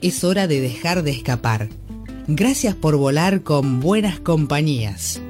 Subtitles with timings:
[0.00, 1.68] es hora de dejar de escapar.
[2.26, 5.20] Gracias por volar con buenas compañías.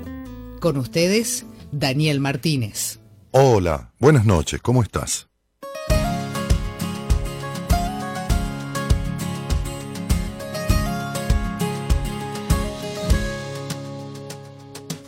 [0.60, 3.00] Con ustedes, Daniel Martínez.
[3.32, 5.28] Hola, buenas noches, ¿cómo estás?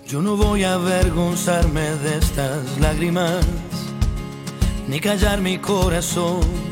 [0.07, 3.47] Yo no voy a avergonzarme de estas lágrimas,
[4.87, 6.72] ni callar mi corazón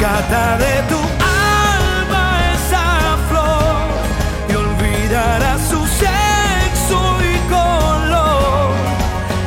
[0.00, 3.76] Rescata de tu alma esa flor
[4.48, 8.72] y olvidará su sexo y color.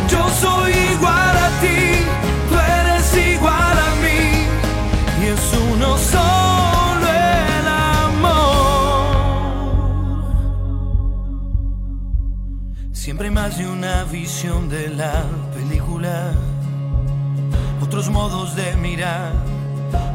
[0.08, 2.06] Yo soy igual a ti,
[2.50, 4.46] tú eres igual a mí
[5.24, 7.68] y es uno solo el
[8.12, 8.46] amor.
[12.92, 15.24] Siempre más de una visión de la
[15.56, 16.32] película,
[17.82, 19.53] otros modos de mirar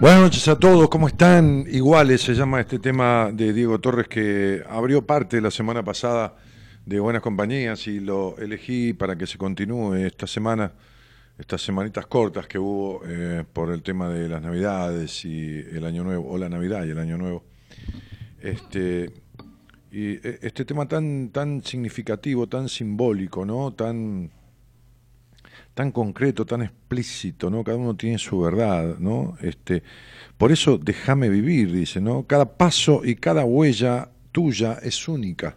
[0.00, 1.64] Buenas noches a todos, ¿cómo están?
[1.68, 6.36] Iguales se llama este tema de Diego Torres que abrió parte la semana pasada
[6.86, 10.70] de Buenas Compañías y lo elegí para que se continúe esta semana,
[11.36, 16.04] estas semanitas cortas que hubo eh, por el tema de las Navidades y el Año
[16.04, 17.42] Nuevo, o la Navidad y el Año Nuevo.
[18.40, 19.12] Este,
[19.90, 23.72] y eh, este tema tan, tan significativo, tan simbólico, ¿no?
[23.72, 24.30] Tan
[25.78, 27.62] tan concreto, tan explícito, ¿no?
[27.62, 29.36] Cada uno tiene su verdad, ¿no?
[29.40, 29.84] Este,
[30.36, 32.26] por eso déjame vivir, dice, ¿no?
[32.26, 35.56] Cada paso y cada huella tuya es única.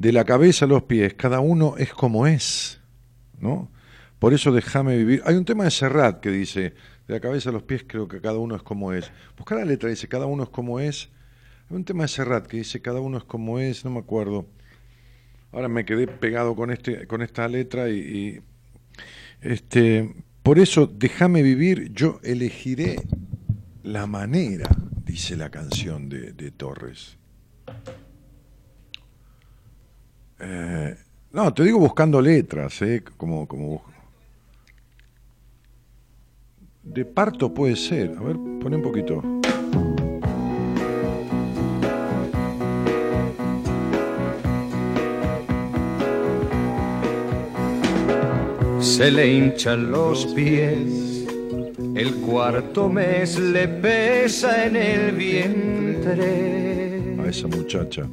[0.00, 2.80] De la cabeza a los pies, cada uno es como es,
[3.38, 3.70] ¿no?
[4.18, 5.22] Por eso déjame vivir.
[5.26, 6.74] Hay un tema de Serrat que dice,
[7.06, 9.12] de la cabeza a los pies creo que cada uno es como es.
[9.36, 11.08] Buscar la letra dice, cada uno es como es,
[11.70, 14.48] un tema de Serrat que dice cada uno es como es, no me acuerdo.
[15.52, 18.42] Ahora me quedé pegado con este, con esta letra y,
[19.44, 22.96] este, por eso déjame vivir, yo elegiré
[23.82, 24.68] la manera,
[25.04, 27.16] dice la canción de, Torres.
[30.40, 30.96] Eh,
[31.32, 33.02] no, te digo buscando letras, ¿eh?
[33.16, 33.84] como, como
[36.82, 38.16] de parto puede ser.
[38.16, 39.43] A ver, pone un poquito.
[48.94, 51.26] Se le hinchan los pies,
[51.96, 56.22] el cuarto mes le pesa en el vientre.
[57.20, 58.06] A esa muchacha.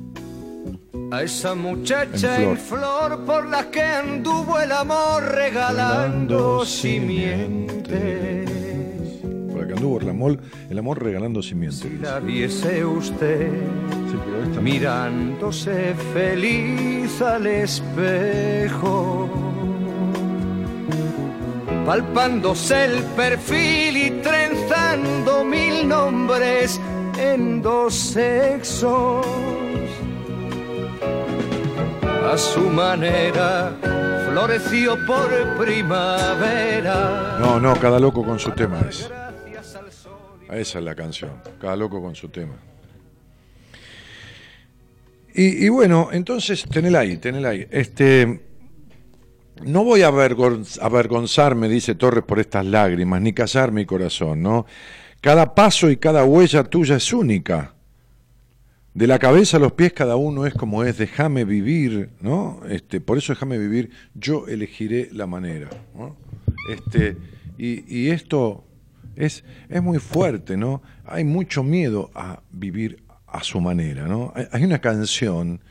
[1.12, 8.42] A esa muchacha en flor, por la que anduvo el amor regalando simiente
[9.72, 10.40] que anduvo el amor,
[10.70, 11.80] el amor regalando simientes.
[11.80, 13.50] Si la viese usted
[14.62, 19.21] mirándose feliz al espejo,
[21.86, 26.80] palpándose el perfil y trenzando mil nombres
[27.18, 29.26] en dos sexos.
[32.32, 33.76] A su manera
[34.30, 37.38] floreció por primavera.
[37.40, 39.10] No, no, cada loco con su tema es.
[40.50, 42.56] Esa es la canción, cada loco con su tema.
[45.34, 47.66] Y, bueno, entonces, tenela ahí, tenela ahí.
[47.72, 48.42] Este,
[49.66, 54.66] no voy a avergonzarme, dice Torres, por estas lágrimas, ni casar mi corazón, ¿no?
[55.22, 57.76] Cada paso y cada huella tuya es única.
[58.94, 62.62] De la cabeza a los pies cada uno es como es, déjame vivir, ¿no?
[62.68, 65.70] Este, por eso déjame vivir, yo elegiré la manera.
[66.70, 67.16] Este,
[67.58, 68.66] y, y esto
[69.16, 70.82] es, es muy fuerte, ¿no?
[71.06, 74.34] Hay mucho miedo a vivir a su manera, ¿no?
[74.52, 75.62] Hay una canción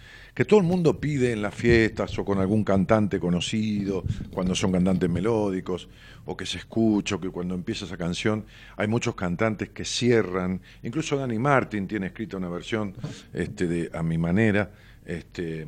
[0.41, 4.73] que todo el mundo pide en las fiestas o con algún cantante conocido, cuando son
[4.73, 5.87] cantantes melódicos,
[6.25, 8.47] o que se escucha, o que cuando empieza esa canción
[8.79, 12.95] hay muchos cantantes que cierran, incluso Danny Martin tiene escrita una versión
[13.35, 14.71] este, de A mi manera,
[15.05, 15.67] este,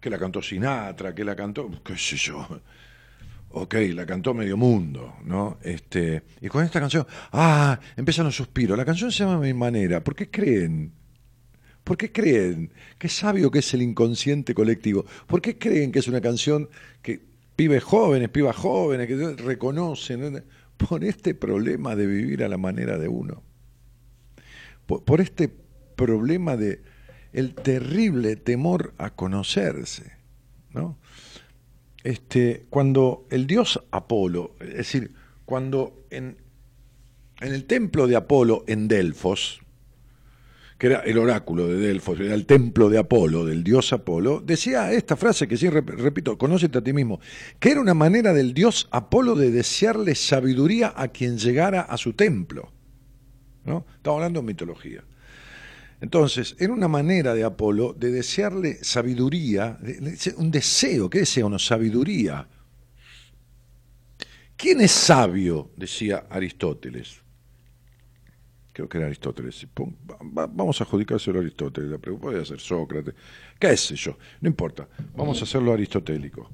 [0.00, 2.44] que la cantó Sinatra, que la cantó, qué sé yo,
[3.50, 5.58] ok, la cantó medio mundo, ¿no?
[5.62, 8.76] Este, y con esta canción, ah, empiezan los suspiros.
[8.76, 10.02] La canción se llama Mi Manera.
[10.02, 11.01] ¿Por qué creen?
[11.84, 12.72] ¿Por qué creen?
[12.98, 15.04] Qué sabio que es el inconsciente colectivo.
[15.26, 16.68] ¿Por qué creen que es una canción
[17.02, 17.20] que
[17.56, 20.44] pibes jóvenes, pibas jóvenes, que reconocen
[20.76, 23.42] por este problema de vivir a la manera de uno?
[24.86, 25.50] Por, por este
[25.96, 26.82] problema de
[27.32, 30.12] el terrible temor a conocerse,
[30.72, 30.98] ¿no?
[32.04, 35.14] este, cuando el dios Apolo, es decir,
[35.44, 36.36] cuando en,
[37.40, 39.61] en el templo de Apolo en Delfos,
[40.82, 44.90] que era el oráculo de Delfos, era el templo de Apolo, del dios Apolo, decía
[44.90, 47.20] esta frase que sí repito, conócete a ti mismo,
[47.60, 52.14] que era una manera del dios Apolo de desearle sabiduría a quien llegara a su
[52.14, 52.72] templo.
[53.64, 53.86] ¿no?
[53.94, 55.04] Estamos hablando de mitología.
[56.00, 59.78] Entonces, era una manera de Apolo de desearle sabiduría,
[60.36, 61.60] un deseo, ¿qué desea uno?
[61.60, 62.48] Sabiduría.
[64.56, 65.70] ¿Quién es sabio?
[65.76, 67.21] decía Aristóteles.
[68.72, 69.66] Creo que era Aristóteles.
[70.22, 71.90] Vamos a adjudicárselo a Aristóteles.
[71.90, 73.14] La pregunta puede ser Sócrates.
[73.58, 74.16] ¿Qué sé yo?
[74.40, 74.88] No importa.
[75.14, 76.50] Vamos a hacerlo aristotélico.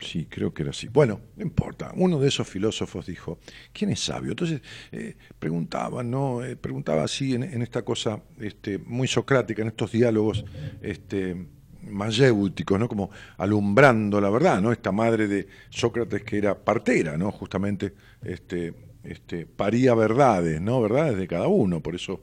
[0.00, 0.88] Sí, creo que era así.
[0.88, 1.92] Bueno, no importa.
[1.94, 3.38] Uno de esos filósofos dijo,
[3.72, 4.30] ¿quién es sabio?
[4.30, 4.62] Entonces
[4.92, 6.42] eh, preguntaba, ¿no?
[6.42, 10.46] Eh, preguntaba así en, esta cosa este, muy socrática, en estos diálogos
[10.80, 11.46] este,
[11.82, 12.88] mayéuticos, ¿no?
[12.88, 14.72] Como alumbrando la verdad, ¿no?
[14.72, 17.30] Esta madre de Sócrates que era partera, ¿no?
[17.30, 18.72] Justamente este,
[19.04, 20.80] este, paría verdades, ¿no?
[20.80, 22.20] Verdades de cada uno, por eso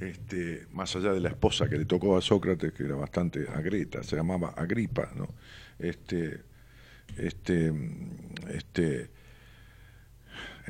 [0.00, 4.02] este, más allá de la esposa que le tocó a Sócrates, que era bastante agreta,
[4.02, 5.28] se llamaba Agripa, ¿no?
[5.78, 6.40] este,
[7.16, 7.72] este,
[8.50, 9.10] este,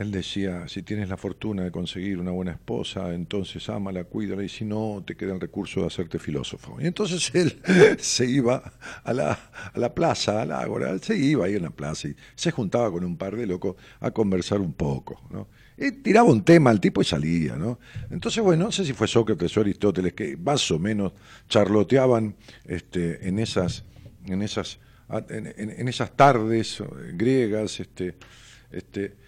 [0.00, 4.49] él decía, si tienes la fortuna de conseguir una buena esposa, entonces ámala, cuídala, y
[4.49, 6.78] si no, te queda el recurso de hacerte filósofo.
[6.80, 7.61] Y entonces él
[7.99, 8.73] se iba
[9.04, 9.38] a la,
[9.75, 13.04] a la plaza, al ágora, se iba ahí en la plaza y se juntaba con
[13.04, 15.49] un par de locos a conversar un poco, ¿no?
[15.76, 17.78] Y tiraba un tema al tipo y salía, ¿no?
[18.11, 21.12] Entonces, bueno, no sé si fue Sócrates o Aristóteles que más o menos
[21.47, 23.85] charloteaban este, en esas,
[24.25, 24.78] en esas
[25.28, 26.83] en, esas tardes
[27.14, 28.14] griegas, este,
[28.71, 29.20] este,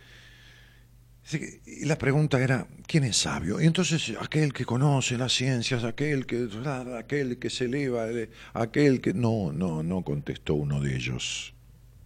[1.35, 3.61] y la pregunta era, ¿quién es sabio?
[3.61, 6.49] Y entonces aquel que conoce las ciencias, aquel que,
[6.97, 8.07] aquel que se eleva,
[8.53, 9.15] aquel que...
[9.15, 11.55] No, no, no contestó uno de ellos,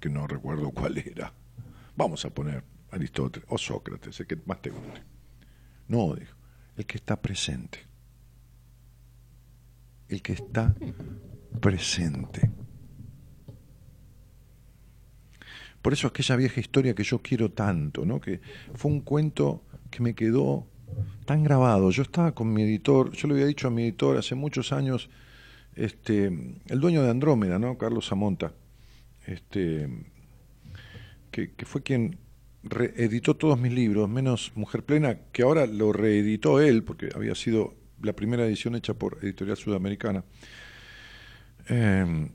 [0.00, 1.33] que no recuerdo cuál era.
[1.97, 5.02] Vamos a poner Aristóteles o Sócrates, el que más te guste.
[5.88, 6.35] No, dijo,
[6.76, 7.87] el que está presente.
[10.09, 10.75] El que está
[11.61, 12.50] presente.
[15.87, 18.21] Por eso aquella vieja historia que yo quiero tanto, ¿no?
[18.21, 18.40] que
[18.75, 20.66] fue un cuento que me quedó
[21.26, 21.93] tan grabado.
[21.93, 25.09] Yo estaba con mi editor, yo le había dicho a mi editor hace muchos años,
[25.76, 26.26] este,
[26.66, 27.78] el dueño de Andrómeda, ¿no?
[27.78, 28.52] Carlos Samonta,
[29.28, 29.88] este,
[31.31, 32.19] que, fue quien
[32.64, 37.76] reeditó todos mis libros, menos Mujer Plena, que ahora lo reeditó él, porque había sido
[38.02, 40.25] la primera edición hecha por Editorial Sudamericana.
[41.69, 42.31] Em,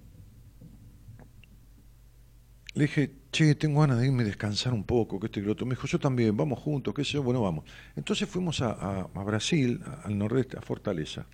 [2.75, 5.43] le dije, che, tengo ganas de irme a descansar un poco, que esto y.
[5.65, 7.65] Me dijo, yo también, vamos juntos, qué sé yo, bueno, vamos.
[7.95, 11.25] Entonces fuimos a, Brasil, al nordeste, a Fortaleza.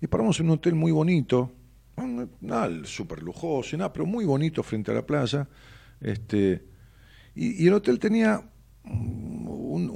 [0.00, 1.52] Y paramos en un hotel muy bonito,
[2.40, 5.46] nada súper lujoso, nada, pero muy bonito frente a la playa.
[6.00, 6.64] Este,
[7.34, 8.42] y, el hotel tenía
[8.84, 9.90] un,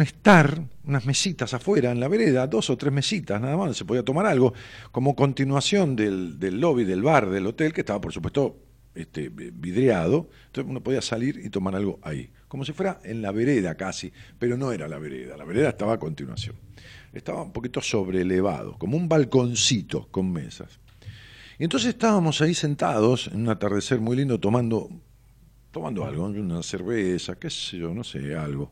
[0.00, 4.04] estar, unas mesitas afuera en la vereda, dos o tres mesitas nada más, se podía
[4.04, 4.52] tomar algo,
[4.92, 8.65] como continuación del lobby del bar del hotel, que estaba por supuesto
[8.96, 13.30] este, vidriado, entonces uno podía salir y tomar algo ahí, como si fuera en la
[13.32, 16.56] vereda casi, pero no era la vereda, la vereda estaba a continuación.
[17.12, 20.80] Estaba un poquito sobrelevado, como un balconcito con mesas.
[21.58, 24.90] Y entonces estábamos ahí sentados en un atardecer muy lindo tomando,
[25.70, 28.70] tomando algo, una cerveza, qué sé yo, no sé, algo.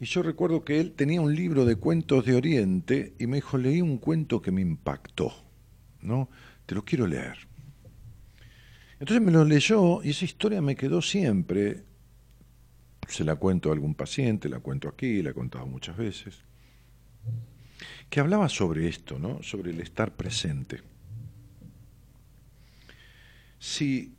[0.00, 3.58] Y yo recuerdo que él tenía un libro de cuentos de Oriente y me dijo,
[3.58, 5.30] leí un cuento que me impactó,
[6.00, 6.30] ¿no?
[6.64, 7.49] Te lo quiero leer.
[9.00, 11.84] Entonces me lo leyó y esa historia me quedó siempre.
[13.08, 16.42] Se la cuento a algún paciente, la cuento aquí, la he contado muchas veces.
[18.10, 19.42] Que hablaba sobre esto, ¿no?
[19.42, 20.82] Sobre el estar presente.
[23.58, 24.14] Si,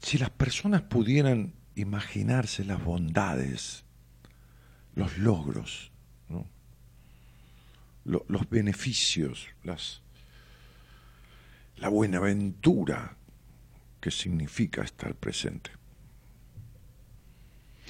[0.00, 3.84] si las personas pudieran imaginarse las bondades,
[4.94, 5.92] los logros,
[8.04, 10.00] los beneficios, las,
[11.80, 13.16] la buenaventura
[14.00, 15.70] que significa estar presente.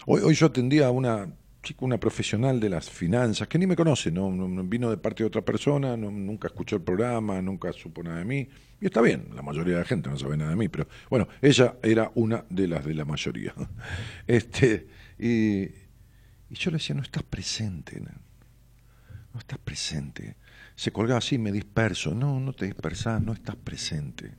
[0.06, 1.28] Hoy, hoy yo atendía a una
[1.62, 4.30] chica, una profesional de las finanzas, que ni me conoce, no,
[4.64, 8.48] vino de parte de otra persona, nunca escuchó el programa, nunca supo nada de mí,
[8.80, 11.28] y está bien, la mayoría de la gente no sabe nada de mí, pero bueno,
[11.42, 13.54] ella era una de las de la mayoría.
[14.26, 14.86] Este,
[15.18, 20.36] y, y yo le decía, no estás presente, no estás presente
[20.78, 22.14] se colgaba así, me disperso.
[22.14, 24.30] No, no te dispersás, no estás presente.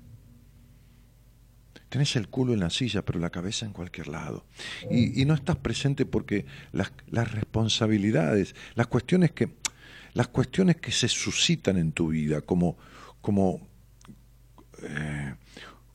[1.89, 4.45] Tenés el culo en la silla, pero la cabeza en cualquier lado.
[4.89, 6.93] Y, no estás presente porque las,
[7.33, 9.49] responsabilidades, las cuestiones que,
[10.13, 12.77] las cuestiones que se suscitan en tu vida, como,
[13.19, 13.67] como,
[14.81, 15.35] eh,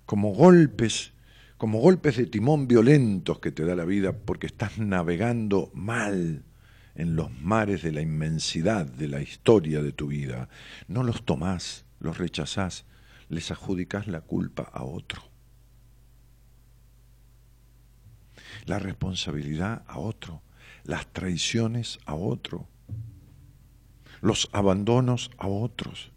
[0.05, 1.15] como golpes,
[1.57, 6.45] como golpes de timón violentos que te da la vida porque estás navegando mal
[6.95, 10.49] en los mares de la inmensidad de la historia de tu vida.
[10.89, 12.85] No los tomás, los rechazás,
[13.29, 15.23] les adjudicás la culpa a otro.
[18.67, 20.43] La responsabilidad a otro,
[20.85, 22.69] las traiciones a otro,
[24.21, 26.13] los abandonos a otros.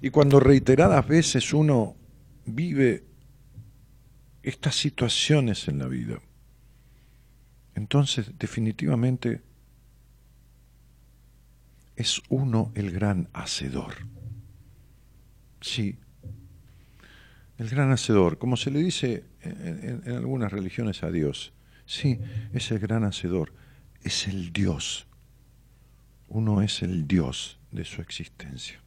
[0.00, 1.96] Y cuando reiteradas veces uno
[2.44, 3.04] vive
[4.42, 6.20] estas situaciones en la vida,
[7.74, 9.40] entonces definitivamente
[11.96, 13.94] es uno el gran hacedor.
[15.60, 15.98] Sí,
[17.58, 21.52] el gran hacedor, como se le dice en, algunas religiones a Dios.
[21.86, 22.18] Sí,
[22.52, 23.52] es el gran hacedor,
[24.02, 25.06] es el Dios.
[26.28, 28.80] Uno es el Dios de su existencia.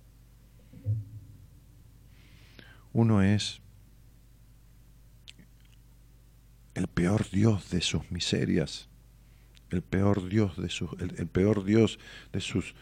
[2.92, 3.62] Uno es
[6.76, 8.90] el peor Dios de sus miserias,
[9.72, 11.98] el peor Dios de sus, el, peor Dios
[12.32, 12.76] de sus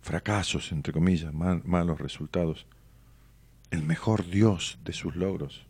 [0.00, 2.66] fracasos, entre comillas, malos resultados,
[3.70, 5.66] el mejor Dios de sus logros.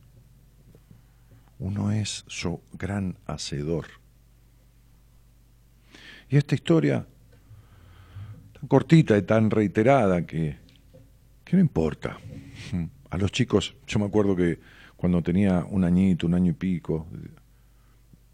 [1.59, 3.87] Uno es su gran hacedor.
[6.28, 7.06] Y esta historia,
[8.52, 10.59] tan cortita y tan reiterada que,
[11.42, 12.18] que no importa.
[13.09, 14.59] A los chicos, yo me acuerdo que
[14.97, 17.07] cuando tenía un añito, un año y pico.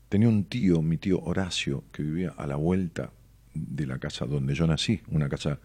[0.09, 3.11] Tenía un tío, mi tío Horacio, que vivía a la vuelta
[3.55, 5.59] de la casa donde yo nací, una casa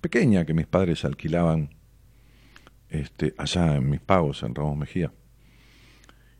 [0.00, 1.70] pequeña que mis padres alquilaban
[2.88, 5.12] este, allá en mis pagos, en Ramos Mejía.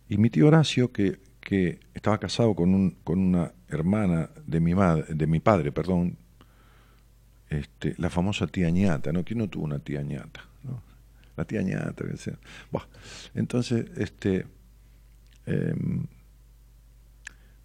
[0.09, 4.73] Y mi tío Horacio, que, que estaba casado con, un, con una hermana de mi,
[4.73, 6.17] de mi padre, perdón,
[7.49, 9.25] este, la famosa tía ñata, ¿no?
[9.25, 10.50] ¿Quién no tuvo una tía ñata?
[11.41, 11.43] ¿No?
[11.43, 12.39] la tía ñata, que sea.
[13.35, 14.47] entonces, este,
[15.47, 16.07] em,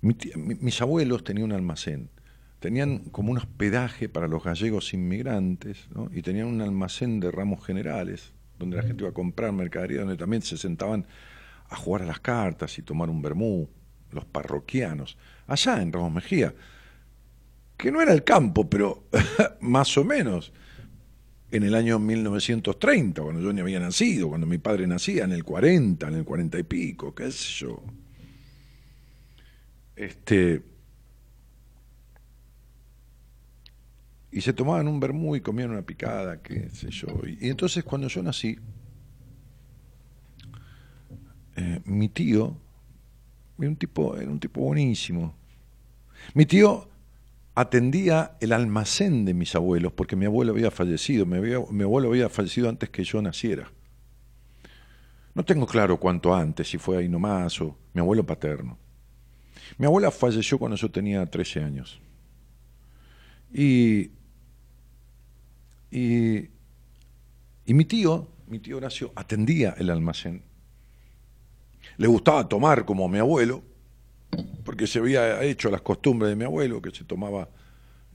[0.02, 2.10] mis abuelos tenían un almacén.
[2.60, 8.34] Tenían como un hospedaje para los gallegos inmigrantes y tenían un almacén de ramos generales
[8.58, 11.06] donde la gente iba a comprar mercadería, donde también se sentaban
[11.70, 13.68] a jugar a las cartas y tomar un vermú,
[14.12, 15.18] los parroquianos,
[15.48, 16.54] allá en Ramos Mejía,
[17.76, 19.04] que no era el campo, pero
[19.60, 20.54] más o menos
[21.52, 25.44] en el año 1930, cuando yo ni había nacido, cuando mi padre nacía, en el
[25.44, 27.84] 40, en el 40 y pico, qué sé yo.
[29.96, 30.62] Este,
[34.32, 37.08] y se tomaban un vermú y comían una picada, qué sé yo.
[37.26, 38.58] Y, entonces cuando yo nací,
[41.56, 42.58] eh, mi tío
[43.58, 45.36] un tipo, era un tipo buenísimo.
[46.34, 46.90] Mi tío
[47.56, 51.38] atendía el almacén de mis abuelos, porque mi abuelo había fallecido, mi,
[51.84, 53.72] abuelo había fallecido antes que yo naciera.
[55.34, 58.78] No tengo claro cuánto antes, si fue ahí nomás o mi abuelo paterno.
[59.78, 62.00] Mi abuela falleció cuando yo tenía 13 años.
[63.54, 64.12] Y,
[65.92, 66.50] y,
[67.66, 70.44] y mi tío, mi tío Horacio, atendía el almacén.
[71.98, 73.64] Le gustaba tomar como mi abuelo,
[74.64, 77.50] porque se había hecho las costumbres de mi abuelo, que se tomaba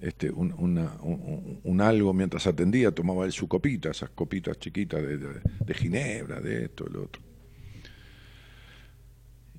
[0.01, 6.65] este, un, algo mientras atendía, tomaba él su copita, esas copitas chiquitas de, ginebra, de
[6.65, 7.23] esto, de lo otro.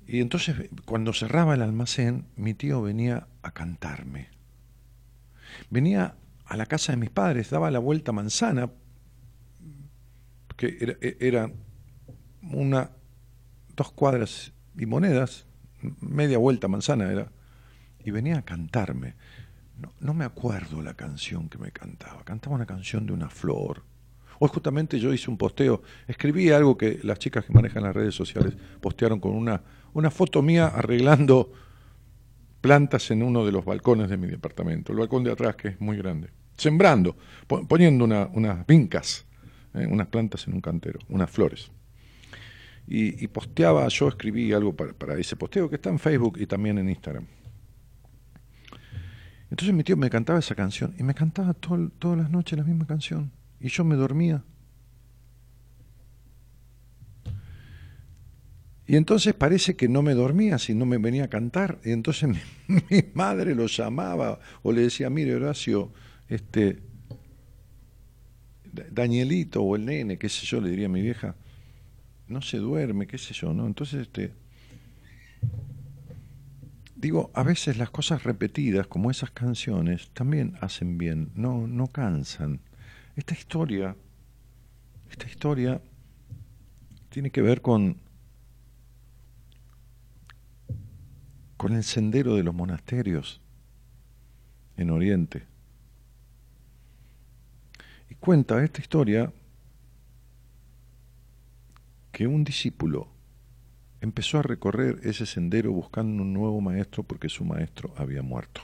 [0.06, 4.28] Y entonces, cuando cerraba el almacén, mi tío venía a cantarme.
[5.70, 8.70] Venía a la casa de mis padres, daba la vuelta manzana,
[10.56, 11.52] que era, era
[12.42, 12.90] una,
[13.76, 15.46] dos cuadras y monedas,
[16.00, 17.30] media vuelta manzana era,
[18.04, 19.14] y venía a cantarme.
[20.00, 23.82] No, me acuerdo la canción que me cantaba, cantaba una canción de una flor.
[24.38, 28.14] Hoy justamente yo hice un posteo, escribí algo que las chicas que manejan las redes
[28.14, 29.62] sociales postearon con una,
[29.92, 31.52] una foto mía arreglando
[32.60, 35.80] plantas en uno de los balcones de mi departamento, el balcón de atrás que es
[35.80, 37.16] muy grande, sembrando,
[37.68, 39.26] poniendo unas vincas,
[39.74, 41.70] eh, unas plantas en un cantero, unas flores
[42.86, 46.88] y, posteaba, yo escribí algo para, ese posteo que está en Facebook y también en
[46.88, 47.26] Instagram.
[49.50, 52.86] Entonces mi tío me cantaba esa canción y me cantaba todas las noches la misma
[52.86, 54.42] canción y yo me dormía.
[58.86, 61.78] Y entonces parece que no me dormía si no me venía a cantar.
[61.84, 62.28] Y entonces
[62.66, 65.92] mi, madre lo llamaba o le decía, mire Horacio,
[66.28, 66.82] este,
[68.90, 71.36] Danielito o el nene, qué sé yo, le diría a mi vieja,
[72.32, 73.66] no se duerme, qué sé yo, ¿no?
[73.66, 74.32] Entonces, este,
[76.96, 82.60] digo, a veces las cosas repetidas, como esas canciones, también hacen bien, no, no cansan.
[83.16, 83.96] Esta historia,
[85.10, 85.80] esta historia
[87.10, 87.98] tiene que ver con,
[91.56, 93.40] con el sendero de los monasterios
[94.76, 95.42] en Oriente.
[98.08, 99.32] Y cuenta esta historia
[102.22, 103.08] que un discípulo
[104.00, 108.60] empezó a recorrer ese sendero buscando un nuevo maestro porque su maestro había muerto.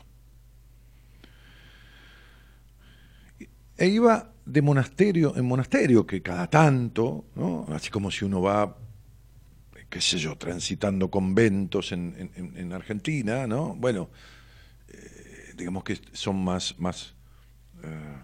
[3.77, 7.25] E iba de monasterio en monasterio, que cada tanto,
[7.71, 8.77] así como si uno va,
[9.91, 13.75] qué sé yo, transitando conventos en, Argentina, ¿no?
[13.75, 14.09] Bueno,
[14.87, 17.13] eh, digamos que son más, más
[17.83, 18.19] eh,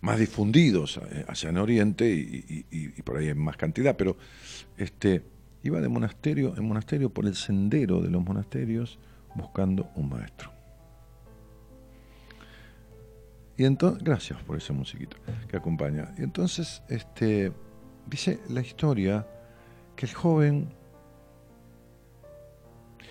[0.00, 4.16] más difundidos eh, hacia el oriente y, por ahí en más cantidad, pero
[4.76, 5.22] este,
[5.62, 8.98] iba de monasterio en monasterio por el sendero de los monasterios
[9.34, 10.50] buscando un maestro.
[13.58, 15.16] Y entonces, gracias por esa musiquita
[15.48, 16.14] que acompaña.
[16.18, 17.52] Y entonces, este,
[18.06, 19.26] dice la historia
[19.94, 20.68] que el joven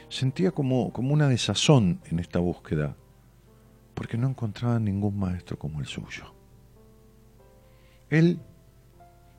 [0.09, 2.95] sentía como, como una desazón en esta búsqueda,
[3.95, 6.34] porque no encontraba ningún maestro como el suyo.
[8.09, 8.39] Él,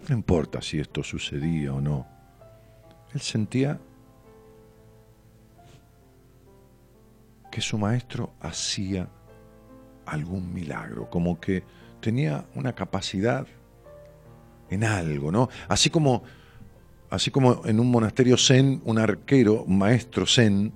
[0.08, 2.06] no importa si esto sucedía o no,
[3.14, 3.78] él sentía
[7.50, 9.08] que su maestro hacía
[10.04, 11.62] algún milagro, como que
[12.00, 13.46] tenía una capacidad
[14.68, 15.48] en algo, ¿no?
[15.68, 16.22] Así como,
[17.08, 20.72] así como en un monasterio zen, un arquero, maestro zen,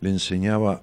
[0.00, 0.82] le enseñaba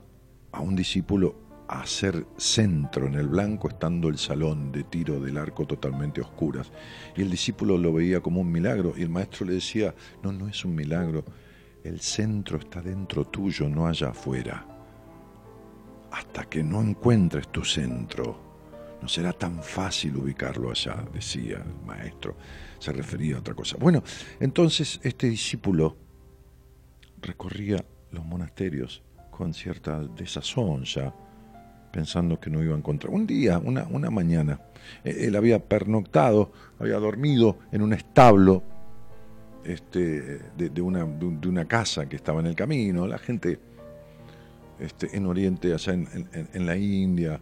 [0.51, 5.37] a un discípulo a hacer centro en el blanco estando el salón de tiro del
[5.37, 6.71] arco totalmente oscuras.
[7.15, 10.47] Y el discípulo lo veía como un milagro y el maestro le decía, no, no
[10.47, 11.23] es un milagro,
[11.83, 14.65] el centro está dentro tuyo, no allá afuera.
[16.11, 22.35] Hasta que no encuentres tu centro, no será tan fácil ubicarlo allá, decía el maestro.
[22.79, 23.77] Se refería a otra cosa.
[23.79, 24.01] Bueno,
[24.39, 25.95] entonces este discípulo
[27.21, 31.13] recorría los monasterios con cierta desazón ya,
[31.91, 33.13] pensando que no iba a encontrar.
[33.13, 34.59] Un día, una, una mañana,
[35.03, 38.63] eh, él había pernoctado, había dormido en un establo
[39.63, 43.07] este, de, una, de, una, casa que estaba en el camino.
[43.07, 43.59] La gente
[44.79, 47.41] este, en Oriente, allá en, la India,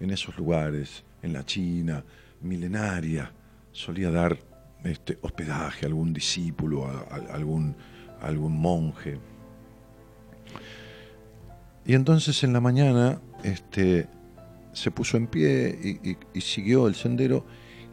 [0.00, 2.04] en esos lugares, en la China,
[2.40, 3.32] milenaria,
[3.72, 4.38] solía dar
[4.84, 7.76] este, hospedaje a algún discípulo, a, algún,
[8.22, 9.18] algún monje.
[11.84, 14.06] Y entonces en la mañana este,
[14.72, 17.44] se puso en pie y, siguió el sendero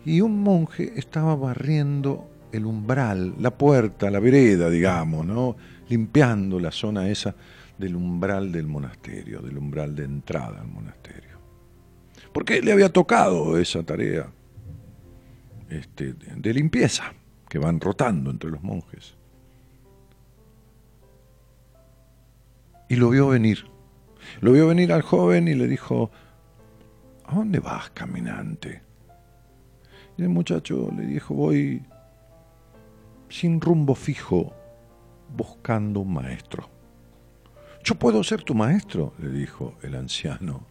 [0.05, 5.55] y un monje estaba barriendo el umbral, la puerta, la vereda, digamos, ¿no?
[5.89, 7.35] limpiando la zona esa
[7.77, 11.39] del umbral del monasterio, del umbral de entrada al monasterio.
[12.31, 14.27] Porque le había tocado esa tarea
[15.69, 17.13] este, de limpieza
[17.49, 19.15] que van rotando entre los monjes.
[22.89, 23.74] Y lo vio venir.
[24.41, 26.11] Lo vio venir al joven y le dijo,
[27.25, 28.81] ¿a dónde vas, caminante?
[30.17, 31.83] Y el muchacho le dijo, voy
[33.29, 34.53] sin rumbo fijo,
[35.35, 36.69] buscando un maestro.
[37.83, 40.65] Yo puedo ser tu maestro, le dijo el anciano.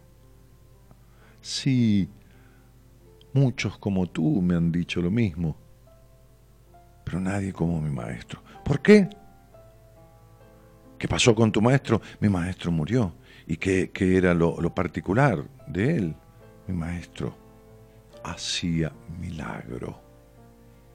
[1.41, 2.09] Sí,
[3.33, 5.55] muchos como tú me han dicho lo mismo,
[7.03, 8.41] pero nadie como mi maestro.
[8.63, 9.07] ¿Por qué?
[10.97, 12.01] ¿Qué pasó con tu maestro?
[12.19, 13.13] Mi maestro murió.
[13.47, 16.15] ¿Y qué, era lo, lo particular de él?
[16.67, 17.35] Mi maestro
[18.23, 20.01] hacía milagro.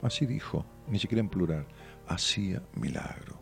[0.01, 1.65] Así dijo ni siquiera en plural,
[2.07, 3.39] hacía milagro.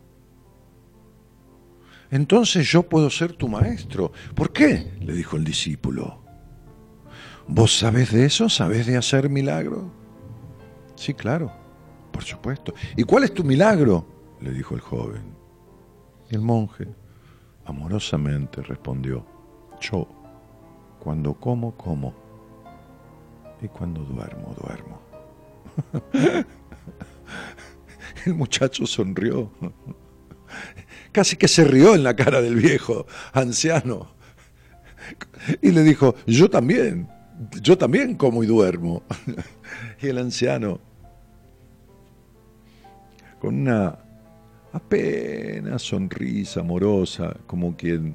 [2.10, 4.12] Entonces yo puedo ser tu maestro.
[4.34, 4.92] ¿Por qué?
[5.00, 6.22] le dijo el discípulo.
[7.46, 8.48] ¿Vos sabés de eso?
[8.48, 9.92] ¿Sabés de hacer milagro?
[10.94, 11.52] Sí, claro,
[12.12, 12.74] por supuesto.
[12.96, 14.06] ¿Y cuál es tu milagro?
[14.40, 15.34] le dijo el joven.
[16.30, 16.86] El monje
[17.64, 19.24] amorosamente respondió,
[19.80, 20.06] yo,
[20.98, 22.14] cuando como, como,
[23.60, 25.00] y cuando duermo, duermo.
[28.26, 29.50] El muchacho sonrió.
[31.12, 34.08] Casi que se rió en la cara del viejo anciano.
[35.62, 37.08] Y le dijo, yo también,
[37.62, 39.02] yo también como y duermo.
[40.02, 40.80] Y el anciano,
[43.38, 43.98] con una
[44.72, 48.14] apenas sonrisa amorosa, como quien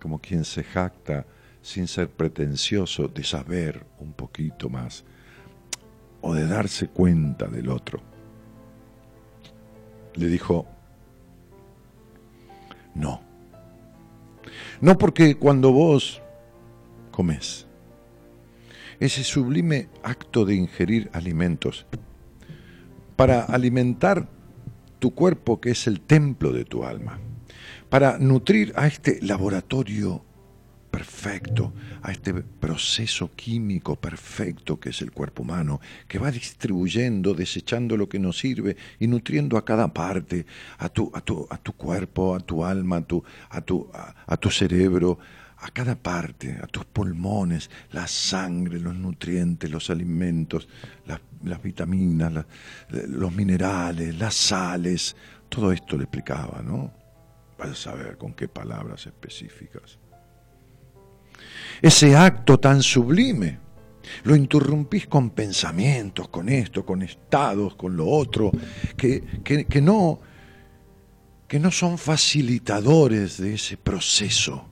[0.00, 1.26] como quien se jacta
[1.62, 5.04] sin ser pretencioso, de saber un poquito más
[6.22, 8.00] o de darse cuenta del otro.
[10.14, 10.66] Le dijo,
[12.94, 13.20] no.
[14.80, 16.20] No porque cuando vos
[17.10, 17.66] comes,
[19.00, 21.86] ese sublime acto de ingerir alimentos,
[23.16, 24.28] para alimentar
[24.98, 27.18] tu cuerpo que es el templo de tu alma,
[27.88, 30.24] para nutrir a este laboratorio
[30.90, 37.96] perfecto, a este proceso químico perfecto que es el cuerpo humano, que va distribuyendo, desechando
[37.96, 40.46] lo que nos sirve y nutriendo a cada parte,
[40.78, 43.88] a tu, a tu, a tu cuerpo, a tu alma, a tu, a tu,
[44.26, 45.18] a, tu cerebro,
[45.60, 50.68] a cada parte, a tus pulmones, la sangre, los nutrientes, los alimentos,
[51.06, 52.46] las, vitaminas,
[52.90, 55.16] los minerales, las sales,
[55.48, 56.92] todo esto le explicaba, ¿no?
[57.58, 59.98] Vas a saber con qué palabras específicas
[61.82, 63.58] ese acto tan sublime.
[64.24, 68.50] Lo interrumpís con pensamientos, con esto, con estados, con lo otro,
[68.96, 70.20] que, que, no,
[71.46, 74.69] que no son facilitadores de ese proceso.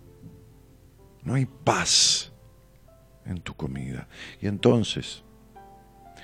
[1.29, 2.33] No hay paz
[3.27, 4.09] en tu comida.
[4.41, 5.23] Y entonces,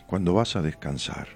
[0.06, 1.28] cuando vas a descansar,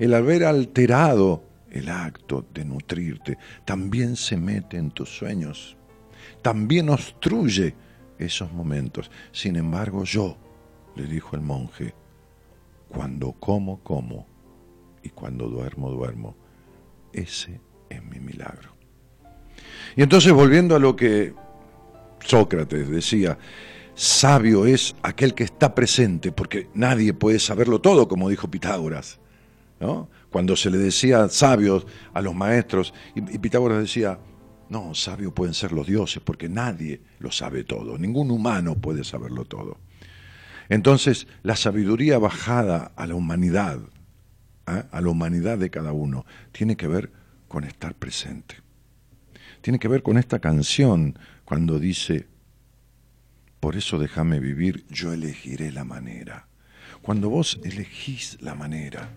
[0.00, 5.76] el haber alterado el acto de nutrirte también se mete en tus sueños,
[6.42, 7.76] también obstruye
[8.18, 9.08] esos momentos.
[9.30, 10.36] Sin embargo, yo,
[10.96, 11.94] le dijo el monje,
[12.88, 14.26] cuando como, como,
[15.04, 16.34] y cuando duermo, duermo.
[17.12, 18.74] Ese es mi milagro.
[19.94, 21.32] Y entonces, volviendo a lo que
[22.24, 23.38] Sócrates decía,
[23.94, 29.18] sabio es aquel que está presente, porque nadie puede saberlo todo, como dijo Pitágoras.
[30.30, 34.18] Cuando se le decía sabios a los maestros, y Pitágoras decía,
[34.68, 39.44] no, sabios pueden ser los dioses, porque nadie lo sabe todo, ningún humano puede saberlo
[39.44, 39.78] todo.
[40.68, 43.80] Entonces, la sabiduría bajada a la humanidad,
[44.66, 44.84] ¿ah?
[44.92, 47.10] a la humanidad de cada uno, tiene que ver
[47.48, 48.56] con estar presente.
[49.60, 51.18] Tiene que ver con esta canción
[51.50, 52.28] cuando dice,
[53.58, 56.46] por eso déjame vivir, yo elegiré la manera.
[57.02, 59.10] Cuando vos elegís la manera,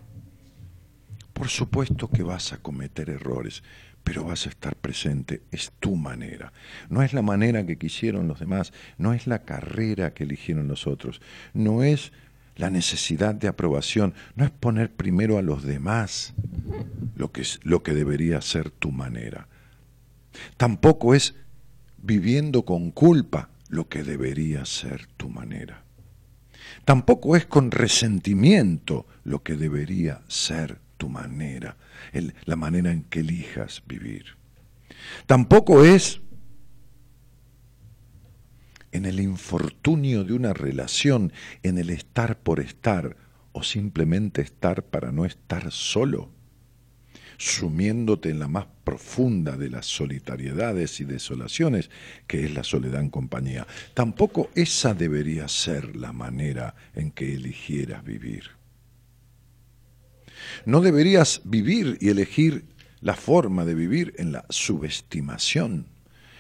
[1.31, 3.61] Por supuesto que vas a cometer errores,
[4.03, 5.43] pero vas a estar presente.
[5.51, 6.51] Es tu manera.
[6.89, 10.87] No es la manera que quisieron los demás, no es la carrera que eligieron los
[10.87, 11.21] otros,
[11.53, 12.13] no es
[12.55, 16.33] la necesidad de aprobación, no es poner primero a los demás
[17.15, 19.47] lo que, es, lo que debería ser tu manera.
[20.57, 21.35] Tampoco es
[22.03, 25.83] viviendo con culpa lo que debería ser tu manera.
[26.85, 31.77] Tampoco es con resentimiento lo que debería ser tu manera,
[32.45, 34.37] la manera en que elijas vivir.
[35.25, 36.21] Tampoco es
[38.91, 43.17] en el infortunio de una relación, en el estar por estar,
[43.53, 46.31] o simplemente estar para no estar solo,
[47.43, 51.89] sumiéndote en la más profunda de las solitariedades y desolaciones,
[52.25, 53.67] que es la soledad en compañía.
[53.93, 58.51] Tampoco esa debería ser la manera en que eligieras vivir.
[60.65, 62.65] No deberías vivir y elegir
[63.01, 65.87] la forma de vivir en la subestimación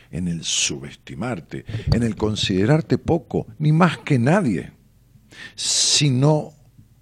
[0.09, 4.73] en el subestimarte, en el considerarte poco, ni más que nadie,
[5.55, 6.53] sino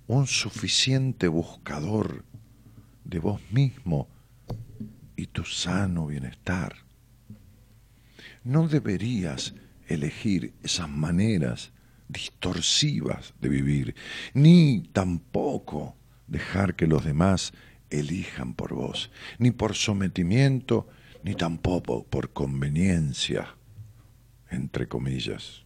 [0.07, 2.23] un suficiente buscador
[3.03, 4.07] de vos mismo
[5.15, 6.75] y tu sano bienestar.
[8.43, 9.53] No deberías
[9.87, 11.71] elegir esas maneras
[12.07, 13.95] distorsivas de vivir,
[14.33, 15.95] ni tampoco
[16.27, 17.53] dejar que los demás
[17.89, 20.87] elijan por vos, ni por sometimiento,
[21.23, 23.55] ni tampoco por conveniencia,
[24.49, 25.63] entre comillas.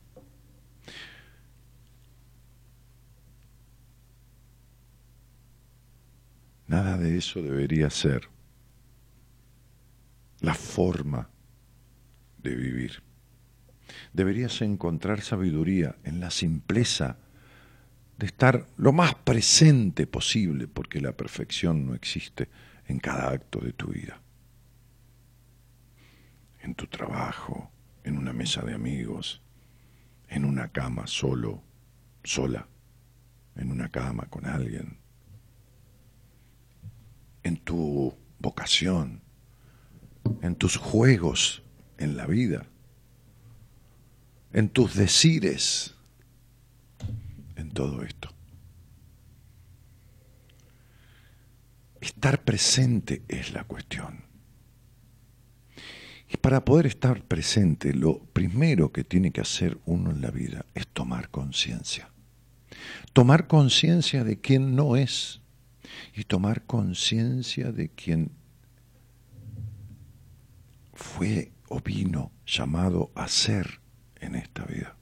[6.68, 8.30] Nada de eso debería ser
[10.40, 11.30] la forma
[12.38, 13.04] de vivir.
[14.14, 17.18] Deberías encontrar sabiduría en la simpleza
[18.18, 22.50] de estar lo más presente posible, porque la perfección no existe
[22.88, 24.22] en cada acto de tu vida
[26.66, 27.72] en tu trabajo,
[28.04, 29.42] en una mesa de amigos,
[30.28, 31.62] en una cama solo,
[32.24, 32.68] sola,
[33.56, 34.98] en una cama con alguien,
[37.46, 39.22] en tu vocación,
[40.42, 41.62] en tus juegos
[42.00, 42.66] en la vida,
[44.52, 45.96] en tus decires,
[47.56, 48.30] en todo esto.
[52.02, 54.26] Estar presente es la cuestión.
[56.28, 60.66] Y para poder estar presente, lo primero que tiene que hacer uno en la vida
[60.74, 62.10] es tomar conciencia.
[63.14, 65.42] Tomar conciencia de quién no es
[66.16, 68.32] y tomar conciencia de quién
[70.94, 73.80] fue o vino llamado a ser
[74.20, 74.96] en esta vida.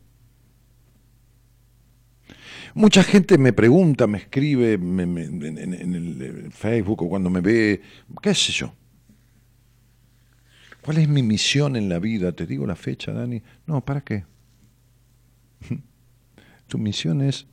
[2.73, 7.81] Mucha gente me pregunta, me escribe en, en el Facebook o cuando me ve,
[8.21, 8.73] qué sé yo,
[10.83, 12.33] ¿Cuál es mi misión en la vida?
[12.33, 13.41] Te digo la fecha, Dani.
[13.65, 14.25] No, ¿para qué?
[16.67, 17.47] tu misión es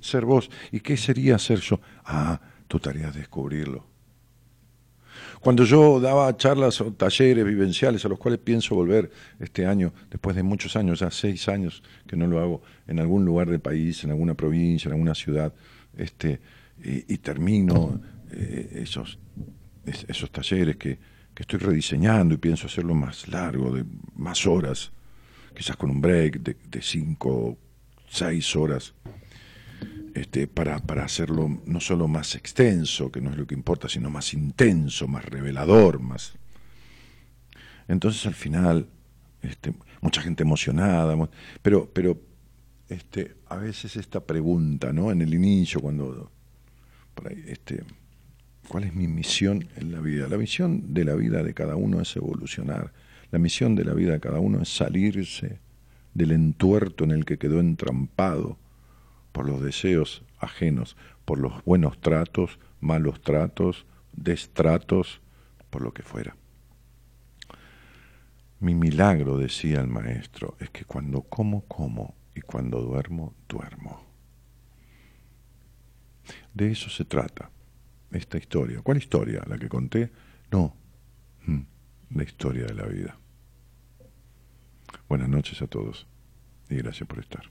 [0.00, 0.50] ser vos.
[0.72, 1.80] ¿Y qué sería ser yo?
[2.04, 3.96] Ah, tu tarea es descubrirlo.
[5.40, 10.34] Cuando yo daba charlas o talleres vivenciales a los cuales pienso volver este año, después
[10.34, 14.02] de muchos años, ya seis años que no lo hago, en algún lugar del país,
[14.04, 15.52] en alguna provincia, en alguna ciudad,
[15.96, 16.40] este,
[16.82, 18.00] y, termino
[18.32, 19.18] eh, esos,
[19.84, 20.98] esos talleres que,
[21.34, 23.84] que estoy rediseñando y pienso hacerlo más largo, de
[24.16, 24.90] más horas,
[25.54, 27.56] quizás con un break de, de cinco,
[28.08, 28.94] seis horas,
[30.16, 34.08] este, para, para hacerlo no solo más extenso, que no es lo que importa, sino
[34.08, 36.32] más intenso, más revelador, más...
[37.86, 38.88] Entonces al final,
[39.42, 41.14] este, mucha gente emocionada,
[41.60, 42.18] pero, pero
[42.88, 45.10] este, a veces esta pregunta, ¿no?
[45.10, 46.30] En el inicio, cuando
[47.14, 47.84] por ahí, este,
[48.68, 50.28] ¿Cuál es mi misión en la vida?
[50.28, 52.92] La misión de la vida de cada uno es evolucionar.
[53.30, 55.60] La misión de la vida de cada uno es salirse
[56.14, 58.58] del entuerto en el que quedó entrampado
[59.36, 60.96] por los deseos ajenos,
[61.26, 65.20] por los buenos tratos, malos tratos, destratos,
[65.68, 66.34] por lo que fuera.
[68.60, 74.06] Mi milagro, decía el maestro, es que cuando como, como y cuando duermo, duermo.
[76.54, 77.50] De eso se trata
[78.12, 78.80] esta historia.
[78.80, 79.42] ¿Cuál historia?
[79.46, 80.10] ¿La que conté?
[80.50, 80.74] No,
[81.44, 81.60] mm,
[82.14, 83.18] la historia de la vida.
[85.10, 86.06] Buenas noches a todos
[86.70, 87.50] y gracias por estar.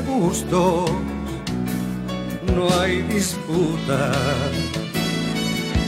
[0.00, 0.90] Gustos
[2.54, 4.12] no hay disputa.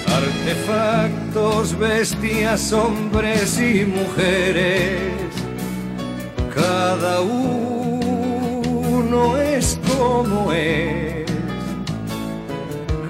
[0.07, 5.13] Artefactos, bestias, hombres y mujeres,
[6.55, 7.59] cada uno
[9.39, 11.27] es como es,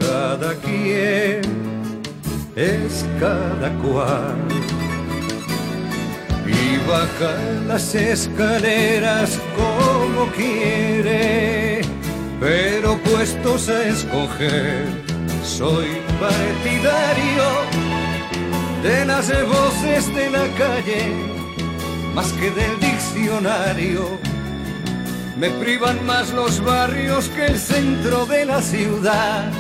[0.01, 1.41] cada quien
[2.57, 4.37] es cada cual.
[6.47, 9.39] Y baja las escaleras
[10.27, 11.83] quiere,
[12.41, 14.87] pero puestos a escoger,
[15.45, 15.87] soy
[16.21, 17.45] partidario
[18.83, 21.13] de las voces de la calle,
[22.15, 24.19] más que del diccionario.
[25.39, 29.53] Me privan más los barrios que el centro de la ciudad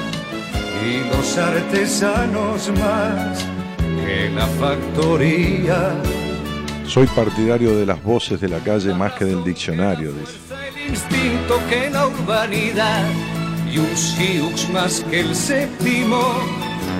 [0.84, 3.44] y los artesanos más
[4.04, 5.92] que la factoría.
[6.86, 10.12] Soy partidario de las voces de la calle más que del diccionario.
[10.88, 13.04] Instinto que la urbanidad
[13.70, 16.22] y un siux más que el séptimo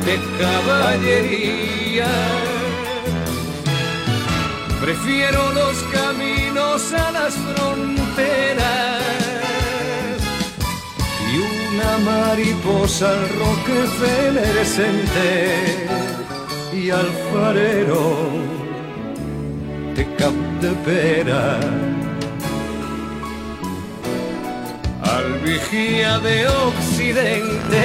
[0.05, 2.07] de caballería.
[4.81, 9.09] Prefiero los caminos a las fronteras
[11.79, 15.87] una mariposa al Rockefeller Center
[16.72, 18.31] y al farero
[19.94, 21.61] de Capdepera.
[25.16, 27.85] Al vigía de Occidente.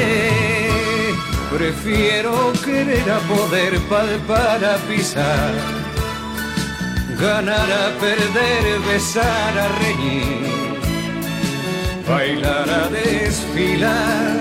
[1.55, 5.53] Prefiero querer a poder palpar a pisar,
[7.19, 10.53] ganar a perder, besar a reñir.
[12.07, 14.37] Bailar a desfilar.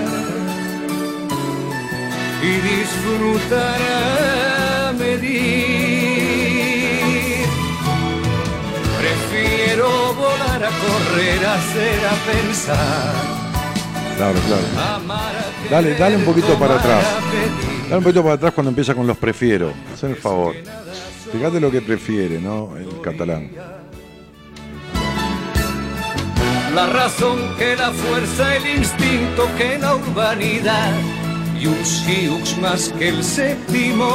[2.41, 5.92] Y disfrutar a medir.
[10.63, 13.13] A correr, hacer, a pensar.
[14.17, 14.63] Claro, claro.
[15.69, 17.05] Dale, dale un poquito para atrás.
[17.83, 19.73] Dale un poquito para atrás cuando empieza con los prefiero.
[19.93, 20.55] Hacen el favor.
[21.31, 22.77] Fíjate lo que prefiere, ¿no?
[22.77, 23.49] El catalán
[26.73, 30.91] la razón que la fuerza, el instinto que la urbanidad
[31.59, 34.09] y un siux más que el séptimo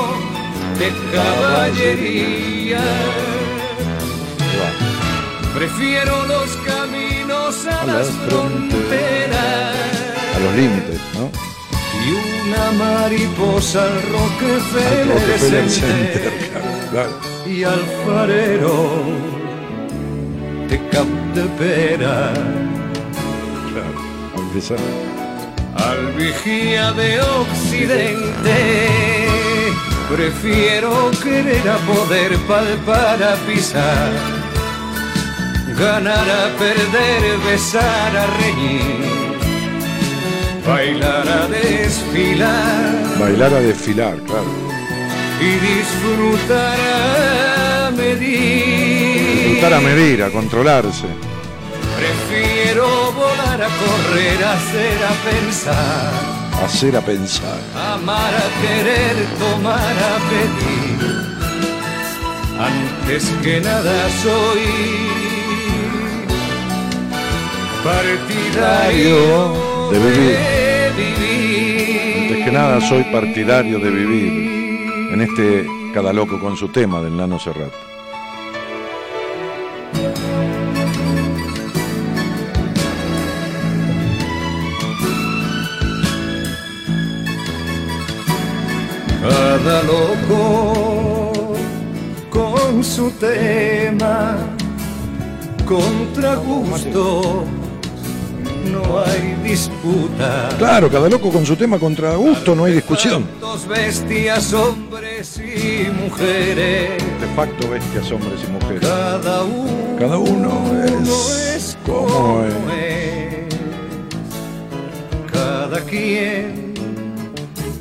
[0.79, 2.83] de caballería.
[5.59, 9.75] Prefiero los caminos a, las fronteras,
[10.37, 11.33] a los límites, ¿no?
[12.07, 12.13] Y
[12.47, 16.33] una mariposa al Rockefeller, Center,
[17.47, 19.03] y al farero
[20.69, 22.33] de Capdepera.
[23.73, 23.99] Claro,
[25.75, 28.99] al vigía de Occidente.
[30.09, 34.11] Prefiero querer a poder palpar a pisar,
[35.79, 39.39] ganar a perder, besar a reñir,
[40.67, 43.19] bailar a desfilar.
[43.19, 44.53] Bailar a desfilar, claro.
[45.41, 48.69] Y disfrutar a medir
[49.65, 51.09] a medir, a controlarse.
[51.97, 56.13] Prefiero volar a correr, a hacer, a pensar.
[56.65, 57.59] Hacer a pensar.
[57.75, 61.29] Amar a querer, tomar a pedir.
[62.59, 65.28] Antes que nada soy
[67.85, 69.53] partidario
[69.91, 70.37] de vivir.
[72.23, 74.33] Antes que nada soy partidario de vivir.
[75.13, 77.73] En este cada loco con su tema del Nano Serrat.
[89.59, 91.55] cada loco
[92.31, 94.37] con su tema,
[95.67, 97.45] contra gusto
[98.73, 100.49] no hay disputa.
[100.59, 103.27] Claro, cada loco con su tema contra gusto, no hay discusión.
[103.41, 107.03] Dos bestias, hombres y mujeres.
[107.21, 108.81] De facto, bestias, hombres y mujeres.
[108.81, 113.47] Cada uno, cada uno es, como es.
[115.33, 116.75] Cada quien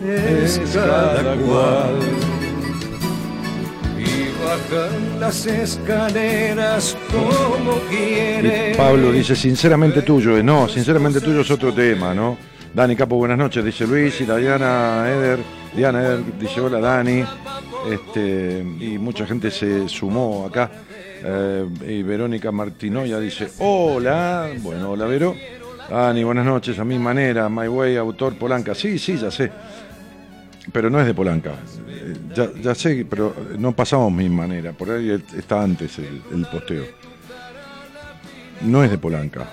[0.04, 2.27] es cada cual.
[4.58, 8.76] Bajan las escaleras como quiere.
[8.76, 10.42] Pablo dice, sinceramente tuyo.
[10.44, 12.38] No, sinceramente tuyo es otro tema, ¿no?
[12.74, 15.40] Dani Capo, buenas noches, dice Luis, y Diana Eder,
[15.76, 17.24] Diana Eder dice hola Dani,
[17.90, 20.70] este, y mucha gente se sumó acá,
[21.24, 25.36] eh, y Verónica Martinoya dice hola, bueno, hola Vero,
[25.90, 29.50] Dani, buenas noches, a mi manera, My Way, autor Polanca, sí, sí, ya sé,
[30.72, 31.56] pero no es de Polanca.
[31.88, 32.16] Eh,
[32.62, 34.74] Ya, sé, pero no pasamos mi manera.
[34.74, 36.86] Por ahí está antes el, posteo.
[38.62, 39.48] No es de Polanca.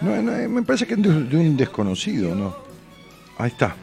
[0.00, 2.56] No, no, me parece que es de, un desconocido, ¿no?
[3.38, 3.74] Ahí está.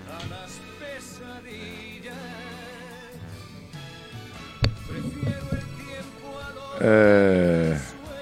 [6.84, 7.78] Eh,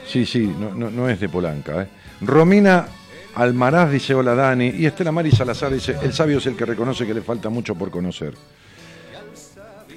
[0.06, 1.84] sí, sí, no, no, no es de Polanca.
[1.84, 1.88] ¿eh?
[2.22, 2.88] Romina
[3.36, 7.06] Almaraz dice hola Dani y Estela Mari Salazar dice el sabio es el que reconoce
[7.06, 8.34] que le falta mucho por conocer.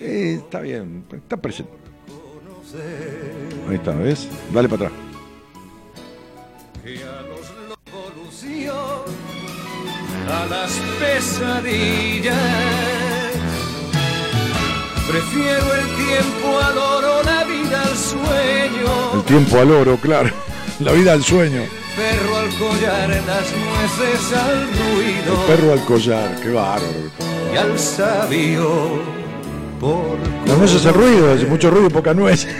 [0.00, 1.72] Eh, está bien, está presente.
[3.68, 4.28] Ahí está, ¿ves?
[4.52, 5.12] Dale para atrás.
[10.32, 12.36] a las pesadillas.
[15.08, 19.14] Prefiero el tiempo al oro, la vida al sueño.
[19.14, 20.30] El tiempo al oro, claro.
[20.80, 21.62] La vida al sueño.
[21.94, 25.32] Perro collar, las nueces al ruido.
[25.32, 27.10] El perro al collar, qué bárbaro.
[27.52, 29.00] Y al sabio
[29.80, 32.46] por Las nueces al ruido, hace mucho ruido y poca nuez.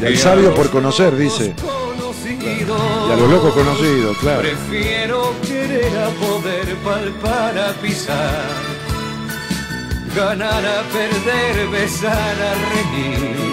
[0.00, 1.54] Y al sabio por conocer, dice.
[2.40, 4.40] Y a los locos conocidos, claro.
[4.40, 8.42] Prefiero querer a poder palpar a pisar.
[10.16, 13.51] Ganar a perder, besar a reír.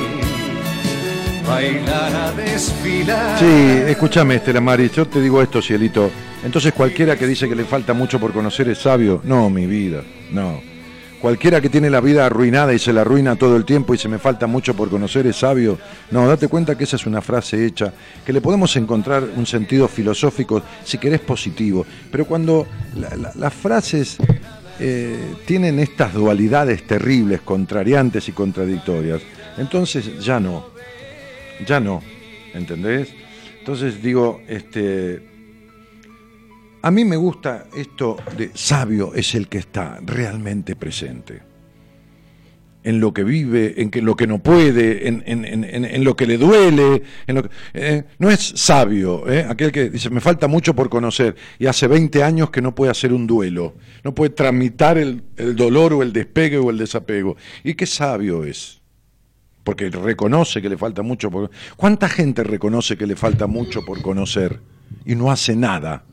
[1.50, 3.40] Bailar a desfilar.
[3.40, 3.46] Sí,
[3.88, 6.12] escúchame, Estela Mari, yo te digo esto, cielito.
[6.46, 9.20] Entonces cualquiera que dice que le falta mucho por conocer es sabio.
[9.24, 10.62] No, mi vida, no.
[11.20, 14.08] Cualquiera que tiene la vida arruinada y se la arruina todo el tiempo y se
[14.08, 15.80] me falta mucho por conocer es sabio.
[16.12, 17.92] No, date cuenta que esa es una frase hecha,
[18.24, 21.84] que le podemos encontrar un sentido filosófico, si querés positivo.
[22.12, 24.18] Pero cuando la- la- las frases
[24.80, 29.22] eh, tienen estas dualidades terribles, contrariantes y contradictorias,
[29.58, 30.68] entonces ya no,
[31.66, 32.02] ya no,
[32.54, 33.14] ¿entendés?
[33.60, 35.22] Entonces digo, este,
[36.82, 41.42] a mí me gusta esto de sabio es el que está realmente presente.
[42.82, 46.16] En lo que vive, en que, lo que no puede, en, en- en- en- lo
[46.16, 47.04] que le duele.
[47.28, 50.90] En lo que- eh, no es sabio, eh, aquel que dice, me falta mucho por
[50.90, 55.24] conocer y hace 20 años que no puede hacer un duelo, no puede tramitar el,
[55.36, 57.36] el dolor o el despegue o el desapego.
[57.66, 58.79] ¿Y qué sabio es?
[59.64, 61.52] Porque reconoce que le falta mucho por...
[61.76, 64.62] ¿Cuánta gente reconoce que le falta mucho por conocer
[65.06, 66.06] y no hace nada?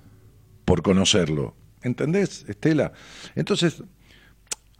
[0.64, 1.55] por conocerlo.
[1.82, 2.92] ¿Entendés, Estela?
[3.36, 3.84] Entonces,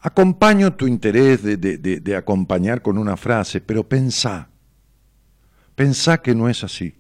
[0.01, 4.51] acompaño tu interés de, de- de- acompañar con una frase, pero pensá,
[5.77, 6.97] pensá que no es así.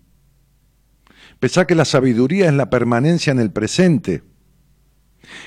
[1.41, 4.23] Pensá que la sabiduría es la permanencia en el presente,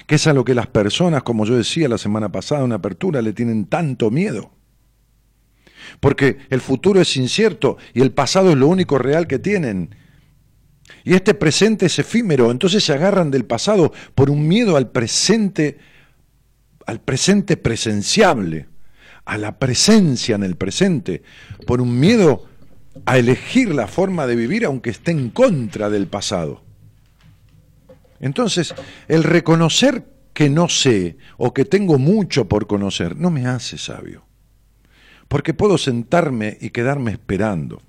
[0.05, 3.21] que es a lo que las personas, como yo decía la semana pasada en apertura,
[3.21, 4.51] le tienen tanto miedo.
[5.99, 9.95] Porque el futuro es incierto y el pasado es lo único real que tienen.
[11.03, 15.77] Y este presente es efímero, entonces se agarran del pasado por un miedo al presente,
[16.85, 18.67] al presente presenciable,
[19.25, 21.23] a la presencia en el presente,
[21.65, 22.45] por un miedo
[23.05, 26.63] a elegir la forma de vivir aunque esté en contra del pasado.
[28.19, 28.73] Entonces,
[29.07, 30.03] el reconocer
[30.33, 34.25] que no sé o que tengo mucho por conocer no me hace sabio,
[35.29, 37.81] porque puedo sentarme y quedarme esperando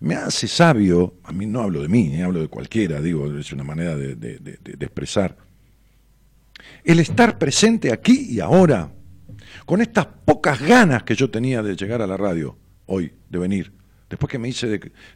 [0.00, 3.50] me hace sabio, a mí no hablo de mí, ni hablo de cualquiera, digo, es
[3.52, 5.38] una manera de- de- de expresar,
[6.84, 8.92] el estar presente aquí y ahora,
[9.64, 13.72] con estas pocas ganas que yo tenía de llegar a la radio hoy, de venir.
[14.08, 14.68] Después que me hice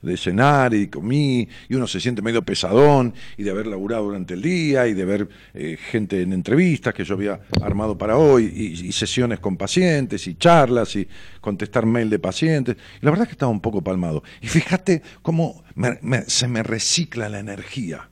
[0.02, 4.34] de, cenar y comí, y uno se siente medio pesadón, y de haber laburado durante
[4.34, 8.52] el día, y de ver eh, gente en entrevistas que yo había armado para hoy,
[8.52, 11.06] y, y sesiones con pacientes, y charlas, y
[11.40, 12.76] contestar mail de pacientes.
[13.00, 14.24] Y la verdad es que estaba un poco palmado.
[14.40, 18.08] Y fíjate cómo me- me- se me recicla la energía.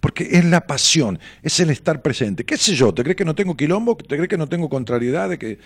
[0.00, 2.44] Porque es la pasión, es el estar presente.
[2.44, 2.92] ¿Qué sé yo?
[2.92, 3.96] ¿Te crees que no tengo quilombo?
[3.96, 5.28] ¿Te crees que no tengo contrariedad?
[5.28, 5.58] ¿De que,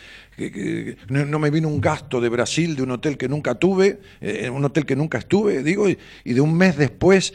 [1.08, 4.64] no, me vino un gasto de Brasil de un hotel que nunca tuve, eh, un
[4.64, 7.34] hotel que nunca estuve, digo, y, de un mes después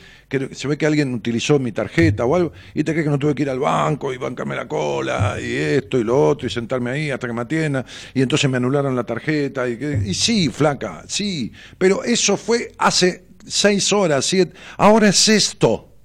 [0.52, 3.36] se ve que alguien utilizó mi tarjeta o algo, y te crees que no tuve
[3.36, 6.92] que ir al banco y bancarme la cola, y esto y lo otro, y sentarme
[6.92, 11.04] ahí hasta que me atiendan, y entonces me anularon la tarjeta, y, y sí, flaca,
[11.08, 15.97] sí, pero eso fue hace seis horas, siete, ahora es esto.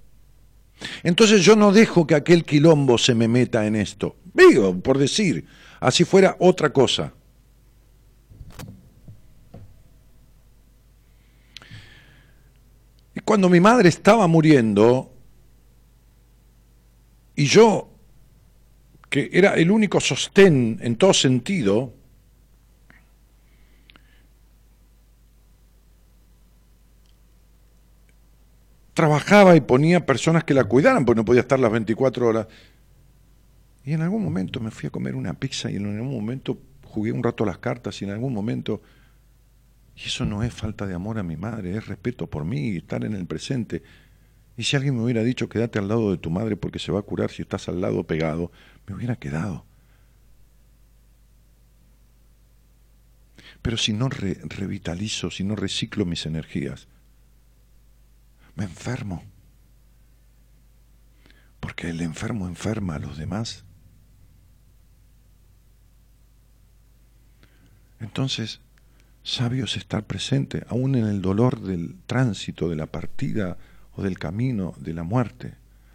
[1.03, 4.16] Entonces yo no dejo que aquel quilombo se me meta en esto.
[4.33, 5.47] Digo, por decir,
[5.80, 7.12] así fuera otra cosa.
[13.14, 15.12] Y cuando mi madre estaba muriendo,
[17.37, 17.91] y yo,
[19.11, 21.95] que era el único sostén en todo sentido,
[28.95, 32.47] trabajaba y ponía personas que la cuidaran, porque no podía estar las 24 horas.
[33.84, 37.12] Y en algún momento me fui a comer una pizza y en algún momento jugué
[37.12, 38.82] un rato las cartas y en algún momento...
[39.95, 43.05] Y eso no es falta de amor a mi madre, es respeto por mí, estar
[43.05, 43.82] en el presente.
[44.57, 47.01] Y si alguien me hubiera dicho quédate al lado de tu madre porque se va
[47.01, 48.51] a curar si estás al lado pegado,
[48.86, 49.66] me hubiera quedado.
[53.61, 56.88] Pero si no revitalizo, si no reciclo mis energías,
[58.55, 59.23] me enfermo.
[61.61, 63.65] Porque el enfermo enferma a los demás.
[68.01, 68.61] Entonces,
[69.23, 73.57] sabio es estar presente, aún en el dolor del tránsito, de la partida
[73.93, 75.55] o del camino de la muerte,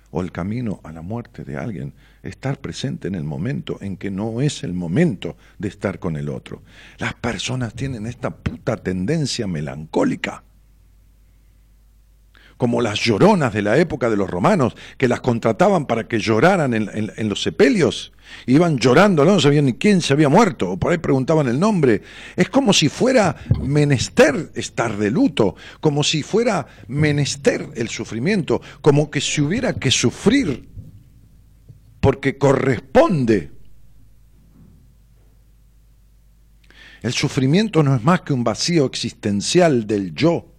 [0.10, 1.94] o el camino a la muerte de alguien,
[2.24, 6.30] estar presente en el momento en que no es el momento de estar con el
[6.30, 6.64] otro.
[6.98, 10.44] Las personas tienen esta puta tendencia melancólica
[12.58, 16.74] como las lloronas de la época de los romanos, que las contrataban para que lloraran
[16.74, 18.12] en, los sepelios.
[18.46, 22.02] Iban llorando, no sabían ni quién se había muerto, o por ahí preguntaban el nombre.
[22.36, 29.10] Es como si fuera menester estar de luto, como si fuera menester el sufrimiento, como
[29.10, 30.68] que si hubiera que sufrir
[32.02, 33.52] porque corresponde.
[37.04, 40.57] El sufrimiento no es más que un vacío existencial del yo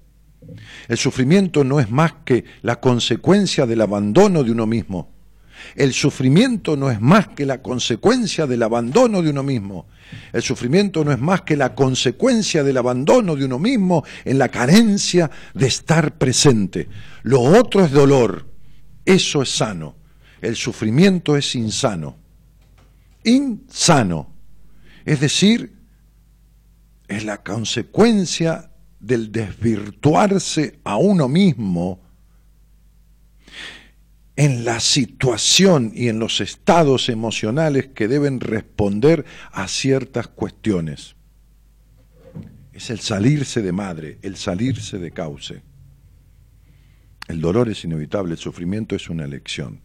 [0.89, 5.13] el sufrimiento no es más que la consecuencia del abandono de uno mismo.
[5.75, 9.87] El sufrimiento no es más que la consecuencia del abandono de uno mismo.
[10.33, 14.49] El sufrimiento no es más que la consecuencia del abandono de uno mismo en la
[14.49, 16.89] carencia de estar presente.
[17.23, 18.47] Lo otro es dolor.
[19.05, 19.97] Eso es sano.
[20.41, 22.17] El sufrimiento es insano.
[23.25, 24.35] Insano.
[25.05, 25.73] Es decir,
[27.09, 28.68] es la consecuencia
[29.01, 32.01] del desvirtuarse a uno mismo
[34.37, 41.17] en la situación y en los estados emocionales que deben responder a ciertas cuestiones.
[42.73, 45.63] Es el salirse de madre, el salirse de cauce.
[47.27, 49.81] El dolor es inevitable, el sufrimiento es una elección.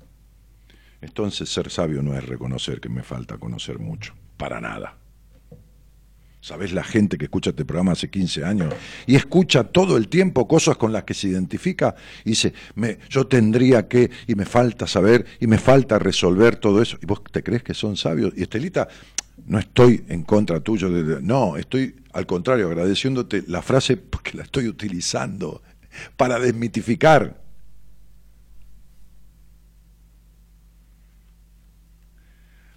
[1.01, 5.02] Entonces ser sabio no es reconocer que me falta conocer mucho, para nada.
[6.43, 8.73] Sabes la gente que escucha este programa hace 15 años
[9.07, 13.27] y escucha todo el tiempo cosas con las que se identifica y dice, me, yo
[13.27, 16.97] tendría que, y me falta saber, y me falta resolver todo eso.
[17.01, 18.33] ¿Y vos te crees que son sabios?
[18.35, 18.89] Y Estelita,
[19.45, 24.67] no estoy en contra tuyo, no, estoy al contrario agradeciéndote la frase porque la estoy
[24.67, 25.61] utilizando
[26.17, 27.41] para desmitificar.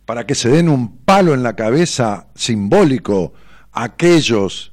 [0.05, 3.33] Para que se den un palo en la cabeza simbólico
[3.77, 4.73] aquellos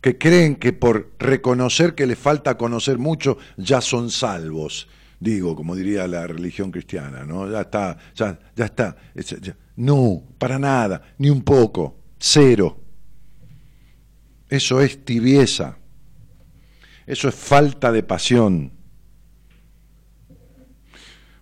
[0.00, 4.88] que creen que por reconocer que les falta conocer mucho ya son salvos,
[5.20, 7.48] digo, como diría la religión cristiana, ¿no?
[7.48, 8.96] Ya está, ya, ya está.
[9.76, 12.80] No, para nada, ni un poco, cero.
[14.48, 15.76] Eso es tibieza,
[17.06, 18.72] eso es falta de pasión.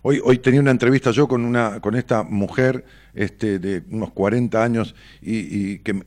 [0.03, 4.63] Hoy, hoy tenía una entrevista yo con, una, con esta mujer este, de unos 40
[4.63, 6.03] años y, que,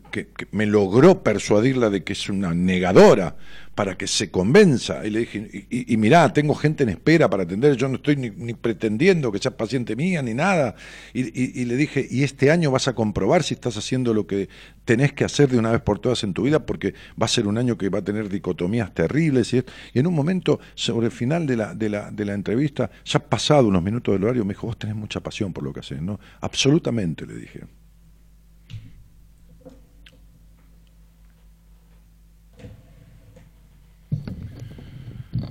[0.53, 3.37] me logró persuadirla de que es una negadora
[3.75, 5.05] para que se convenza.
[5.07, 8.55] Y le dije, y, mirá, tengo gente en espera para atender, yo no estoy ni,
[8.55, 10.75] pretendiendo que seas paciente mía ni nada.
[11.13, 14.49] Y, le dije, y este año vas a comprobar si estás haciendo lo que
[14.85, 17.47] tenés que hacer de una vez por todas en tu vida, porque va a ser
[17.47, 19.53] un año que va a tener dicotomías terribles.
[19.55, 19.65] Y,
[19.95, 23.69] en un momento, sobre el final de la, de la, de la entrevista, ya pasado
[23.69, 26.21] unos minutos del horario, me dijo, vos tenés mucha pasión por lo que haces, ¿no?
[26.41, 27.61] Absolutamente, le dije.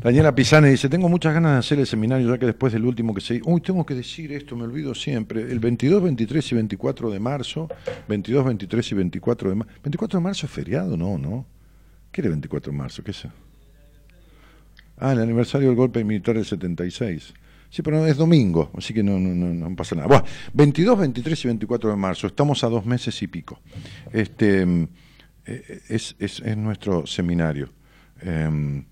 [0.02, 3.14] Daniela Pisani dice, tengo muchas ganas de hacer el seminario, ya que después del último
[3.14, 3.42] que se...
[3.44, 5.42] Uy, tengo que decir esto, me olvido siempre.
[5.42, 7.70] El 22, 23 y 24 de marzo,
[8.08, 9.74] 22, 23 y 24 de marzo...
[9.84, 10.98] ¿24 de marzo es feriado?
[10.98, 11.46] No, ¿no?
[12.12, 13.04] ¿Qué era 24 de marzo?
[13.04, 13.32] ¿Qué es eso?
[14.98, 17.34] Ah, el aniversario del golpe militar del 76.
[17.70, 20.08] Sí, pero es domingo, así que no, no, no, pasa nada.
[20.08, 20.24] Bueno,
[20.54, 23.60] 22, 23 y 24 de marzo, estamos a dos meses y pico.
[24.12, 24.62] Este,
[25.46, 27.70] eh, es, es, es nuestro seminario.
[28.22, 28.84] Eh,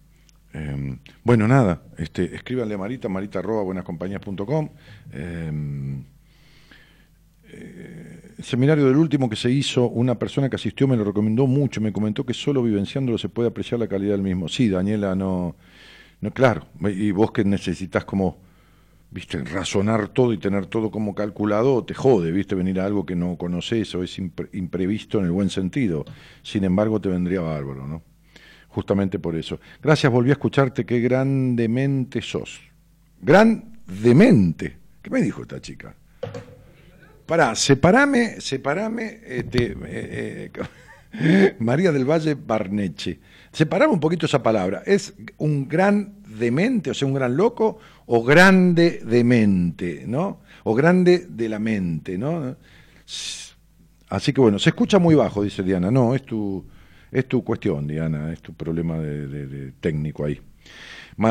[0.53, 4.69] Em, bueno, nada, este, escríbanle a Marita, marita arroba buenascompañías.com.
[5.13, 6.03] Em,
[7.45, 11.47] eh, el seminario del último que se hizo, una persona que asistió me lo recomendó
[11.47, 14.47] mucho, me comentó que solo vivenciándolo se puede apreciar la calidad del mismo.
[14.49, 15.55] Sí, Daniela, no,
[16.19, 18.37] no claro, y vos que necesitas como,
[19.09, 23.15] viste, razonar todo y tener todo como calculado, te jode, viste, venir a algo que
[23.15, 26.03] no conoces o es imprevisto en el buen sentido.
[26.43, 28.10] Sin embargo, te vendría bárbaro, ¿no?
[28.71, 29.59] Justamente por eso.
[29.81, 32.59] Gracias, volví a escucharte, qué grandemente sos.
[33.21, 34.77] Gran demente.
[35.01, 35.95] ¿Qué me dijo esta chica?
[37.25, 40.51] Pará, separame, separame, este, eh,
[41.13, 43.19] eh, María del Valle Barneche.
[43.51, 44.83] Separame un poquito esa palabra.
[44.85, 50.41] ¿Es un gran demente, o sea, un gran loco, o grande demente, ¿no?
[50.63, 52.55] O grande de la mente, ¿no?
[54.09, 55.91] Así que bueno, se escucha muy bajo, dice Diana.
[55.91, 56.65] No, es tu,
[57.11, 60.41] es tu cuestión, Diana, es tu problema de técnico ahí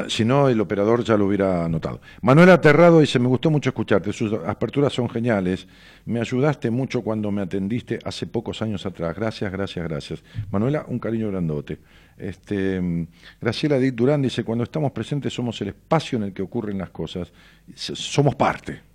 [0.09, 2.01] si no, el operador ya lo hubiera notado.
[2.23, 5.67] Manuel Aterrado dice, me gustó mucho escucharte, sus aperturas son geniales,
[6.05, 10.25] me ayudaste mucho cuando me atendiste hace pocos años atrás, gracias, gracias, gracias.
[10.51, 11.79] Manuela, un cariño grandote.
[12.17, 13.09] Este,
[13.41, 16.91] Graciela Dick Durán dice, cuando estamos presentes somos el espacio en el que ocurren las
[16.91, 17.33] cosas,
[17.75, 18.90] somos parte.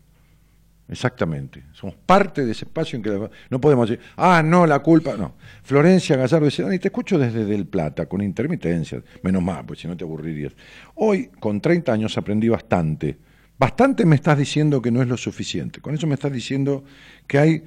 [0.88, 1.64] Exactamente.
[1.74, 5.34] Somos parte de ese espacio en que no podemos decir, ah, no, la culpa, no.
[5.64, 9.04] Florencia Gallardo dice, Dani, te escucho desde Del Plata, con intermitencias.
[9.24, 10.54] Menos mal, pues si no te aburrirías.
[10.96, 13.18] Hoy, con 30 años, aprendí bastante.
[13.58, 15.82] Bastante me estás diciendo que no es lo suficiente.
[15.82, 16.84] Con eso me estás diciendo
[17.26, 17.64] que hay,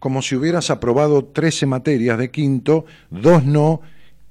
[0.00, 3.82] como si hubieras aprobado 13 materias de quinto, dos no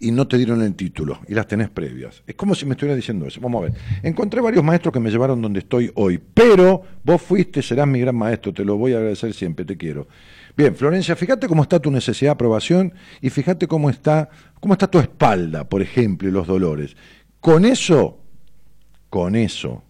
[0.06, 2.22] y no te dieron el título y las tenés previas.
[2.28, 3.42] Es como si me estuviera diciendo eso.
[3.42, 3.74] Vamos a ver.
[4.04, 8.16] Encontré varios maestros que me llevaron donde estoy hoy, pero vos fuiste, serás mi gran
[8.16, 10.08] maestro, te lo voy a agradecer siempre, te quiero.
[10.56, 14.30] Bien, Florencia, fíjate cómo está tu necesidad de aprobación y fíjate cómo está,
[14.60, 16.96] cómo está tu espalda, por ejemplo, y los dolores.
[17.40, 18.20] Con eso,
[19.10, 19.82] con eso,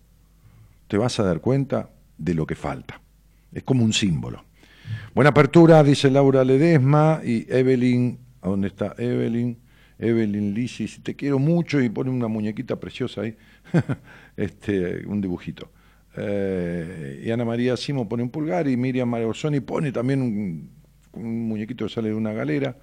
[0.87, 3.01] te vas a dar cuenta de lo que falta.
[3.51, 4.45] Es como un símbolo.
[5.13, 9.64] Buena apertura, dice Laura Ledesma y Evelyn, ¿a dónde está Evelyn?
[9.99, 13.35] Evelyn Lisis, te quiero mucho, y pone una muñequita preciosa ahí,
[14.37, 15.71] este, un dibujito.
[16.17, 20.69] Eh, y Ana María Simo pone un pulgar, y Miriam Marzoni pone también un,
[21.13, 22.75] muñequito que sale de una galera.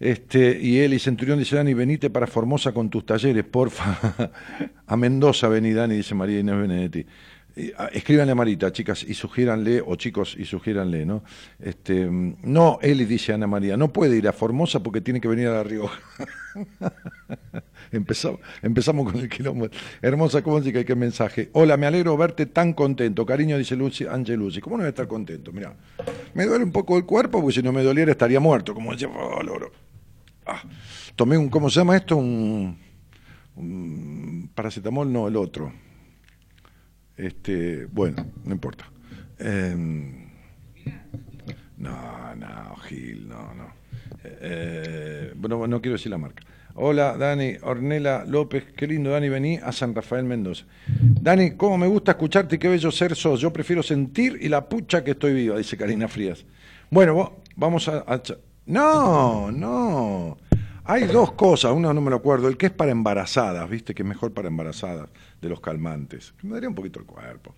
[0.00, 4.32] Este, y Eli Centurión dice, Dani, venite para Formosa con tus talleres, porfa.
[4.86, 7.06] a Mendoza vení, Dani, dice María Inés Benedetti.
[7.76, 11.22] Ah, escríbanle a Marita, chicas, y sugiéranle, o chicos, y sugiéranle, ¿no?
[11.60, 15.48] Este, no, Eli dice Ana María, no puede ir a Formosa porque tiene que venir
[15.48, 16.00] a La Rioja.
[17.92, 19.78] empezamos, empezamos con el kilómetro.
[20.00, 21.50] Hermosa, ¿cómo dice qué mensaje?
[21.52, 23.26] Hola, me alegro verte tan contento.
[23.26, 24.62] Cariño, dice Lucy, Ángel Lucy.
[24.62, 25.52] ¿Cómo no voy a estar contento?
[25.52, 25.74] Mira,
[26.32, 29.08] me duele un poco el cuerpo porque si no me doliera estaría muerto, como decía
[29.08, 29.70] oh, loro.
[30.46, 30.62] Ah,
[31.16, 32.16] tomé un, ¿cómo se llama esto?
[32.16, 32.78] Un,
[33.56, 35.70] un paracetamol, no, el otro
[37.16, 38.90] este, bueno, no importa.
[39.38, 40.30] Em,
[41.78, 43.72] no, no, Gil, no, no.
[44.24, 46.44] Eh, bueno, no quiero decir la marca.
[46.74, 50.64] Hola, Dani, Ornela López, qué lindo, Dani, vení a San Rafael Mendoza.
[50.86, 53.40] Dani, cómo me gusta escucharte y qué bello ser sos.
[53.40, 56.46] Yo prefiero sentir y la pucha que estoy viva, dice Karina Frías.
[56.90, 58.22] Bueno, vamos a, a...
[58.64, 60.38] No, no.
[60.84, 64.02] Hay dos cosas, una no me lo acuerdo, el que es para embarazadas, viste que
[64.02, 65.08] es mejor para embarazadas
[65.40, 66.34] de los calmantes.
[66.42, 67.54] Me daría un poquito el cuerpo.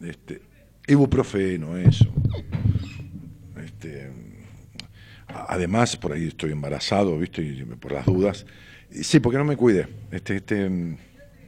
[0.00, 0.42] Este,
[0.86, 2.06] ibuprofeno, eso.
[3.62, 4.10] Este,
[5.28, 8.46] además, por ahí estoy embarazado, viste, y por las dudas.
[8.90, 9.88] sí, porque no me cuide.
[10.10, 10.68] Este, este,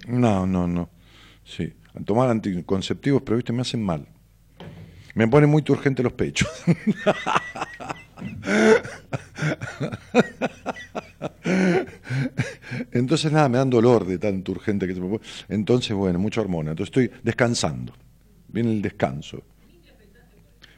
[0.07, 0.91] no, no, no.
[1.45, 1.73] Sí,
[2.05, 4.07] tomar anticonceptivos, pero viste, me hacen mal.
[5.15, 6.49] Me ponen muy turgente los pechos.
[12.93, 16.71] Entonces nada, me dan dolor de tanto urgente que se me Entonces, bueno, mucha hormona.
[16.71, 17.93] Entonces estoy descansando.
[18.49, 19.43] Viene el descanso.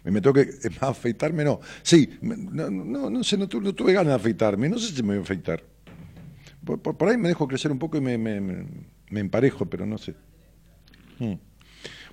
[0.05, 1.61] Me tengo que eh, afeitarme, no.
[1.82, 4.68] Sí, no, no, no sé, no, tuve ganas de afeitarme.
[4.68, 5.62] No sé si me voy a afeitar.
[6.64, 8.66] Por, ahí me dejo crecer un poco y me,
[9.11, 10.14] emparejo, pero no sé.
[11.18, 11.34] Hmm.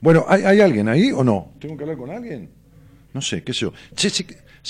[0.01, 1.53] Bueno, ¿hay, ¿hay, alguien ahí o no?
[1.59, 2.49] ¿Tengo que hablar con alguien?
[3.13, 3.73] No sé, qué sé yo.
[3.95, 4.09] Si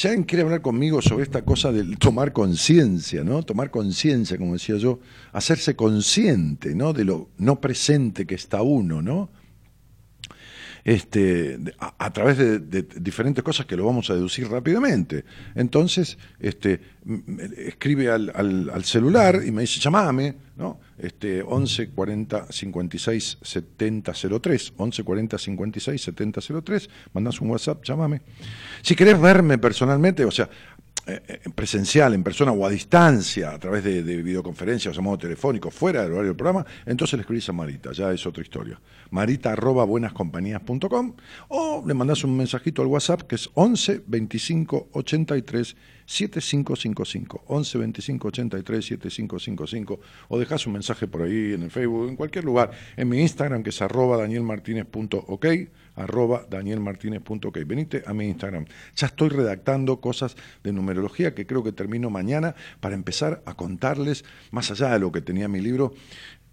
[0.04, 3.44] alguien quiere hablar conmigo sobre esta cosa de tomar conciencia, ¿no?
[3.44, 5.00] Tomar conciencia, como decía yo,
[5.32, 6.92] hacerse consciente, ¿no?
[6.92, 9.30] De lo no presente que está uno, ¿no?
[10.86, 15.26] Este, a, través de, diferentes cosas que lo vamos a deducir rápidamente.
[15.56, 16.80] Entonces, este,
[17.58, 20.80] escribe al, al, celular y me dice, llamame, ¿no?
[21.00, 28.22] Este, 11 40 56 70 03, 11 40 56 70 03, mandas un WhatsApp, llámame.
[28.84, 30.48] Si querés verme personalmente, o sea,
[31.08, 35.70] eh, eh, presencial, en persona o a distancia, a través de, videoconferencia o modo telefónico,
[35.70, 38.82] fuera del horario del programa, entonces le escribís a Marita, ya es otra historia.
[39.12, 41.14] Marita arroba buenascompañías.com
[41.50, 45.76] o le mandás un mensajito al WhatsApp que es 11 25 83
[46.08, 50.00] 7555 11 25 83 7555
[50.30, 53.62] o dejás un mensaje por ahí en el Facebook, en cualquier lugar, en mi Instagram
[53.62, 55.46] que es arroba danielmartinez.ok
[55.96, 57.58] arroba danielmartinez.ok.
[57.66, 58.66] Venite a mi Instagram.
[58.96, 64.26] Ya estoy redactando cosas de numerología que creo que termino mañana para empezar a contarles,
[64.52, 65.94] más allá de lo que tenía mi libro,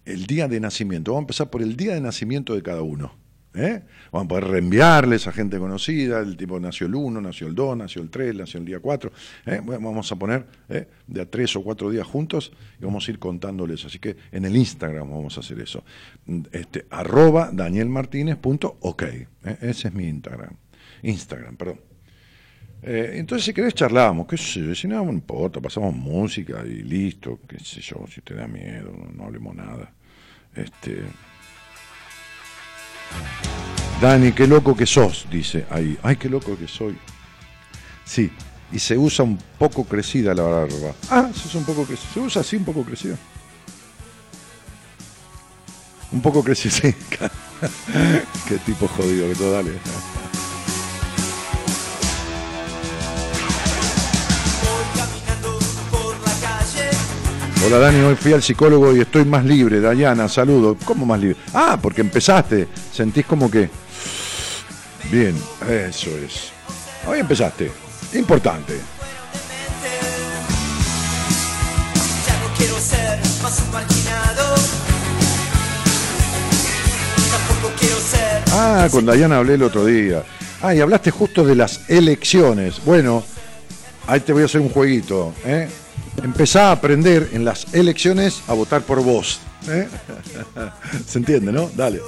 [0.05, 1.11] el día de nacimiento.
[1.11, 3.22] Vamos a empezar por el día de nacimiento de cada uno.
[3.55, 3.83] ¿Eh?
[4.11, 7.77] Vamos a poder reenviarles a gente conocida, el tipo nació el 1, nació el 2,
[7.77, 9.11] nació el 3, nació el día 4.
[9.45, 9.61] ¿eh?
[9.63, 10.87] Vamos a poner ¿eh?
[11.07, 13.85] de a tres o cuatro días juntos y vamos a ir contándoles.
[13.85, 15.83] Así que en el Instagram vamos a hacer eso.
[16.51, 16.85] Este,
[17.53, 19.03] danielmartinez.ok.
[19.03, 19.27] ¿eh?
[19.61, 20.55] Ese es mi Instagram.
[21.03, 21.79] Instagram, perdón.
[22.85, 27.57] Entonces, si querés, charlamos, qué sé si no, no importa, pasamos música y listo, qué
[27.57, 29.93] sé yo, si te da miedo, no, no hablemos nada.
[30.53, 31.03] Este.
[34.01, 35.97] Dani, qué loco que sos, dice ahí.
[36.03, 36.97] Ay, qué loco que soy.
[38.03, 38.31] Sí,
[38.71, 40.93] y se usa un poco crecida la barba.
[41.09, 42.09] Ah, usa un poco crecida.
[42.13, 43.15] Se usa así un poco crecida.
[46.11, 46.73] Un poco crecida,
[48.47, 49.71] qué tipo jodido que todo, dale.
[57.65, 59.79] Hola Dani, hoy fui al psicólogo y estoy más libre.
[59.79, 60.75] Dayana, saludo.
[60.83, 61.37] ¿Cómo más libre?
[61.53, 62.67] Ah, porque empezaste.
[62.91, 63.69] Sentís como que...
[65.09, 65.33] Bien,
[65.69, 66.51] eso es.
[67.07, 67.71] Hoy empezaste.
[68.15, 68.81] Importante.
[78.51, 80.23] Ah, con Dayana hablé el otro día.
[80.61, 82.83] Ah, y hablaste justo de las elecciones.
[82.83, 83.23] Bueno,
[84.05, 85.33] ahí te voy a hacer un jueguito.
[85.45, 85.69] ¿eh?
[86.21, 89.39] Empezá a aprender en las elecciones a votar por vos.
[89.67, 89.87] ¿eh?
[91.07, 91.69] ¿Se entiende, no?
[91.75, 92.01] Dale.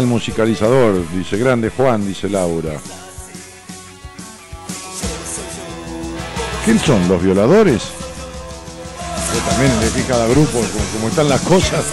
[0.00, 1.08] El musicalizador?
[1.12, 2.72] Dice grande Juan, dice Laura.
[6.64, 7.08] ¿Quién son?
[7.08, 7.82] ¿Los violadores?
[9.32, 10.60] Yo también elegí cada grupo,
[10.94, 11.84] como, están las cosas.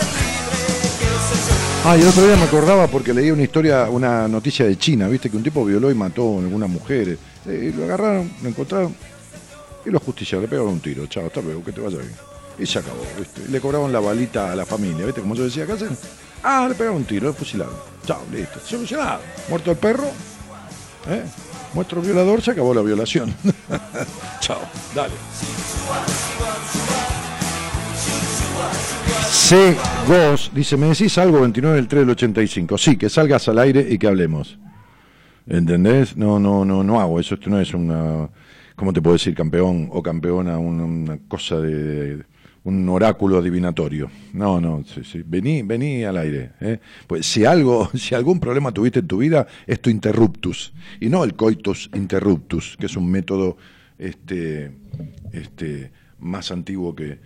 [1.86, 5.08] Ah, y el otro día me acordaba porque leí una historia, una noticia de China,
[5.08, 7.18] viste, que un tipo violó y mató a algunas mujeres.
[7.46, 8.96] Eh, y lo agarraron, lo encontraron
[9.86, 11.06] y lo justiciaron, le pegaron un tiro.
[11.08, 12.12] Chao, hasta luego, que te vaya bien.
[12.60, 13.42] Y se acabó, viste.
[13.50, 15.98] Le cobraban la balita a la familia, viste, como yo decía, ¿qué hacen?
[16.44, 17.74] Ah, le pegaron un tiro, lo fusilaron.
[18.06, 18.60] Chao, listo.
[18.60, 19.20] Solucionado.
[19.50, 20.08] Muerto el perro,
[21.10, 21.24] ¿eh?
[21.74, 23.34] Muerto el violador, se acabó la violación.
[24.40, 24.62] Chao,
[24.96, 25.14] dale.
[29.30, 29.76] C.
[30.08, 32.78] Goss dice, ¿me decís algo 29 del 3 del 85?
[32.78, 34.58] Sí, que salgas al aire y que hablemos.
[35.48, 36.18] ¿Entendés?
[36.18, 37.36] No, no, no, no hago eso.
[37.36, 38.30] Esto no es una,
[38.76, 39.34] ¿cómo te puedo decir?
[39.36, 42.24] Campeón o campeona, una cosa de,
[42.68, 44.12] un oráculo adivinatorio.
[44.34, 45.24] No, no, sí, sí.
[45.26, 46.52] Vení, vení al aire.
[46.60, 46.80] ¿eh?
[47.08, 50.74] Pues si algo, si algún problema tuviste en tu vida, es tu interruptus.
[51.00, 53.56] Y no el coitus interruptus, que es un método
[53.98, 54.72] este,
[55.32, 57.20] este, más antiguo que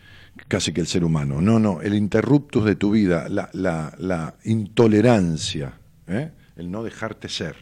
[0.47, 1.41] casi que el ser humano.
[1.41, 5.73] No, no, el interruptus de tu vida, la, la, intolerancia,
[6.05, 6.29] ¿eh?
[6.55, 7.55] el no dejarte ser.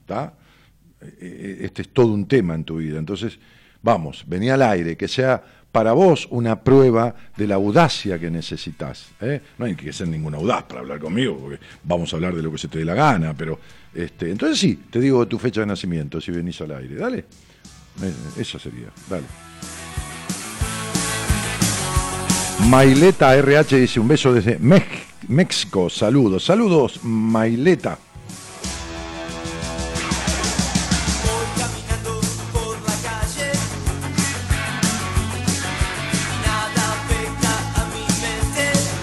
[0.00, 0.32] ¿Está?
[1.20, 2.98] Este es todo un tema en tu vida.
[2.98, 3.38] Entonces,
[3.82, 9.10] vamos, vení al aire, que sea para vos una prueba de la audacia que necesitas.
[9.20, 9.40] ¿eh?
[9.58, 12.50] No hay que ser ninguna audaz para hablar conmigo, porque vamos a hablar de lo
[12.50, 13.60] que se te dé la gana, pero
[13.94, 17.18] este, entonces sí, te digo tu fecha de nacimiento si venís al aire, dale.
[17.18, 19.22] Eh, esa sería, dale.
[22.68, 25.88] Maileta RH dice un beso desde México.
[25.88, 28.00] Saludos, saludos, Maileta.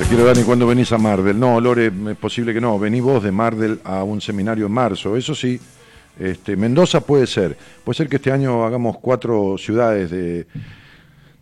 [0.07, 1.39] Quiero, Dani, cuando venís a Mardel?
[1.39, 2.77] No, Lore, es posible que no.
[2.77, 5.17] Vení vos de Mardel a un seminario en marzo.
[5.17, 5.59] Eso sí,
[6.19, 7.57] este, Mendoza puede ser.
[7.83, 10.45] Puede ser que este año hagamos cuatro ciudades de,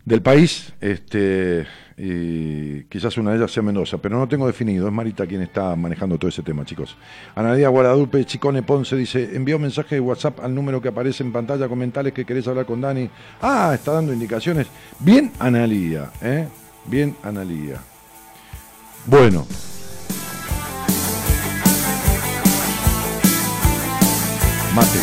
[0.04, 0.72] del país.
[0.80, 1.66] Este,
[1.98, 4.88] y quizás una de ellas sea Mendoza, pero no tengo definido.
[4.88, 6.96] Es Marita quien está manejando todo ese tema, chicos.
[7.34, 11.32] Analía Guadalupe Chicone Ponce dice: envió un mensaje de WhatsApp al número que aparece en
[11.32, 11.68] pantalla.
[11.68, 13.10] Comentales que querés hablar con Dani.
[13.42, 14.66] Ah, está dando indicaciones.
[14.98, 16.48] Bien, Analía, ¿eh?
[16.86, 17.78] Bien, Analía.
[19.06, 19.46] Bueno,
[24.74, 24.98] Mate.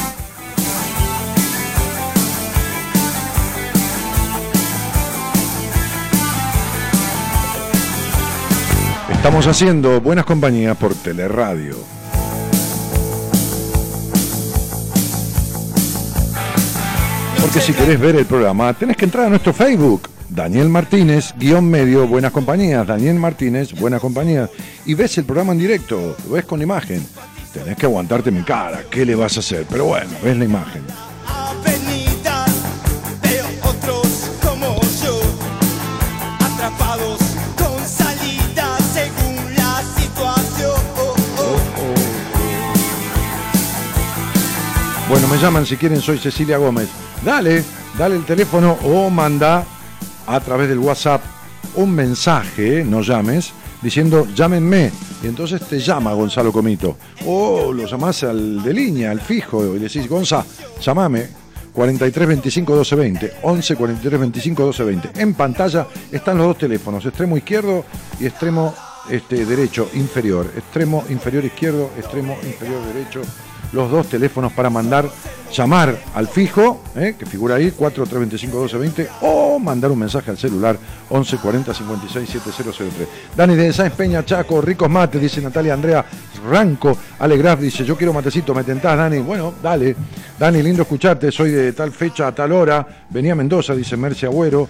[9.13, 11.75] Estamos haciendo buenas compañías por Teleradio.
[17.39, 20.09] Porque si querés ver el programa, tenés que entrar a nuestro Facebook.
[20.33, 22.87] Daniel Martínez, guion medio, buenas compañías.
[22.87, 24.49] Daniel Martínez, buenas compañías.
[24.85, 27.05] Y ves el programa en directo, lo ves con imagen
[27.53, 29.65] tenés que aguantarte mi cara, ¿qué le vas a hacer?
[29.69, 30.83] Pero bueno, ves la imagen.
[45.09, 46.87] Bueno, me llaman si quieren, soy Cecilia Gómez.
[47.25, 47.65] Dale,
[47.97, 49.65] dale el teléfono o manda
[50.31, 51.21] a través del WhatsApp
[51.75, 53.51] un mensaje, no llames,
[53.81, 54.91] diciendo llámenme.
[55.23, 56.97] Y entonces te llama Gonzalo Comito.
[57.25, 60.45] O lo llamás al de línea, al fijo, y decís, Gonza,
[60.81, 61.41] llamame.
[61.71, 65.21] 43 25 12 20, 11 43 25 12 20.
[65.21, 67.85] En pantalla están los dos teléfonos, extremo izquierdo
[68.19, 68.75] y extremo
[69.09, 70.51] este, derecho inferior.
[70.57, 73.21] Extremo inferior izquierdo, extremo inferior derecho
[73.73, 75.09] los dos teléfonos para mandar,
[75.53, 80.77] llamar al fijo, eh, que figura ahí, 4325-1220, o mandar un mensaje al celular
[81.09, 83.07] 1140 56 7003.
[83.35, 86.05] Dani de Sáenz Peña, Chaco, ricos mates, dice Natalia Andrea
[86.49, 86.97] Ranco.
[87.19, 89.19] Alegraf dice, yo quiero matecito, me tentás, Dani.
[89.19, 89.95] Bueno, dale.
[90.37, 92.85] Dani, lindo escucharte, soy de tal fecha a tal hora.
[93.09, 94.67] Venía a Mendoza, dice Merce Agüero.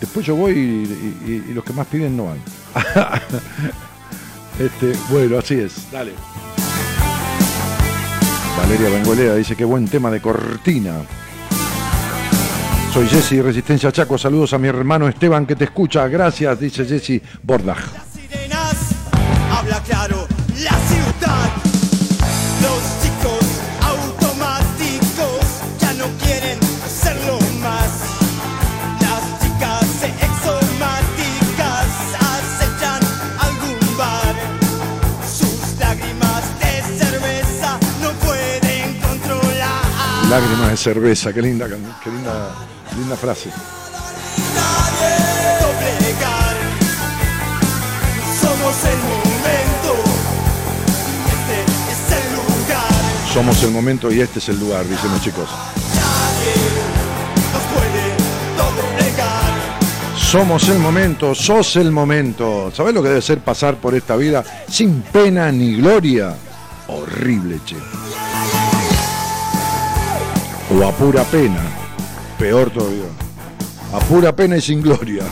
[0.00, 2.38] Después yo voy y, los que más piden no van.
[4.58, 5.90] este, bueno, así es.
[5.90, 6.12] Dale.
[8.56, 10.94] Valeria Bengolea dice que buen tema de cortina.
[12.92, 14.18] Soy Jesse Resistencia Chaco.
[14.18, 16.06] Saludos a mi hermano Esteban que te escucha.
[16.08, 17.78] Gracias, dice Jesse Bordaj.
[19.50, 20.26] habla claro,
[20.62, 21.71] la ciudad.
[40.32, 42.54] Lágrimas de cerveza, qué linda, qué linda,
[42.96, 43.50] linda frase.
[53.34, 55.50] Somos el momento, y este es el lugar, dicen los chicos.
[60.16, 62.72] Somos el momento, sos el momento.
[62.74, 66.34] ¿Sabés lo que debe ser pasar por esta vida sin pena ni gloria?
[66.86, 68.01] Horrible, che
[70.72, 71.60] o a pura pena,
[72.38, 73.10] peor todavía,
[73.92, 75.24] a pura pena y sin gloria.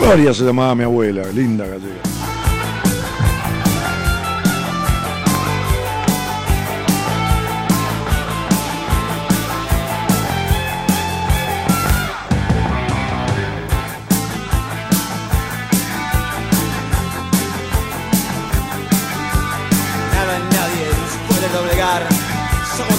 [0.00, 2.10] Gloria se llamaba mi abuela, linda gallega.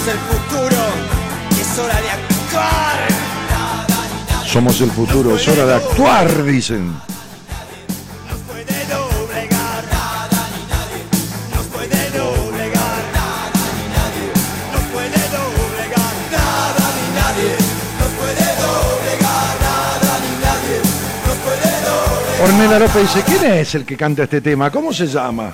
[0.07, 0.77] El futuro
[1.59, 3.07] es hora de actuar.
[4.45, 6.95] Somos el futuro, es hora de actuar, dicen.
[22.43, 24.71] Ornella López dice, ¿quién es el que canta este tema?
[24.71, 25.53] ¿Cómo se llama?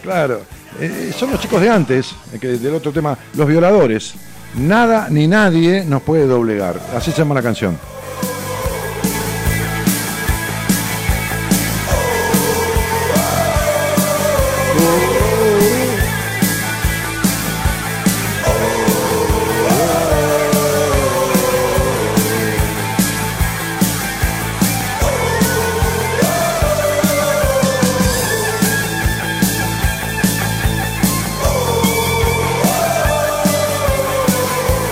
[0.00, 0.57] Claro.
[0.80, 4.14] Eh, son los chicos de antes, eh, que del otro tema, los violadores.
[4.54, 6.80] Nada ni nadie nos puede doblegar.
[6.94, 7.78] Así se llama la canción.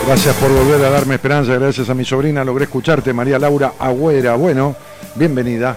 [0.06, 4.36] Gracias por volver a darme esperanza, gracias a mi sobrina logré escucharte, María Laura Agüera.
[4.36, 4.76] Bueno,
[5.16, 5.76] bienvenida.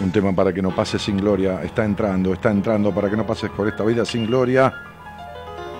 [0.00, 3.26] Un tema para que no pases sin gloria, está entrando, está entrando para que no
[3.26, 4.72] pases por esta vida sin gloria.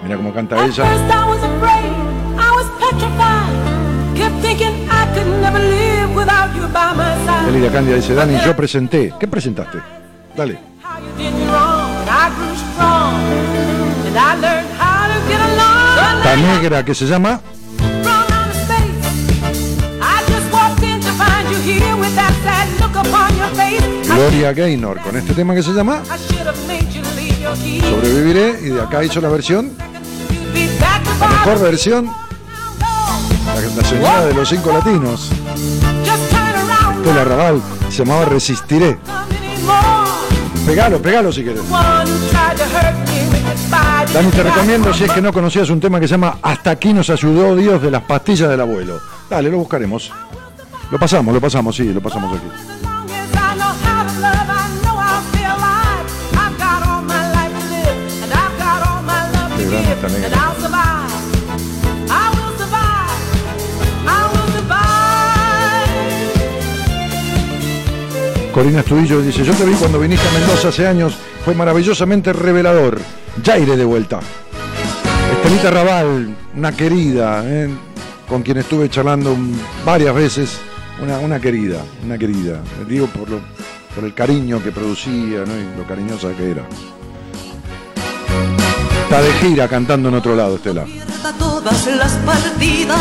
[0.02, 0.84] Mira cómo canta ella.
[7.48, 9.14] Elida Candia dice, Dani, yo presenté.
[9.18, 9.78] ¿Qué presentaste?
[10.39, 10.57] Dale.
[10.80, 13.14] How you did me wrong, and I grew strong.
[14.07, 16.22] And I learned how to get along.
[16.24, 17.41] La negra que se llama
[24.05, 26.03] Gloria Gaynor con este tema que se llama.
[27.91, 29.72] Sobreviviré y de acá hizo la versión,
[31.20, 32.12] la mejor versión,
[33.76, 35.30] la, señora de los cinco latinos.
[36.97, 37.61] Estela Raval,
[37.91, 38.99] se llamaba Resistiré.
[40.68, 41.62] Pegalo, pegalo si querés.
[44.12, 46.92] Dani, te recomiendo, si es que no conocías un tema que se llama Hasta aquí
[46.92, 49.00] nos ayudó Dios de las pastillas del abuelo.
[49.30, 50.12] Dale, lo buscaremos.
[50.90, 52.88] Lo pasamos, lo pasamos, sí, lo pasamos aquí.
[68.59, 72.98] Corina Estudillo dice, yo te vi cuando viniste a Mendoza hace años, fue maravillosamente revelador.
[73.44, 74.18] Ya iré de vuelta.
[75.32, 77.70] Estelita Raval, una querida, ¿eh?
[78.28, 79.36] con quien estuve charlando
[79.86, 80.59] varias veces,
[81.00, 82.61] una, una querida, una querida.
[82.88, 83.40] Digo por, lo-
[83.94, 85.54] por el cariño que producía ¿no?
[85.56, 86.66] y lo cariñosa que era.
[89.04, 90.84] Está de gira cantando en otro lado, Estela.
[90.84, 92.98] pierda todas las partidas,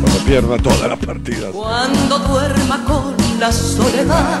[0.00, 1.50] Cuando pierda todas las partidas.
[1.52, 4.40] cuando duerma con la soledad,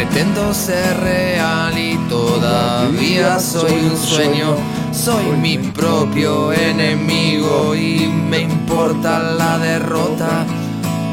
[0.00, 4.56] Pretendo ser real y todavía soy un sueño.
[4.92, 10.46] Soy mi propio enemigo y me importa la derrota.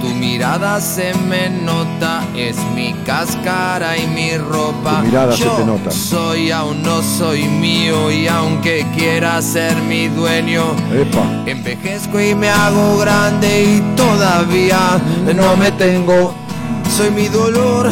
[0.02, 5.02] Tu mirada se me nota, es mi cáscara y mi ropa.
[5.02, 5.92] Tu mirada se Yo te nota.
[5.92, 10.64] Soy aún no soy mío y aunque quiera ser mi dueño,
[10.94, 11.44] Epa.
[11.46, 14.98] Envejezco y me hago grande y todavía
[15.36, 16.34] no me tengo.
[16.96, 17.92] Soy mi dolor,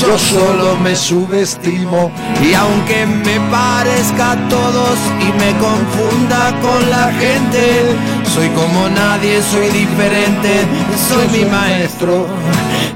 [0.00, 2.10] yo solo me subestimo.
[2.42, 7.96] Y aunque me parezca a todos y me confunda con la gente,
[8.34, 10.66] soy como nadie, soy diferente,
[11.08, 12.26] soy mi maestro.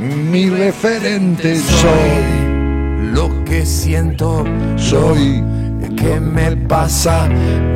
[0.01, 2.43] Mi referente soy.
[3.13, 4.45] Lo que siento,
[4.77, 5.45] Soy.
[5.97, 7.29] ¿Qué me pasa?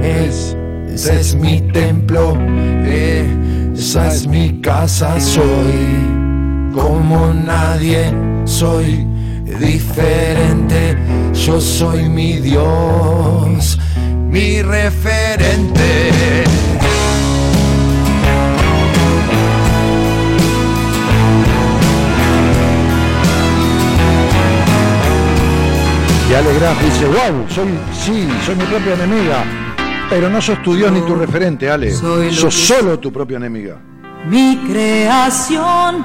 [0.03, 0.57] Es,
[0.89, 2.37] ese es mi templo,
[2.85, 6.17] esa es mi casa, soy
[6.73, 8.13] como nadie,
[8.47, 9.07] soy
[9.61, 10.97] diferente,
[11.35, 13.79] yo soy mi Dios,
[14.31, 16.45] mi referente.
[26.37, 29.43] Ale Graf dice, wow, soy, sí, soy mi propia enemiga.
[30.11, 31.91] Pero no sos tu Dios ni tu referente, Ale.
[31.95, 33.79] Soy Sos solo tu propia enemiga.
[34.29, 36.05] mi creación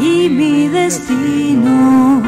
[0.00, 2.22] y mi destino.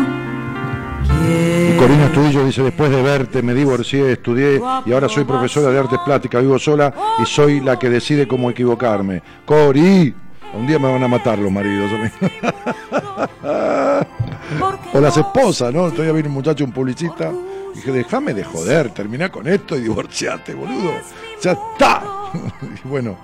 [1.27, 5.79] Y Corina Estudillo dice, después de verte me divorcié, estudié y ahora soy profesora de
[5.79, 6.93] artes plásticas, vivo sola
[7.23, 9.23] y soy la que decide cómo equivocarme.
[9.45, 10.15] Cori,
[10.55, 11.91] un día me van a matar los maridos.
[14.93, 15.91] o las esposas, ¿no?
[15.91, 17.33] Todavía viene un muchacho, un publicista.
[17.73, 20.93] Y dije, déjame de joder, terminá con esto y divorciate, boludo.
[21.43, 22.03] Ya está.
[22.85, 23.17] y bueno,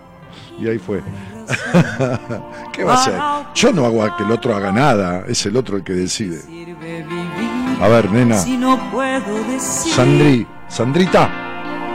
[0.61, 1.02] y ahí fue.
[2.72, 3.14] ¿Qué va a hacer?
[3.54, 6.40] Yo no hago a que el otro haga nada, es el otro el que decide.
[7.80, 8.38] A ver, nena.
[8.38, 9.92] si no puedo decir.
[9.92, 11.28] Sandri, Sandrita,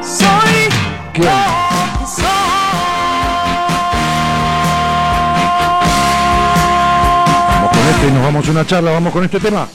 [0.01, 0.28] Soy
[1.13, 1.30] ¿Quién?
[2.05, 2.26] soy.
[7.49, 9.68] vamos con este y nos vamos a una charla, vamos con este tema.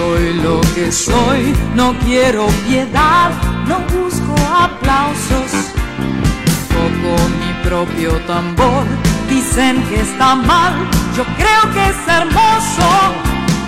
[0.00, 3.32] Soy lo que soy, no quiero piedad,
[3.68, 5.50] no busco aplausos.
[6.70, 8.84] Toco mi propio tambor,
[9.28, 10.72] dicen que está mal,
[11.14, 12.88] yo creo que es hermoso.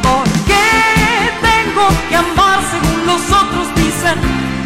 [0.03, 0.63] Porque
[1.43, 4.19] tengo que amar según los otros dicen,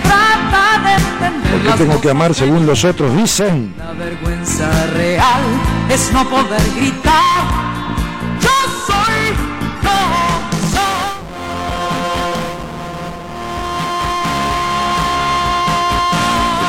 [0.04, 3.74] trata de entender Porque tengo que amar según los otros dicen.
[3.76, 5.42] la vergüenza real
[5.90, 7.42] es no poder gritar.
[8.40, 8.56] Yo
[8.86, 9.34] soy,
[9.82, 10.25] no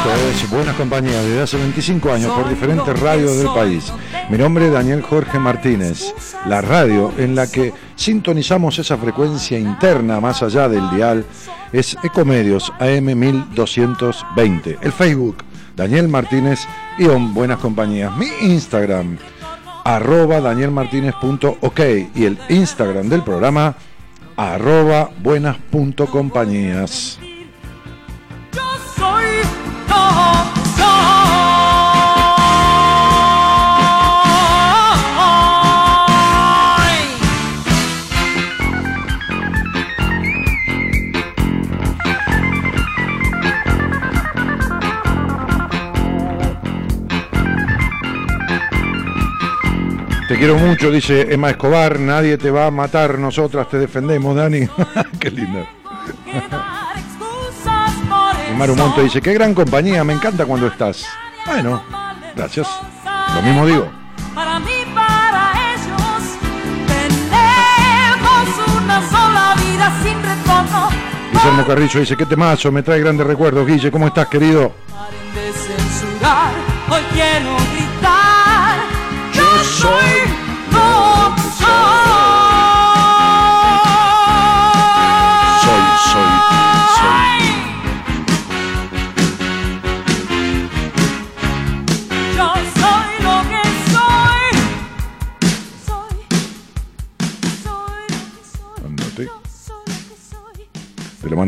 [0.08, 3.92] Esto es Buenas Compañías desde hace 25 años por diferentes radios del país.
[4.30, 6.14] Mi nombre es Daniel Jorge Martínez.
[6.46, 11.26] La radio en la que sintonizamos esa frecuencia interna más allá del dial
[11.74, 14.78] es Ecomedios AM 1220.
[14.82, 15.40] El Facebook,
[15.76, 16.66] Daniel Martínez
[16.98, 18.16] y Buenas Compañías.
[18.16, 19.18] Mi Instagram,
[19.84, 21.80] arroba danielmartinez.ok
[22.16, 23.76] y el Instagram del programa,
[24.38, 27.20] arroba buenas.compañías.
[50.28, 51.98] Te quiero mucho, dice Emma Escobar.
[52.00, 54.68] Nadie te va a matar, nosotras te defendemos, Dani.
[55.20, 55.48] Qué Y
[58.58, 58.76] Maru.
[58.76, 61.06] Monte dice, qué gran compañía, me encanta cuando estás.
[61.46, 61.82] Bueno,
[62.36, 62.68] gracias.
[63.36, 63.90] Lo mismo digo.
[64.36, 66.38] Para mí, para ellos,
[66.88, 68.50] tenemos
[68.82, 70.90] una sola vida sin retorno.
[71.32, 73.66] Guillermo Carrillo dice, qué temazo, me trae grandes recuerdos.
[73.66, 74.74] Guille, ¿cómo estás, querido?
[74.92, 76.52] Paren de censurar,
[76.90, 78.76] hoy quiero gritar.
[79.34, 80.17] Yo soy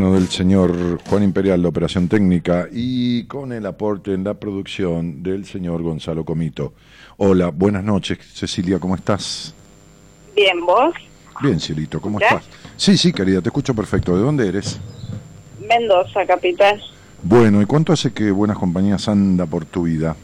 [0.00, 5.22] mano del señor Juan Imperial, la operación técnica, y con el aporte en la producción
[5.22, 6.72] del señor Gonzalo Comito.
[7.18, 9.54] Hola, buenas noches, Cecilia, ¿cómo estás?
[10.34, 10.94] Bien, ¿vos?
[11.42, 12.48] Bien, Cielito, ¿cómo estás?
[12.78, 14.16] Sí, sí, querida, te escucho perfecto.
[14.16, 14.80] ¿De dónde eres?
[15.68, 16.82] Mendoza, capital.
[17.22, 20.16] Bueno, ¿y cuánto hace que Buenas Compañías anda por tu vida?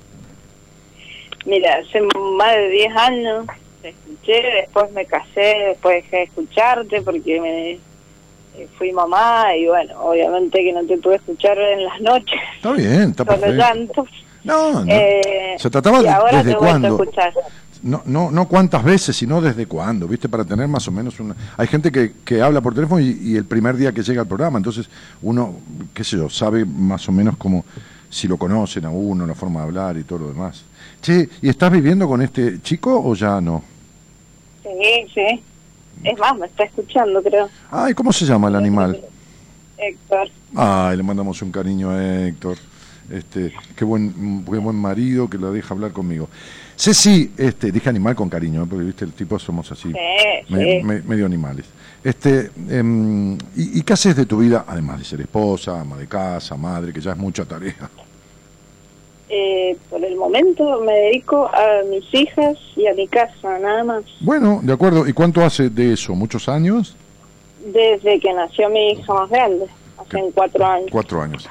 [1.44, 3.46] Mira, hace más de 10 años
[3.82, 7.78] te escuché, después me casé, después dejé de escucharte porque me
[8.78, 13.10] fui mamá y bueno, obviamente que no te pude escuchar en las noches, Está bien,
[13.10, 14.06] está perfecto.
[14.44, 14.92] No, no.
[14.92, 16.98] Eh, Se trataba de- ahora desde cuándo.
[17.82, 20.28] No, no, no cuántas veces, sino desde cuándo, ¿viste?
[20.28, 21.36] Para tener más o menos una...
[21.56, 24.26] Hay gente que, que habla por teléfono y, y el primer día que llega al
[24.26, 24.88] programa, entonces
[25.22, 25.56] uno,
[25.92, 27.64] qué sé yo, sabe más o menos como
[28.08, 30.64] si lo conocen a uno, la forma de hablar y todo lo demás.
[31.02, 33.62] Che, ¿y estás viviendo con este chico o ya no?
[34.62, 35.42] Sí, sí.
[36.04, 37.48] Es más, me está escuchando, creo.
[37.70, 39.00] Ay, ¿cómo se llama el animal?
[39.78, 40.28] Héctor.
[40.54, 42.56] Ay, le mandamos un cariño a Héctor.
[43.10, 46.28] Este, qué buen, qué buen marido que lo deja hablar conmigo.
[46.76, 48.66] Ceci, este, dije animal con cariño, ¿eh?
[48.68, 49.94] porque viste, el tipo somos así, Sí,
[50.52, 50.84] me- sí.
[50.84, 51.66] me- medio animales.
[52.02, 56.06] Este, em, y, ¿Y qué haces de tu vida, además de ser esposa, ama de
[56.06, 57.74] casa, madre, que ya es mucha tarea?
[59.28, 64.04] Eh, por el momento me dedico a mis hijas y a mi casa, nada más.
[64.20, 65.06] Bueno, de acuerdo.
[65.08, 66.14] ¿Y cuánto hace de eso?
[66.14, 66.94] ¿Muchos años?
[67.64, 69.66] Desde que nació mi hija más grande,
[69.98, 70.88] hace cuatro años.
[70.92, 71.48] Cuatro años.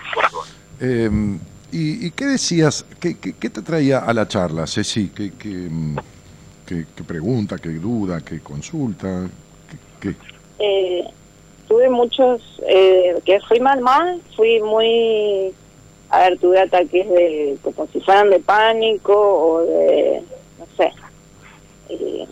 [0.79, 1.37] Em,
[1.71, 2.85] ¿y, y qué decías?
[3.01, 5.09] ¿Qué, qué, qué te traía a la charla, Ceci?
[5.13, 5.97] ¿Qué, qué, mm,
[6.65, 9.27] qué- qué pregunta, qué duda, qué consulta?
[9.99, 10.15] ¿Qué, qué?
[10.59, 11.03] Eh,
[11.67, 15.53] tuve muchos, eh, que fui mal mal, fui muy,
[16.15, 20.21] a ver, tuve ataques de, como si fueran de pánico o de,
[20.59, 20.91] no sé,
[21.89, 22.27] eh,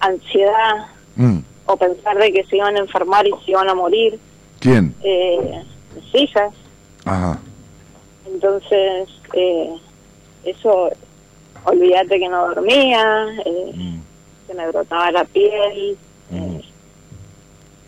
[0.00, 0.86] ansiedad
[1.16, 4.18] Mm, o pensar de que se iban a enfermar y se iban a morir,
[4.58, 4.92] ¿Quién?
[5.04, 5.62] eh,
[5.94, 6.52] mis hijas.
[7.04, 7.38] Ajá.
[8.26, 9.70] Entonces, eh,
[10.44, 10.90] eso,
[11.66, 14.00] olvídate que no dormía, eh, Mm,
[14.48, 15.96] se me brotaba la piel,
[16.30, 16.36] mm.
[16.56, 16.64] eh,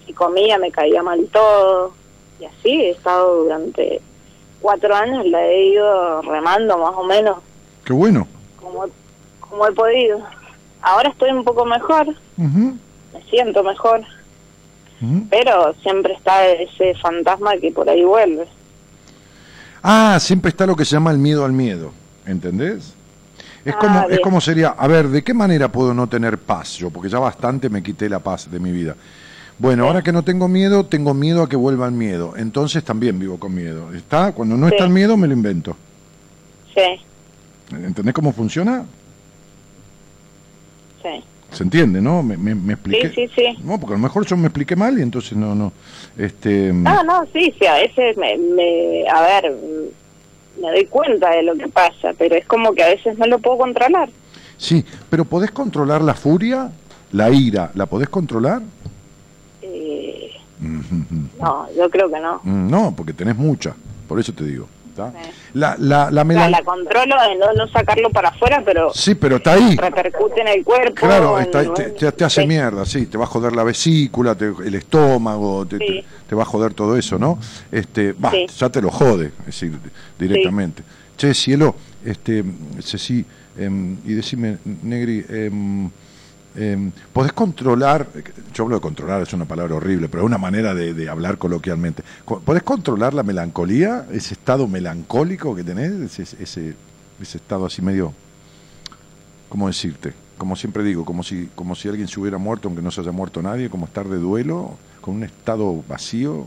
[0.06, 1.92] si comía me caía mal todo.
[2.38, 4.00] Y así he estado durante
[4.60, 7.38] cuatro años, la he ido remando más o menos
[7.84, 8.26] Qué bueno.
[8.60, 8.86] como,
[9.40, 10.20] como he podido.
[10.82, 12.76] Ahora estoy un poco mejor, Ujú,
[13.14, 14.02] me siento mejor,
[15.30, 18.46] pero siempre está ese fantasma que por ahí vuelve.
[19.82, 21.92] Ah, siempre está lo que se llama el miedo al miedo,
[22.26, 22.92] ¿entendés?
[23.64, 26.74] Es Ah, como, es como sería, a ver, ¿de qué manera puedo no tener paz
[26.78, 26.90] yo?
[26.90, 28.94] Porque ya bastante me quité la paz de mi vida.
[29.58, 32.34] Bueno, ahora que no tengo miedo, tengo miedo a que vuelva el miedo.
[32.36, 33.92] Entonces también vivo con miedo.
[33.94, 34.32] ¿Está?
[34.32, 34.84] Cuando no está Sí.
[34.84, 35.76] el miedo, me lo invento.
[36.74, 37.00] Sí,
[37.74, 38.84] ¿Entendés cómo funciona?
[41.02, 41.24] sí.
[41.52, 42.22] ¿Se entiende, no?
[42.24, 43.08] Me, me, me expliqué.
[43.10, 43.62] Sí, sí, sí.
[43.62, 45.72] No, porque a lo mejor yo me expliqué mal y entonces no, no.
[46.18, 49.56] Este, No, no, sí, sí, a veces me, me, a ver,
[50.60, 53.38] me doy cuenta de lo que pasa, pero es como que a veces no lo
[53.38, 54.10] puedo controlar.
[54.58, 56.70] Sí, pero ¿podés controlar la furia,
[57.12, 57.70] la ira?
[57.74, 58.60] ¿La podés controlar?
[59.78, 60.30] Eh,
[61.40, 62.40] no, yo creo que no.
[62.42, 63.74] Mm, No, porque tenés mucha,
[64.08, 64.68] por eso te digo.
[65.52, 68.90] La, la, la O sea, melan- la controlo de no, no sacarlo para afuera, pero
[68.94, 69.76] Sí, pero está ahí.
[69.76, 70.94] repercute en el cuerpo.
[70.94, 72.48] Claro, está ahí, te, te- te hace Sí.
[72.48, 75.84] mierda, sí, te va a joder la vesícula, te- el estómago, te, Sí.
[75.86, 77.38] te- te va a joder todo eso, ¿no?
[77.70, 78.46] Este, va, Sí.
[78.56, 79.78] ya te lo jode, es decir,
[80.18, 80.82] directamente.
[81.18, 82.42] Che, cielo, este,
[82.80, 83.22] Ceci,
[83.58, 85.90] em, y decime, Negri, em,
[86.56, 88.06] em, ¿podés controlar,
[88.54, 91.38] yo hablo de controlar, es una palabra horrible, pero es una manera de, de hablar
[91.38, 96.74] coloquialmente, Co- ¿podés controlar la melancolía, ese estado melancólico que tenés, ese, ese,
[97.20, 98.12] ese estado así medio...
[99.48, 100.12] ¿cómo decirte?
[100.38, 103.12] Como siempre digo, como si, como si alguien se hubiera muerto aunque no se haya
[103.12, 106.46] muerto nadie, como estar de duelo, con un estado vacío.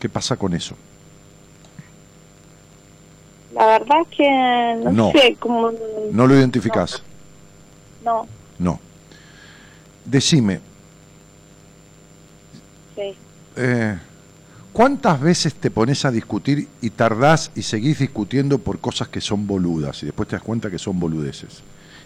[0.00, 0.74] ¿Qué pasa con eso?
[3.54, 5.12] La verdad que no, No.
[5.12, 5.70] sé cómo...
[6.10, 7.02] ¿No lo identificás?
[7.06, 7.13] No,
[8.04, 8.78] No.
[10.04, 10.60] Decime,
[12.94, 13.14] sí.
[13.56, 13.98] eh,
[14.72, 19.46] ¿cuántas veces te pones a discutir y tardás y seguís discutiendo por cosas que son
[19.46, 21.62] boludas y después te das cuenta que son boludeces?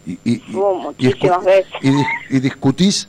[0.07, 1.73] Y, y- y- Oh, y escu- muchísimas veces.
[1.83, 3.09] y dis- y discutís,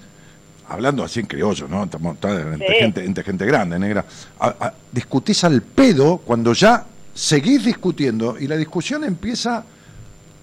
[0.67, 1.83] hablando así en criollo, ¿no?
[1.83, 2.73] Estamos entre, Sí.
[2.79, 4.05] gente, entre gente grande, negra.
[4.39, 9.63] A- a- discutís al pedo cuando ya seguís discutiendo y la discusión empieza,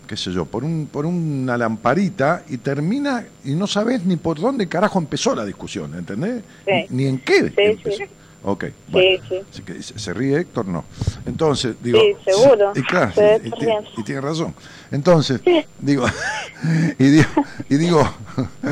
[0.06, 4.38] qué sé yo, por, un, por una lamparita y termina y no sabés ni por
[4.40, 6.42] dónde carajo empezó la discusión, ¿entendés?
[6.64, 6.86] Sí.
[6.90, 7.96] Ni, en qué Sí, empezó.
[7.98, 8.04] sí.
[8.44, 9.22] Ok, bueno.
[9.28, 9.34] sí.
[9.50, 10.84] Así que se, ríe Héctor, no.
[11.26, 11.98] Entonces, digo.
[12.00, 12.72] Sí, seguro.
[12.76, 13.12] Y claro,
[13.42, 13.90] y, riendo.
[13.96, 14.54] y tiene razón.
[14.92, 15.40] Entonces,
[15.80, 16.06] digo,
[16.98, 17.28] y digo,
[17.68, 18.08] y digo,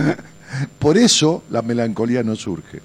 [0.78, 2.80] por eso la melancolía no surge.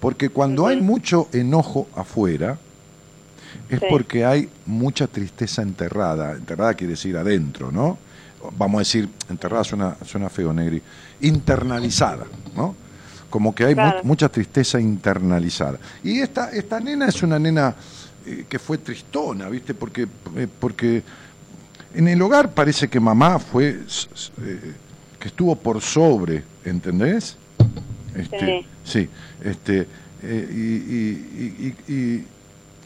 [0.00, 2.58] Porque cuando hay mucho enojo afuera,
[3.68, 3.86] es Sí.
[3.90, 6.32] porque hay mucha tristeza enterrada.
[6.32, 7.98] Enterrada quiere decir adentro, ¿no?
[8.58, 10.82] Vamos a decir, enterrada suena, suena feo, Negri.
[11.20, 12.24] Internalizada,
[12.56, 12.74] ¿no?
[13.30, 15.78] Como que hay mu- mucha tristeza internalizada.
[16.04, 17.74] Y esta, esta nena es una nena
[18.26, 19.74] eh, que fue tristona, ¿viste?
[19.74, 20.06] Porque,
[20.36, 21.02] eh, porque
[21.94, 24.72] en el hogar parece que mamá fue, eh,
[25.18, 27.36] que estuvo por sobre, ¿entendés?
[28.14, 29.08] Este, sí,
[29.42, 29.86] este,
[30.22, 32.26] eh, y, y- y-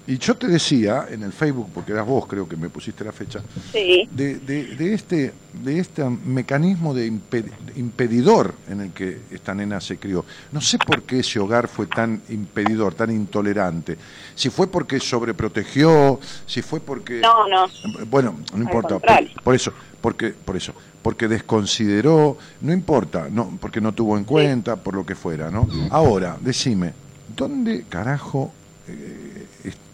[0.06, 3.12] y- yo te decía en el Facebook, porque eras vos creo que me pusiste la
[3.12, 3.40] fecha,
[3.72, 9.54] Sí, de, de- de este, de este mecanismo de impe- impedidor en el que esta
[9.54, 10.24] nena se crió.
[10.52, 13.96] No sé por qué ese hogar fue tan impedidor, tan intolerante.
[14.34, 17.20] Si fue porque sobreprotegió, si fue porque...
[17.20, 17.66] no, no.
[18.06, 18.98] Bueno, no importa.
[18.98, 20.72] Por, por eso, porque, por eso,
[21.02, 25.68] porque desconsideró, no importa, no, porque no tuvo en cuenta, por lo que fuera, ¿no?
[25.90, 26.92] Ahora, decime,
[27.36, 28.52] ¿dónde carajo
[28.88, 29.25] eh,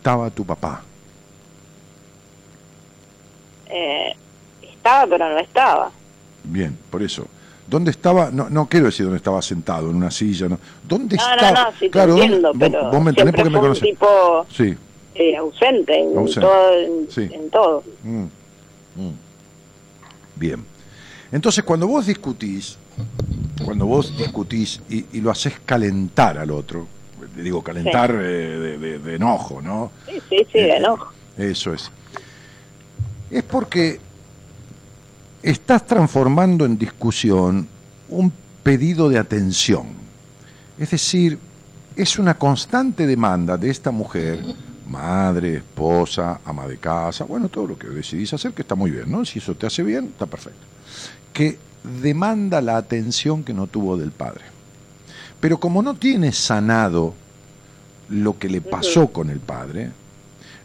[0.02, 0.82] estaba tu papá?
[3.70, 4.12] Eh,
[4.74, 5.92] estaba, pero no estaba.
[6.42, 7.28] Bien, por eso.
[7.68, 8.32] ¿Dónde estaba?
[8.32, 10.58] No, no quiero decir dónde estaba sentado, en una silla, ¿no?
[10.82, 11.52] ¿Dónde No, estaba?
[11.52, 13.82] no, no, sí te claro, ¿dónde- entiendo, pero vos, me entendés porque me conocés.
[13.90, 14.74] tipo Sí.
[15.14, 16.40] eh, ausente, en, Ausente.
[16.40, 17.28] Todo, en, Sí.
[17.32, 17.84] en todo.
[18.02, 18.22] Mm,
[18.96, 19.12] mm.
[20.34, 20.64] Bien.
[21.30, 22.76] Entonces, cuando vos discutís,
[23.64, 26.88] cuando vos discutís y, y lo haces calentar al otro,
[27.36, 29.90] digo, calentar eh, de, de- de enojo, ¿no?
[30.06, 31.12] Sí, sí, sí, de enojo.
[31.38, 31.90] Eso es.
[33.30, 33.98] Es porque
[35.42, 37.66] estás transformando en discusión
[38.09, 38.32] un
[38.62, 39.86] pedido de atención.
[40.78, 41.38] Es decir,
[41.96, 44.42] es una constante demanda de esta mujer,
[44.88, 49.10] madre, esposa, ama de casa, bueno, todo lo que decidís hacer, que está muy bien,
[49.10, 49.24] ¿no?
[49.24, 50.60] Si eso te hace bien, está perfecto.
[51.32, 51.59] Que
[52.00, 54.44] demanda la atención que no tuvo del padre.
[55.43, 57.14] Pero como no tiene sanado
[58.10, 59.90] lo que le pasó con el padre,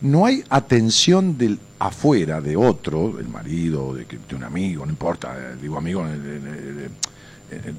[0.02, 4.06] no hay atención del afuera, de otro, del marido, de,
[4.36, 6.90] un amigo, no importa, eh, digo amigo de- de-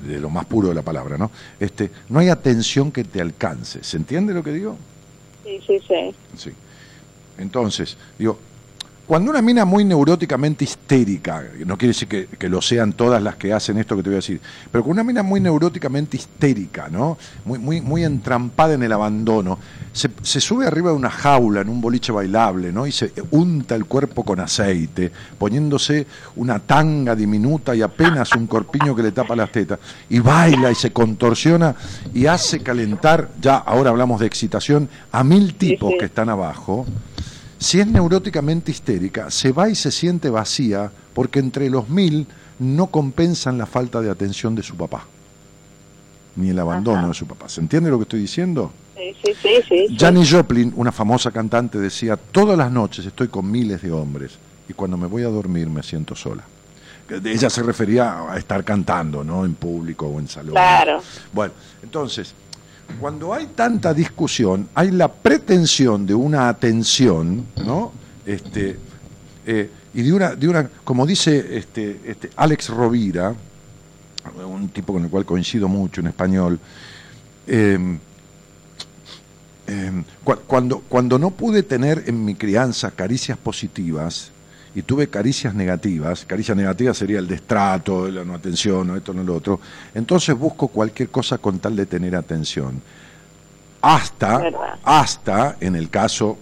[0.08, 1.30] de lo más puro de la palabra, ¿no?
[1.60, 3.84] Este, no hay atención que te alcance.
[3.84, 4.76] ¿Se entiende lo que digo?
[5.44, 6.14] Sí, sí, sí.
[6.36, 6.50] Sí.
[7.38, 8.40] Entonces, digo,
[9.08, 13.36] cuando una mina muy neuróticamente histérica, no quiere decir que, que lo sean todas las
[13.36, 14.38] que hacen esto que te voy a decir,
[14.70, 17.16] pero con una mina muy neuróticamente histérica, ¿no?
[17.46, 19.58] Muy, muy, muy entrampada en el abandono,
[19.94, 22.86] se, se sube arriba de una jaula en un boliche bailable, ¿no?
[22.86, 26.06] Y se unta el cuerpo con aceite, poniéndose
[26.36, 29.78] una tanga diminuta y apenas un corpiño que le tapa las tetas,
[30.10, 31.74] y baila y se contorsiona
[32.12, 36.84] y hace calentar, ya ahora hablamos de excitación, a mil tipos que están abajo.
[37.58, 42.26] Si es neuróticamente histérica, se va y se siente vacía porque entre los mil
[42.58, 45.04] no compensan la falta de atención de su papá,
[46.36, 47.08] ni el abandono Ajá.
[47.08, 47.48] de su papá.
[47.48, 48.72] ¿Se entiende lo que estoy diciendo?
[48.96, 49.96] Sí, sí, sí, sí.
[49.98, 54.72] Janis Joplin, una famosa cantante, decía, todas las noches estoy con miles de hombres y
[54.72, 56.44] cuando me voy a dormir me siento sola.
[57.24, 59.44] Ella se refería a estar cantando, ¿no?
[59.44, 60.52] En público o en salón.
[60.52, 61.00] Claro.
[61.32, 62.34] Bueno, entonces,
[63.00, 67.92] cuando hay tanta discusión, hay la pretensión de una atención, ¿no?
[68.26, 68.78] Este,
[69.46, 73.34] eh, y de una, de una, como dice este, este Alex Rovira,
[74.46, 76.58] un tipo con el cual coincido mucho en español,
[77.46, 77.78] eh,
[80.24, 84.30] cu- cuando, cuando no pude tener en mi crianza caricias positivas
[84.74, 89.22] y tuve caricias negativas, caricias negativas sería el destrato, la no atención, no esto, no
[89.22, 89.60] lo otro,
[89.94, 92.80] entonces busco cualquier cosa con tal de tener atención.
[93.80, 94.78] Hasta, Verdad.
[94.82, 96.36] hasta en el caso,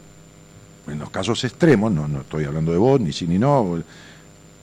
[0.89, 3.83] en los casos extremos, no, no estoy hablando de vos, ni sí ni no,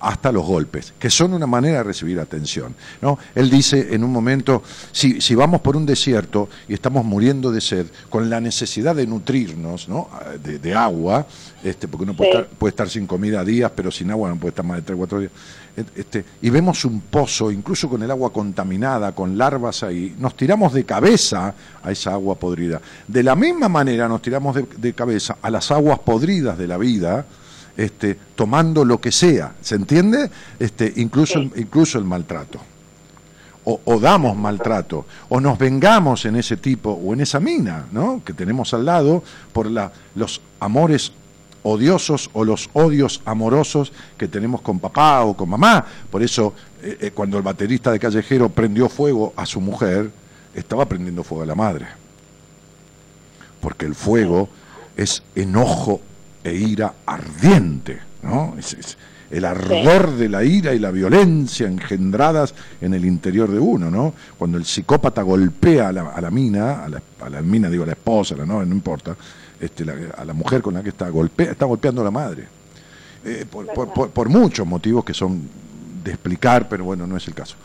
[0.03, 2.75] hasta los golpes, que son una manera de recibir atención.
[3.01, 3.17] ¿no?
[3.34, 4.61] Él dice en un momento,
[4.91, 9.07] si, si vamos por un desierto y estamos muriendo de sed, con la necesidad de
[9.07, 10.09] nutrirnos ¿no?
[10.43, 11.25] de, de agua,
[11.63, 12.38] este, porque uno puede, Sí.
[12.38, 14.97] estar, puede estar sin comida días, pero sin agua no puede estar más de 3
[14.97, 15.31] 4 días,
[15.95, 20.73] este, y vemos un pozo, incluso con el agua contaminada, con larvas ahí, nos tiramos
[20.73, 22.80] de cabeza a esa agua podrida.
[23.07, 26.77] De la misma manera nos tiramos de, de cabeza a las aguas podridas de la
[26.77, 27.25] vida,
[27.78, 30.30] este, tomando lo que sea, ¿se entiende?
[30.60, 32.60] Este, incluso, el, incluso el maltrato.
[33.66, 38.22] O, o damos maltrato, o nos vengamos en ese tipo o en esa mina, ¿no?
[38.24, 39.24] Que tenemos al lado
[39.54, 41.14] por la, los amores
[41.64, 45.86] odiosos o los odios amorosos que tenemos con papá o con mamá.
[46.12, 50.12] Por eso, eh, eh, cuando el baterista de Callejero prendió fuego a su mujer,
[50.54, 51.88] estaba prendiendo fuego a la madre.
[53.62, 54.50] Porque el fuego
[54.98, 56.02] es enojo
[56.44, 58.56] e ira ardiente, ¿no?
[58.57, 58.98] Es, es
[59.32, 64.14] el ardor de la ira y la violencia engendradas en el interior de uno, ¿no?
[64.38, 67.84] Cuando el psicópata golpea a la, a la mina, a la, a la mina, digo,
[67.84, 69.15] a la esposa, la no, no importa,
[69.60, 72.48] este, la- a la mujer con la que está, golpea, está golpeando a la madre.
[73.26, 75.41] Eh, por, por- por- por muchos motivos que son
[76.03, 77.56] de explicar, pero bueno, no es el caso.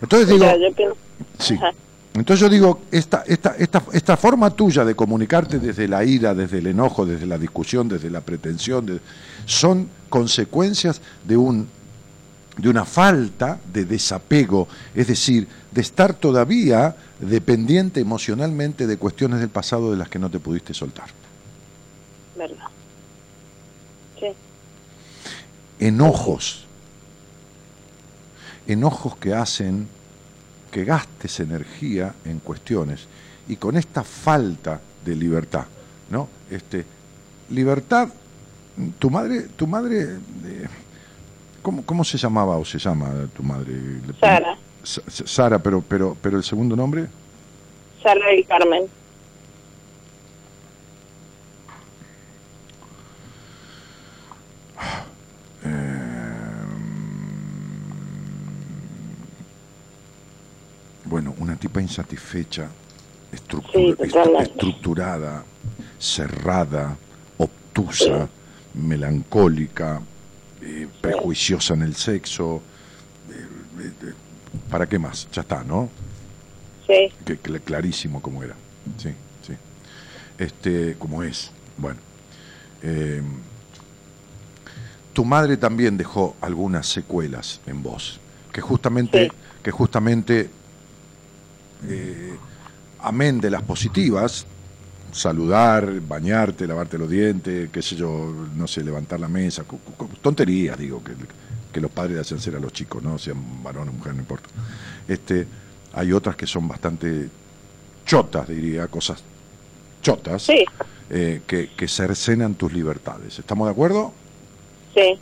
[0.00, 0.96] Entonces digo, yo pienso-
[1.38, 1.54] Sí.
[1.54, 1.70] Ajá.
[2.14, 6.58] Entonces yo digo, esta, esta, esta, esta forma tuya de comunicarte desde la ira, desde
[6.58, 9.00] el enojo, desde la discusión, desde la pretensión, de-
[9.46, 11.66] son consecuencias de, un,
[12.56, 19.48] de una falta de desapego, es decir, de estar todavía dependiente emocionalmente de cuestiones del
[19.48, 21.06] pasado de las que no te pudiste soltar.
[22.38, 22.66] verdad.
[24.20, 24.26] Sí,
[25.80, 26.64] enojos,
[28.68, 29.88] enojos que hacen
[30.74, 33.06] que gastes energía en cuestiones
[33.46, 35.66] y con esta falta de libertad,
[36.10, 36.28] ¿no?
[36.50, 36.84] Este,
[37.50, 38.08] libertad,
[38.98, 40.02] tu madre, tu madre,
[40.44, 40.66] eh,
[41.62, 43.72] ¿cómo, cómo se llamaba o se llama tu madre?
[44.18, 44.58] Sara.
[44.82, 47.06] Sa- Sa- Sara, pero, pero, pero el segundo nombre,
[48.02, 48.82] Sara del Carmen.
[61.04, 62.68] Bueno, una tipa insatisfecha,
[63.32, 65.44] Sí, estru- estructurada,
[65.98, 66.96] cerrada,
[67.36, 68.28] obtusa,
[68.74, 70.00] melancólica,
[70.62, 72.62] eh, prejuiciosa en el sexo.
[73.30, 74.12] eh, eh,
[74.70, 75.28] ¿Para qué más?
[75.32, 75.88] Ya está, ¿no?
[76.86, 78.54] Sí, Que, que clarísimo como era.
[78.98, 79.10] Sí,
[79.46, 79.54] sí.
[80.38, 81.50] este, como es.
[81.76, 81.98] Bueno,
[82.82, 83.20] eh,
[85.12, 88.20] tu madre también dejó algunas secuelas en vos,
[88.52, 89.36] que justamente, Sí.
[89.62, 90.50] que justamente,
[91.88, 92.34] eh,
[93.00, 94.46] amén de las positivas,
[95.12, 99.64] saludar, bañarte, lavarte los dientes, qué sé yo, no sé, levantar la mesa,
[100.20, 101.12] tonterías, digo, que,
[101.72, 103.18] que los padres le hacen hacer a los chicos, ¿no?
[103.18, 104.48] Sean varón o mujer, no importa.
[105.06, 105.46] Este,
[105.92, 107.28] hay otras que son bastante
[108.04, 109.22] chotas, diría, cosas
[110.02, 110.64] chotas, Sí,
[111.10, 113.38] eh, que, que cercenan tus libertades.
[113.38, 114.12] ¿Estamos de acuerdo?
[114.94, 115.18] sí.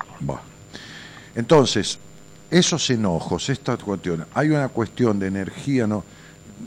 [1.35, 1.99] Entonces,
[2.51, 6.05] esos enojos, esta cuestión, hay una cuestión de energía, ¿no?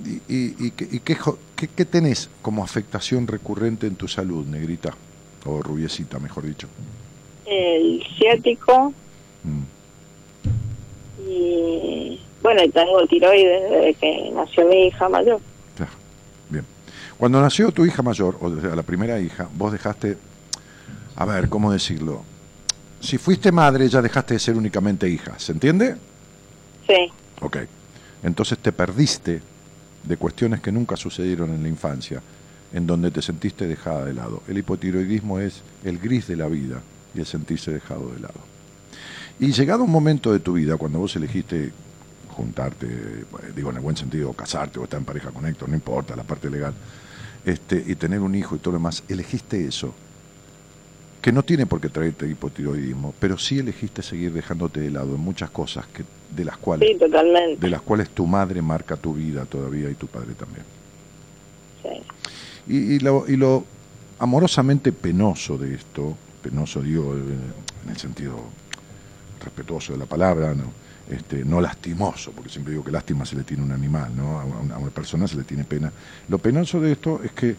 [0.04, 1.18] ¿Y, y, y qué- y qué,
[1.56, 4.94] qué- qué tenés como afectación recurrente en tu salud, negrita?
[5.46, 6.68] O rubiecita, mejor dicho.
[7.46, 8.94] El ciático
[9.44, 9.62] Mm.
[11.28, 15.40] y bueno, tengo tiroides desde que nació mi hija mayor.
[15.76, 15.92] Claro.
[16.50, 16.66] Bien.
[17.18, 20.18] Cuando nació tu hija mayor, o sea, la primera hija, vos dejaste,
[21.16, 22.24] a ver, ¿cómo decirlo?
[23.00, 25.96] Si fuiste madre, ya dejaste de ser únicamente hija, ¿se entiende?
[26.88, 27.12] Sí,
[27.42, 27.58] Ok.
[28.24, 29.42] Entonces te perdiste
[30.08, 32.22] de cuestiones que nunca sucedieron en la infancia,
[32.74, 34.44] en donde te sentiste dejada de lado.
[34.48, 36.82] El hipotiroidismo es el gris de la vida
[37.14, 38.40] y el sentirse dejado de lado.
[39.40, 41.72] Y llegado un momento de tu vida, cuando vos elegiste
[42.30, 43.26] juntarte, eh,
[43.56, 46.24] digo en el buen sentido, casarte o estar en pareja con Héctor, no importa la
[46.24, 46.74] parte legal,
[47.46, 49.94] este, y tener un hijo y todo lo demás, elegiste eso,
[51.26, 55.22] que no tiene por qué traerte hipotiroidismo, pero sí elegiste seguir dejándote de lado en
[55.22, 57.60] muchas cosas que, de las cuales sí, totalmente.
[57.60, 60.64] de las cuales tu madre marca tu vida todavía y tu padre también.
[61.82, 62.72] Sí.
[62.72, 63.66] Y, y lo, y lo
[64.20, 67.22] amorosamente penoso de esto, penoso digo eh,
[67.86, 68.40] en el sentido
[69.44, 70.66] respetuoso de la palabra, no,
[71.10, 74.40] este, no lastimoso, porque siempre digo que lástima se le tiene a un animal, ¿no?
[74.40, 75.92] a, una, a una persona se le tiene pena.
[76.30, 77.56] Lo penoso de esto es que,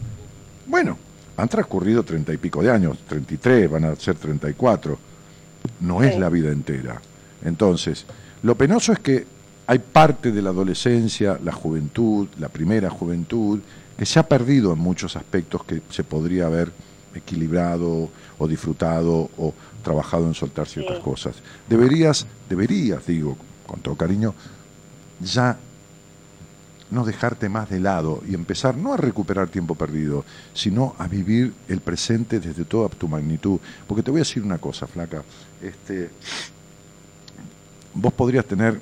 [0.67, 0.97] bueno,
[1.37, 4.97] han transcurrido treinta y pico de años, 33, van a ser 34,
[5.81, 6.99] no es la vida entera.
[7.45, 8.05] Entonces,
[8.43, 9.25] lo penoso es que
[9.67, 13.59] hay parte de la adolescencia, la juventud, la primera juventud,
[13.97, 16.71] que se ha perdido en muchos aspectos que se podría haber
[17.13, 19.53] equilibrado o disfrutado o
[19.83, 21.03] trabajado en soltar ciertas Sí.
[21.03, 21.35] cosas.
[21.69, 24.33] Deberías, deberías, digo, con todo cariño,
[25.19, 25.57] ya
[26.91, 30.23] no dejarte más de lado y empezar no a recuperar tiempo perdido,
[30.53, 33.59] sino a vivir el presente desde toda tu magnitud.
[33.87, 35.23] Porque te voy a decir una cosa, flaca.
[35.61, 36.09] Este,
[37.93, 38.79] vos podrías tener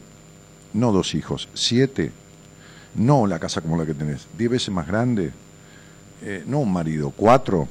[0.73, 2.11] no dos hijos, siete,
[2.95, 5.31] no la casa como la que tenés, diez veces más grande,
[6.21, 7.67] eh, no un marido, cuatro,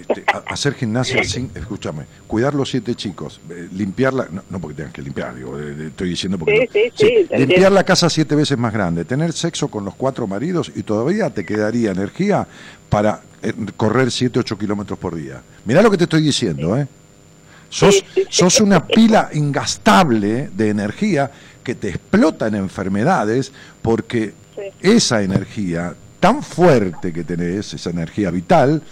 [0.00, 4.92] este, hacer gimnasia sin, escúchame, cuidar los siete chicos, eh, limpiarla, no, no porque tengas
[4.92, 6.96] que limpiar, digo, eh, eh, estoy diciendo porque Sí, no.
[6.96, 10.26] sí, sí, te limpiar la casa siete veces más grande, tener sexo con los cuatro
[10.26, 12.46] maridos y todavía te quedaría energía
[12.88, 13.22] para
[13.76, 15.42] correr siete, ocho kilómetros por día.
[15.64, 16.86] Mirá lo que te estoy diciendo, ¿eh?
[17.68, 21.30] Sos, sos una pila ingastable de energía
[21.64, 23.52] que te explota en enfermedades
[23.82, 24.32] porque
[24.80, 28.82] esa energía tan fuerte que tenés, esa energía vital,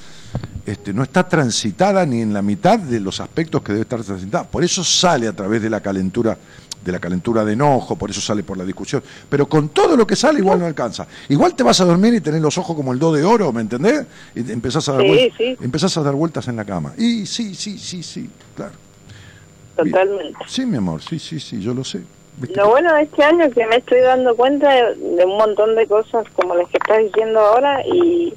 [0.66, 4.44] este, no está transitada ni en la mitad de los aspectos que debe estar transitada.
[4.44, 6.36] Por eso sale a través de la calentura,
[6.84, 9.02] de la calentura de enojo, por eso sale por la discusión.
[9.28, 11.06] Pero con todo lo que sale igual no alcanza.
[11.28, 13.60] Igual te vas a dormir y tenés los ojos como el do de oro, ¿me
[13.60, 14.06] entendés?
[14.34, 15.56] Y empezás a dar, Sí, vuel- sí.
[15.60, 16.92] empezás a dar vueltas en la cama.
[16.96, 18.72] Y sí, sí, sí, sí, claro.
[19.76, 20.38] Totalmente.
[20.46, 22.02] Sí, mi amor, sí, sí, sí, yo lo sé.
[22.38, 25.36] ¿Viste Lo bueno de este año es que me estoy dando cuenta de, de un
[25.36, 28.32] montón de cosas como las que estás diciendo ahora y,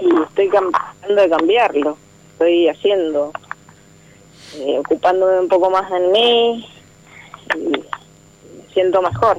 [0.00, 1.96] y estoy tratando de cambiarlo.
[2.32, 3.32] Estoy haciendo,
[4.56, 6.66] eh, ocupándome un poco más en mí
[7.56, 7.80] y me
[8.72, 9.38] siento mejor.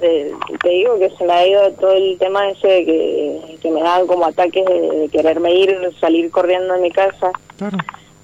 [0.00, 3.70] Eh, te digo que se me ha ido todo el tema ese de que, que
[3.70, 7.30] me daban como ataques de, de quererme ir, salir corriendo de mi casa.
[7.56, 7.78] Claro.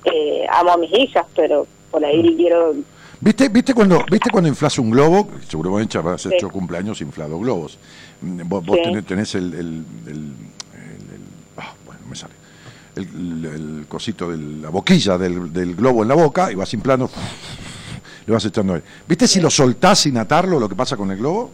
[0.05, 2.75] Eh, amo a mis hijas, pero por ahí quiero
[3.23, 5.29] ¿Viste, viste cuando viste cuando inflas un globo?
[5.47, 6.31] Seguramente habrás Sí.
[6.33, 7.79] hecho cumpleaños inflado globos.
[8.23, 10.33] Mm, Vos, tenés, tenés el- el- el-
[11.59, 12.33] ah, bueno, me sale.
[12.97, 17.11] El, cosito de la boquilla del, del globo en la boca y vas inflando,
[18.27, 18.85] le vas echando aire.
[19.09, 21.51] ¿Viste si lo soltás sin atarlo lo que pasa con el globo?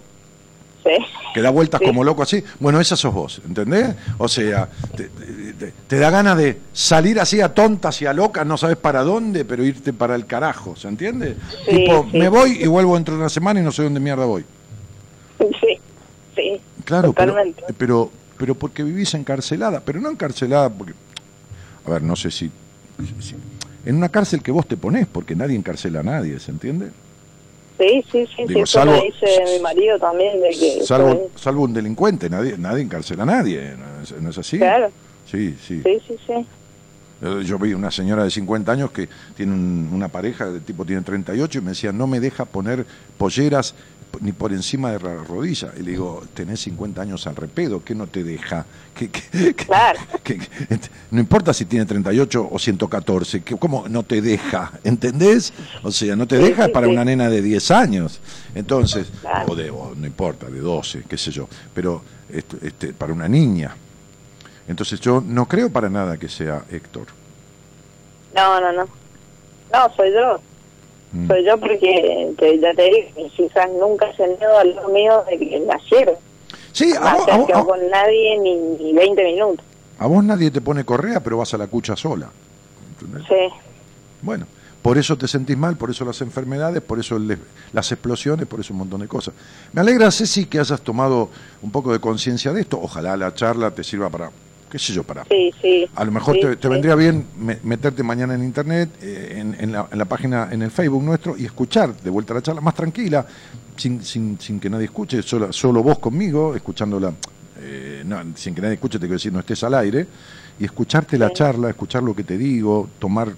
[0.84, 0.92] Sí.
[1.34, 1.86] que da vueltas Sí.
[1.86, 2.42] como loco así.
[2.60, 3.94] Bueno, esa sos vos, ¿entendés?
[4.18, 5.08] O sea, te,
[5.58, 9.02] te- te da ganas de salir así a tontas y a locas, no sabes para
[9.02, 11.36] dónde, pero irte para el carajo, ¿se entiende?
[11.68, 14.24] Sí, tipo, me voy y vuelvo dentro de una semana y no sé dónde mierda
[14.26, 14.44] voy.
[15.38, 15.78] Sí,
[16.36, 16.60] sí.
[16.84, 17.64] Claro, pero, Totalmente.
[17.76, 20.94] pero, pero porque vivís encarcelada, pero no encarcelada porque,
[21.86, 22.50] a ver, no sé si,
[23.20, 23.34] si-
[23.84, 26.90] en una cárcel que vos te ponés, porque nadie encarcela a nadie, ¿se entiende?
[27.78, 30.82] Sí, sí, sí, Digo, sí, salvo- me dice mi marido también de que...
[30.82, 34.58] Salvo, salvo un delincuente, nadie, nadie encarcela a nadie, ¿no es, no es así?
[34.58, 34.90] Claro,
[35.30, 35.82] Sí, sí.
[35.84, 36.46] Sí, sí, sí.
[37.22, 40.84] Eh, Yo vi una señora de 50 años que tiene un- una pareja, el tipo
[40.84, 42.86] tiene 38, y me decía, no me deja poner
[43.18, 43.74] polleras
[44.20, 45.72] ni por encima de la rodilla.
[45.78, 48.64] Y le digo, tenés 50 años al repedo, ¿qué no te deja?
[48.94, 49.98] ¿Qué, qué- Claro.
[50.24, 50.40] qué-
[51.10, 54.72] no importa si tiene 38 o 114, ¿qué- ¿cómo no te deja?
[54.84, 55.52] ¿Entendés?
[55.82, 56.93] O sea, no te Sí, deja sí, para sí.
[56.93, 58.20] una nena de 10 años.
[58.55, 59.52] Entonces, Claro.
[59.52, 63.28] o de, o no importa, de 12, qué sé yo, pero este, este, para una
[63.28, 63.76] niña.
[64.68, 67.06] Entonces yo no creo para nada que sea Héctor.
[68.34, 68.84] No, no, no.
[69.72, 70.40] No, soy yo.
[71.16, 71.26] Mm.
[71.28, 75.38] Soy yo porque te, ya te mis hijas nunca se ido al lado mío de
[75.38, 76.14] que nacieron.
[76.72, 79.64] Sí, a vos, a vos- quedado a- con nadie ni, ni 20 minutos.
[79.98, 82.28] a vos nadie te pone correa, pero vas a la cucha sola.
[83.01, 83.26] ¿Entendés?
[83.28, 83.55] Sí.
[84.22, 84.47] Bueno,
[84.82, 87.38] por eso te sentís mal, por eso las enfermedades, por eso el-
[87.72, 89.34] las explosiones, por eso un montón de cosas.
[89.72, 91.30] Me alegra, Ceci, que hayas tomado
[91.62, 92.78] un poco de conciencia de esto.
[92.80, 94.30] Ojalá la charla te sirva para,
[94.70, 95.24] qué sé yo, para...
[95.24, 95.88] Sí, sí.
[95.94, 99.72] A lo mejor Sí, te, vendría bien me- meterte mañana en internet, eh, en, en
[99.72, 102.74] la, en la página, en el Facebook nuestro, y escuchar de vuelta la charla más
[102.74, 103.26] tranquila,
[103.76, 107.12] sin, sin, sin que nadie escuche, solo, solo vos conmigo, escuchándola,
[107.60, 110.06] eh, no, sin que nadie escuche, te quiero decir, no estés al aire,
[110.59, 113.28] y escucharte la charla, escuchar lo que te digo, tomar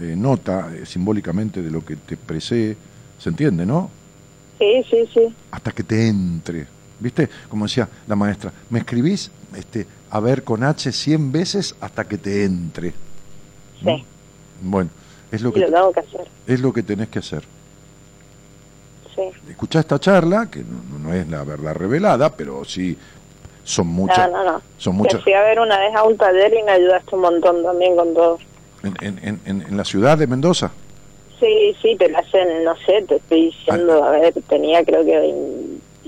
[0.00, 2.76] eh, nota eh, simbólicamente de lo que te expresé,
[3.18, 3.90] ¿se entiende, no?
[4.58, 5.34] Sí, sí, sí.
[5.50, 6.66] hasta que te entre.
[7.00, 7.28] ¿Viste?
[7.48, 12.18] Como decía la maestra, me escribís este, a ver con H 100 veces hasta que
[12.18, 12.92] te entre.
[13.82, 14.04] Sí.
[14.62, 14.90] Bueno,
[15.30, 16.28] es lo que, lo tengo que hacer.
[16.46, 17.42] es lo que tenés que hacer.
[19.14, 19.22] Sí.
[19.50, 22.96] Escuchá esta charla, que no, no es la verdad revelada, pero sí
[23.64, 24.30] son muchas.
[24.30, 24.62] no, no, no.
[24.78, 25.22] Son Te muchas.
[25.22, 28.14] fui a ver una vez a un taller y me ayudaste un montón también con
[28.14, 28.38] todo.
[28.82, 30.70] En, en- en- en- la ciudad de Mendoza.
[31.40, 34.08] Sí, sí, pero hace, no sé, te estoy diciendo, Ah.
[34.08, 35.16] a ver, tenía creo que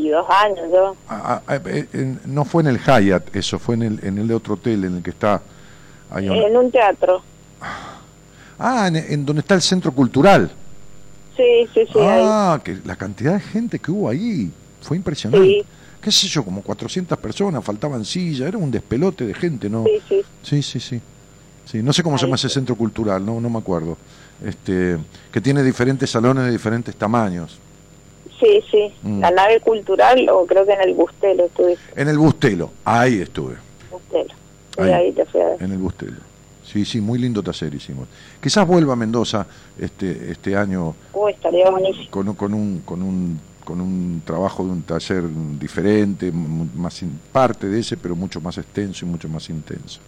[0.01, 0.97] 22 años yo.
[1.09, 4.33] Ah, ah, eh, eh, no fue en el Hyatt, eso fue en el, en el
[4.33, 5.41] otro hotel en el que está.
[6.11, 7.23] ahí a una- En un teatro.
[8.59, 10.51] Ah, en, en donde está el centro cultural.
[11.37, 12.23] Sí, sí, sí, ahí.
[12.27, 14.51] ah, que la cantidad de gente que hubo ahí
[14.83, 15.47] fue impresionante.
[15.47, 15.65] Sí.
[16.03, 16.43] ¿Qué sé yo?
[16.45, 19.85] Como 400 personas, faltaban sillas, era un despelote de gente, ¿no?
[19.85, 20.23] Sí, sí.
[20.43, 21.01] Sí, sí, sí.
[21.67, 23.97] Sí, no sé cómo se llama ese centro cultural, no, no me acuerdo.
[24.45, 24.97] Este,
[25.31, 27.59] que tiene diferentes salones de diferentes tamaños.
[28.41, 28.93] Sí, sí.
[29.03, 29.21] Mm.
[29.21, 32.01] La nave cultural, o creo que en el Bustelo estuviste.
[32.01, 33.57] En el Bustelo, ahí estuve,
[33.91, 34.35] Bustelo.
[34.79, 34.91] Y Ahí.
[34.93, 35.63] ahí te fui a ver.
[35.63, 36.17] en el Bustelo.
[36.65, 38.07] Sí, sí, muy lindo taller hicimos.
[38.41, 39.45] Quizás vuelva a Mendoza
[39.79, 42.07] este, este año Uy, estaría buenísimo.
[42.11, 45.23] con, un- con un con un con un trabajo de un taller
[45.61, 50.01] diferente, más in- parte de ese, pero mucho más extenso y mucho más intenso.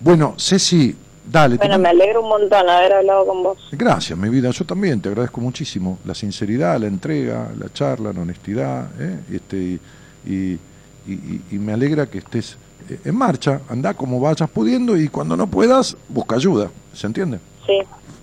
[0.00, 0.94] Bueno, Ceci,
[1.30, 1.56] dale.
[1.58, 3.58] te Bueno, me alegro un montón haber hablado con vos.
[3.72, 4.50] Gracias, mi vida.
[4.50, 8.88] Yo también te agradezco muchísimo la sinceridad, la entrega, la charla, la honestidad.
[8.98, 9.18] ¿eh?
[9.32, 9.80] Este, y,
[10.26, 10.58] y-
[11.06, 12.56] y- y me alegra que estés
[12.88, 13.60] eh, en marcha.
[13.68, 16.70] Anda como vayas pudiendo y cuando no puedas, busca ayuda.
[16.92, 17.38] ¿Se entiende?
[17.66, 17.78] Sí,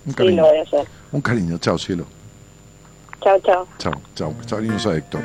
[0.05, 0.41] Un sí, cariño.
[0.43, 0.87] lo voy a hacer.
[1.11, 1.57] Un cariño.
[1.57, 2.05] Chao, cielo.
[3.23, 3.67] Chao, chao.
[3.77, 4.33] Chao, chao.
[4.47, 5.21] Salimos a Héctor.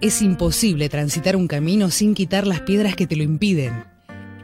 [0.00, 3.84] Es imposible transitar un camino sin quitar las piedras que te lo impiden.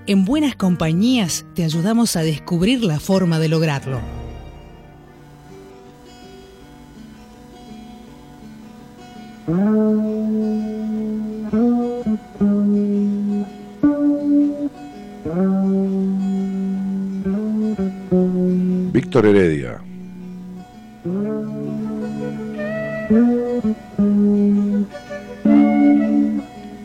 [0.09, 4.01] En buenas compañías te ayudamos a descubrir la forma de lograrlo.
[18.93, 19.81] Víctor Heredia.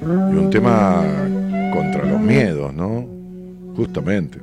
[0.09, 1.03] Y un tema
[1.71, 3.10] contra los miedos, ¿no?
[3.75, 4.39] Justamente.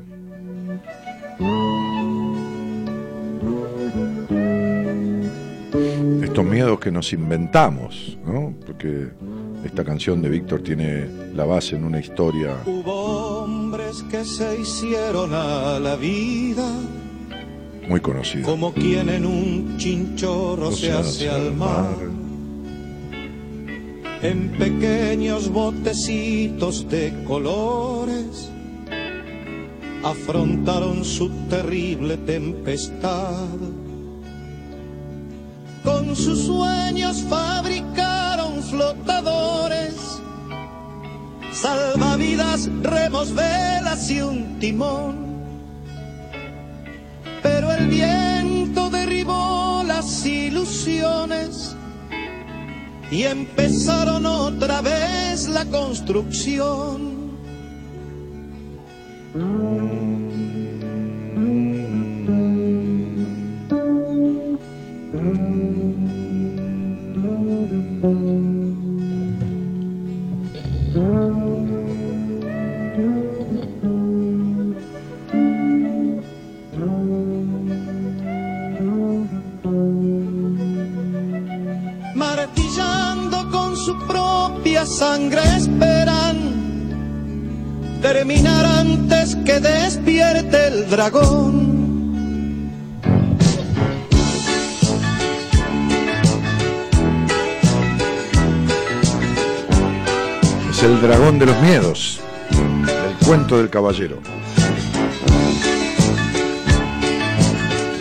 [6.22, 8.54] Estos miedos que nos inventamos, ¿no?
[8.66, 9.08] Porque
[9.64, 15.34] esta canción de Víctor tiene la base en una historia Hubo hombres que se hicieron
[15.34, 16.68] a la vida
[17.88, 18.44] muy conocida.
[18.44, 21.96] como quien en un chinchorro se hace al mar.
[24.22, 28.50] En pequeños botecitos de colores
[30.04, 33.46] afrontaron su terrible tempestad.
[35.84, 39.94] Con sus sueños fabricaron flotadores,
[41.52, 45.28] salvavidas, remos, velas y un timón.
[47.42, 51.74] Pero el viento derribó las ilusiones
[53.10, 57.17] y empezaron otra vez la construcción.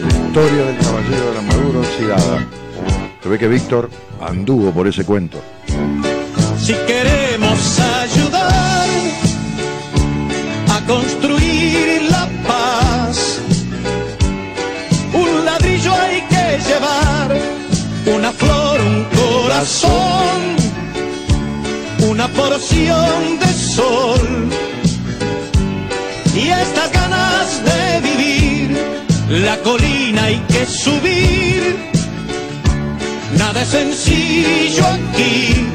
[0.01, 2.47] La historia del caballero de la armadura oxidada.
[3.21, 3.89] Se ve que Víctor
[4.19, 5.39] anduvo por ese cuento.
[6.59, 8.87] Si queremos ayudar
[10.69, 13.39] a construir la paz,
[15.13, 17.37] un ladrillo hay que llevar,
[18.15, 20.55] una flor, un corazón,
[22.09, 23.46] una porción de
[29.43, 31.75] la colina hay que subir,
[33.37, 35.67] nada es sencillo aquí.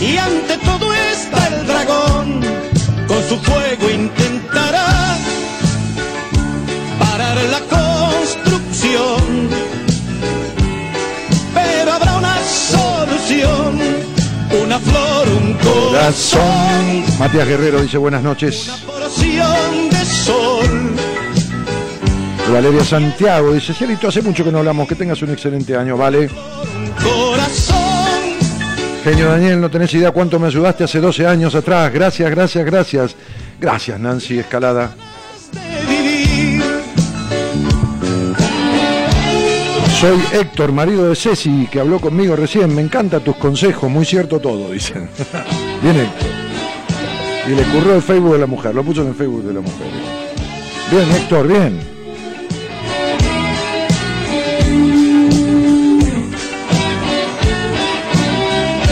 [0.00, 2.40] Y ante todo está el dragón,
[3.08, 5.16] con su fuego intentará
[6.98, 9.48] parar la construcción.
[11.54, 13.80] Pero habrá una solución,
[14.62, 18.70] una flor, un corazón, Matías Guerrero dice buenas noches.
[22.52, 26.30] Valeria Santiago dice, Cielito, hace mucho que no hablamos, que tengas un excelente año, ¿vale?
[27.02, 27.76] Corazón,
[29.02, 31.92] Genio Daniel, no tenés idea cuánto me ayudaste hace 12 años atrás.
[31.92, 33.16] Gracias, gracias, gracias.
[33.60, 34.94] Gracias, Nancy Escalada.
[40.00, 42.74] Soy Héctor, marido de Ceci, que habló conmigo recién.
[42.74, 45.08] Me encanta tus consejos, muy cierto todo, dicen.
[45.82, 46.28] Bien, Héctor.
[47.48, 49.60] Y le curró el Facebook de la mujer, lo puso en el Facebook de la
[49.60, 49.86] mujer.
[50.90, 51.95] Bien, Héctor, bien.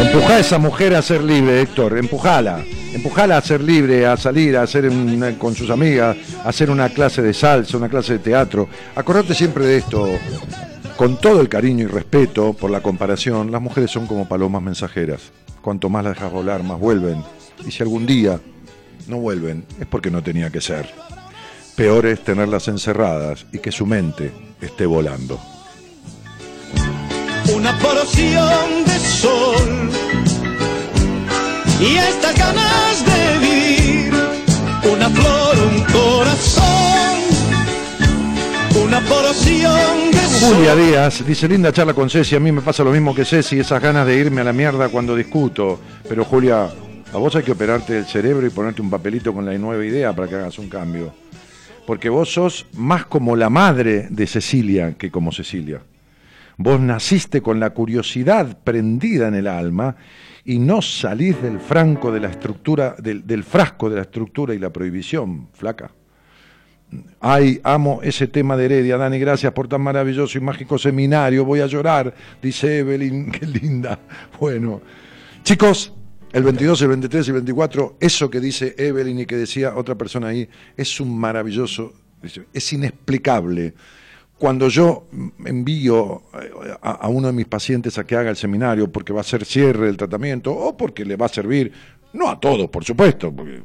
[0.05, 2.63] Empujá a esa mujer a ser libre, Héctor, empujala.
[2.93, 6.89] Empujala a ser libre, a salir, a hacer una- con sus amigas, a hacer una
[6.89, 8.69] clase de salsa, una clase de teatro.
[8.95, 10.09] Acordate siempre de esto,
[10.97, 15.21] con todo el cariño y respeto por la comparación, las mujeres son como palomas mensajeras.
[15.61, 17.23] Cuanto más las dejas volar, más vuelven.
[17.67, 18.39] Y si algún día
[19.09, 20.87] no vuelven, es porque no tenía que ser.
[21.75, 25.41] Peor es tenerlas encerradas y que su mente esté volando.
[27.53, 29.91] Una porción de sol
[31.81, 34.15] y estas ganas de vivir,
[34.91, 36.65] una flor, un corazón,
[38.85, 40.55] una porción de sol.
[40.55, 43.59] Julia Díaz dice, linda charla con Ceci, a mí me pasa lo mismo que Ceci,
[43.59, 45.81] esas ganas de irme a la mierda cuando discuto.
[46.09, 46.69] Pero Julia,
[47.13, 50.13] a vos hay que operarte el cerebro y ponerte un papelito con la nueva idea
[50.15, 51.13] para que hagas un cambio.
[51.87, 55.81] Porque vos sos más como la madre de Cecilia que como Cecilia.
[56.57, 59.97] Vos naciste con la curiosidad prendida en el alma
[60.45, 64.71] y no salís del franco de la estructura, del, frasco de la estructura y la
[64.71, 65.91] prohibición, flaca.
[67.21, 71.45] Ay, amo ese tema de Heredia, Dani, gracias por tan maravilloso y mágico seminario.
[71.45, 73.99] Voy a llorar, dice Evelyn, qué linda.
[74.39, 74.81] Bueno,
[75.43, 75.93] chicos,
[76.33, 79.97] el 22, el 23 y el 24, eso que dice Evelyn y que decía otra
[79.97, 81.95] persona ahí, es un maravilloso,
[82.53, 83.75] es inexplicable.
[84.39, 85.07] Cuando yo
[85.45, 89.25] envío eh, a, uno de mis pacientes a que haga el seminario porque va a
[89.25, 91.73] ser cierre del tratamiento o porque le va a servir,
[92.13, 93.63] no a todos, por supuesto, porque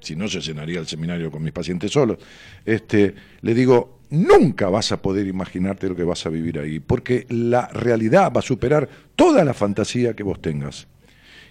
[0.00, 2.18] si no se llenaría el seminario con mis pacientes solos,
[2.64, 7.26] este, le digo, nunca vas a poder imaginarte lo que vas a vivir ahí, porque
[7.28, 10.88] la realidad va a superar toda la fantasía que vos tengas.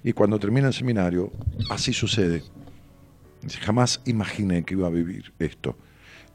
[0.03, 1.31] Y cuando termina el seminario,
[1.69, 2.43] así sucede.
[3.61, 5.77] Jamás imaginé que iba a vivir esto.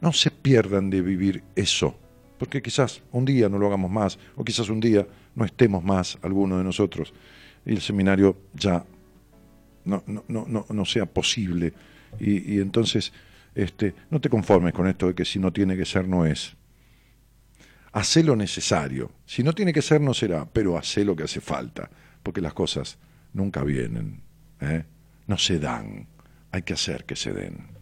[0.00, 1.98] No se pierdan de vivir eso,
[2.44, 6.18] porque quizás un día no lo hagamos más, o quizás un día no estemos más
[6.20, 7.14] alguno de nosotros,
[7.64, 8.84] y el seminario ya
[9.86, 11.72] no, no, no, no, sea posible.
[12.20, 13.14] Y, y entonces,
[13.54, 16.54] este, no te conformes con esto de que si no tiene que ser, no es.
[17.92, 19.10] Hacé lo necesario.
[19.24, 21.88] Si no tiene que ser, no será, pero hacé lo que hace falta,
[22.22, 22.98] porque las cosas
[23.32, 24.20] nunca vienen,
[24.60, 24.84] ¿eh?
[25.26, 26.08] no se dan,
[26.50, 27.73] hay que hacer que se den.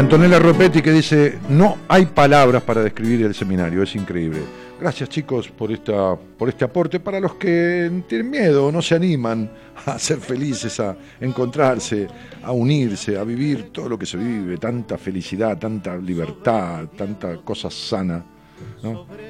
[0.00, 4.40] Antonella Ropetti que dice, no hay palabras para describir el seminario, es increíble.
[4.80, 7.00] Gracias chicos por, esta, por este aporte.
[7.00, 9.50] Para los que tienen miedo, no se animan
[9.84, 12.08] a ser felices, a encontrarse,
[12.42, 17.70] a unirse, a vivir todo lo que se vive, tanta felicidad, tanta libertad, tanta cosa
[17.70, 18.24] sana.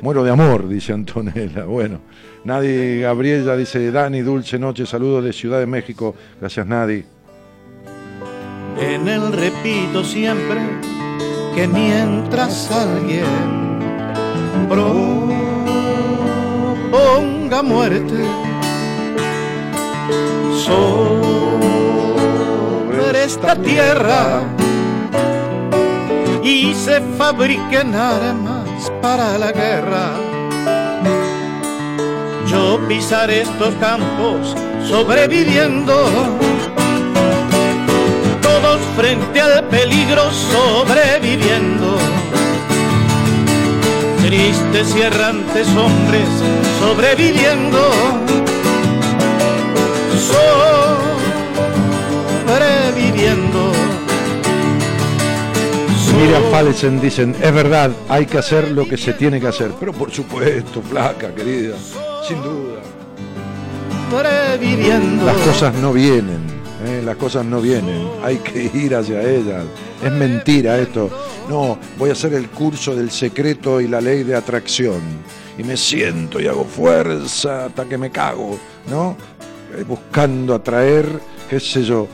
[0.02, 1.64] Muero de amor, dice Antonella.
[1.64, 2.00] Bueno,
[2.44, 6.14] Nadi Gabriela dice, Dani, dulce noche, saludos de Ciudad de México.
[6.38, 7.04] Gracias, Nadi.
[8.78, 10.60] En él repito siempre
[11.54, 13.24] que mientras alguien
[14.68, 15.40] proponga
[17.62, 18.24] muerte
[20.64, 20.84] sobre
[23.24, 24.42] esta tierra
[26.42, 30.12] y se fabriquen armas para la guerra.
[32.46, 34.56] Yo pisaré estos campos
[34.88, 35.94] sobreviviendo
[39.00, 41.96] frente al peligro sobreviviendo.
[44.26, 46.28] Tristes y errantes hombres
[46.78, 47.78] sobreviviendo.
[52.46, 53.72] Sobreviviendo.
[56.18, 59.70] Miriam Falesen dicen, es verdad, hay que hacer lo que se tiene que hacer.
[59.80, 61.76] Pero por supuesto, flaca, querida,
[62.28, 62.82] sin duda.
[65.24, 67.02] Las cosas no vienen, ¿eh?
[67.04, 69.64] las cosas no vienen, hay que ir hacia ellas.
[70.02, 71.10] Es mentira esto.
[71.48, 75.00] No, voy a hacer el curso del secreto y la ley de atracción.
[75.58, 78.58] Y me siento y hago fuerza hasta que me cago,
[78.88, 79.16] ¿no?
[79.76, 81.06] Eh, Buscando atraer,
[81.48, 82.08] qué sé yo,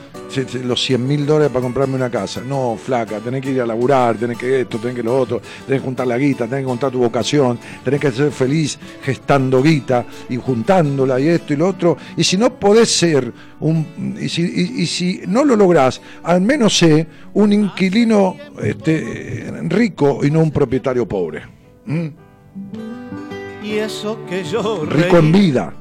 [0.65, 2.40] los 100 mil dólares para comprarme una casa.
[2.47, 5.81] No, flaca, tenés que ir a laburar, tenés que esto, tenés que lo otro, tenés
[5.81, 10.05] que juntar la guita, tenés que juntar tu vocación, tenés que ser feliz gestando guita
[10.28, 11.97] y juntándola y esto y lo otro.
[12.16, 14.16] Y si no podés ser un.
[14.20, 20.20] Y si, y- y si no lo lográs, al menos sé un inquilino este, rico
[20.24, 21.43] y no un propietario pobre.
[21.86, 22.07] ¿Mm?
[23.65, 25.74] Y eso que yo Rico en vida.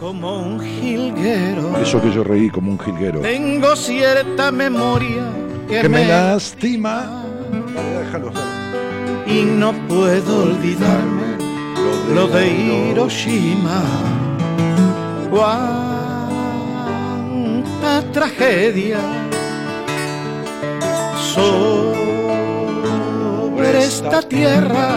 [0.00, 1.76] Como un jilguero.
[1.76, 3.20] Eso que yo reí como un jilguero.
[3.20, 5.30] Tengo cierta memoria
[5.68, 7.22] que, Que me lastima.
[7.98, 8.32] Déjalo,
[9.26, 11.36] y no puedo olvidarme
[12.14, 13.82] lo de Hiroshima.
[15.30, 15.60] Cuánta
[18.10, 18.98] tragedia
[21.34, 22.00] sobre
[23.84, 24.96] esta tierra.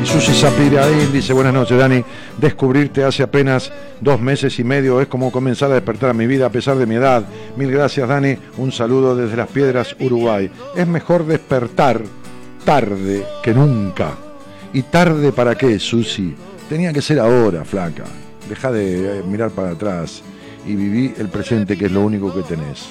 [0.00, 2.04] Y Susi Sapiraín dice, buenas noches Dani,
[2.38, 6.46] descubrirte hace apenas dos meses y medio es como comenzar a despertar a mi vida
[6.46, 7.24] a pesar de mi edad.
[7.56, 10.50] Mil gracias Dani, un saludo desde Las Piedras, Uruguay.
[10.76, 12.02] Es mejor despertar
[12.64, 14.12] tarde que nunca.
[14.72, 16.34] ¿Y tarde para qué, Susi?
[16.68, 18.04] Tenía que ser ahora, flaca.
[18.48, 20.22] Deja de eh, mirar para atrás
[20.66, 22.88] y viví el presente que es lo único que tenés.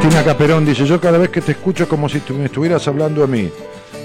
[0.00, 3.24] Cristina Caperón dice, yo cada vez que te escucho es como si me estuvieras hablando
[3.24, 3.50] a mí.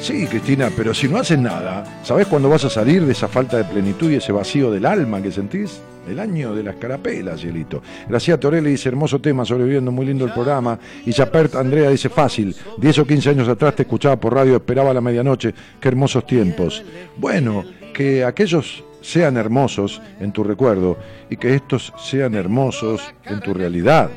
[0.01, 3.57] Sí, Cristina, pero si no haces nada, ¿sabes cuándo vas a salir de esa falta
[3.57, 5.81] de plenitud y ese vacío del alma que sentís?
[6.09, 7.83] El año de las carapelas, cielito.
[8.09, 10.79] Gracias Torelli dice, hermoso tema, sobreviviendo, muy lindo el programa.
[11.05, 14.89] Y Chapert Andrea dice, fácil, 10 o 15 años atrás te escuchaba por radio, esperaba
[14.89, 16.83] a la medianoche, qué hermosos tiempos.
[17.17, 17.63] Bueno,
[17.93, 20.97] que aquellos sean hermosos en tu recuerdo
[21.29, 24.09] y que estos sean hermosos en tu realidad.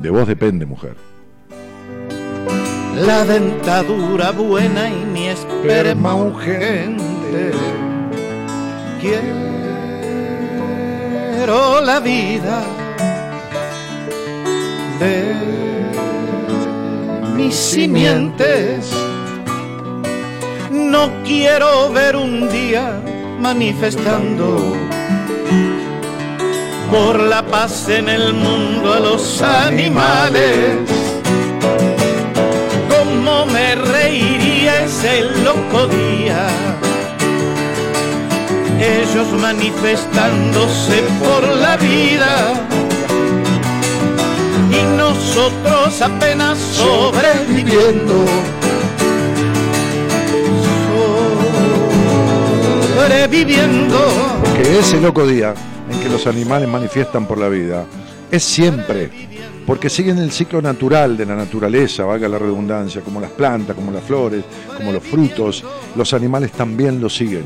[0.00, 0.96] De vos depende, mujer.
[2.96, 7.52] La dentadura buena y mi esperma urgente.
[11.36, 12.62] Quiero la vida
[15.00, 15.34] de
[17.36, 18.90] mis simientes.
[20.70, 23.02] No quiero ver un día
[23.38, 24.56] manifestando
[26.90, 30.78] por la paz en el mundo a los animales.
[32.88, 36.48] Cómo me reiría ese loco día.
[38.80, 42.54] Ellos manifestándose por la vida
[44.70, 48.24] y nosotros apenas sobreviviendo.
[52.96, 53.98] Sobreviviendo.
[54.56, 55.54] que ese loco día
[56.00, 57.84] que los animales manifiestan por la vida
[58.30, 59.10] es siempre,
[59.66, 63.90] porque siguen el ciclo natural de la naturaleza, valga la redundancia, como las plantas, como
[63.92, 64.44] las flores,
[64.76, 65.64] como los frutos,
[65.96, 67.44] los animales también lo siguen.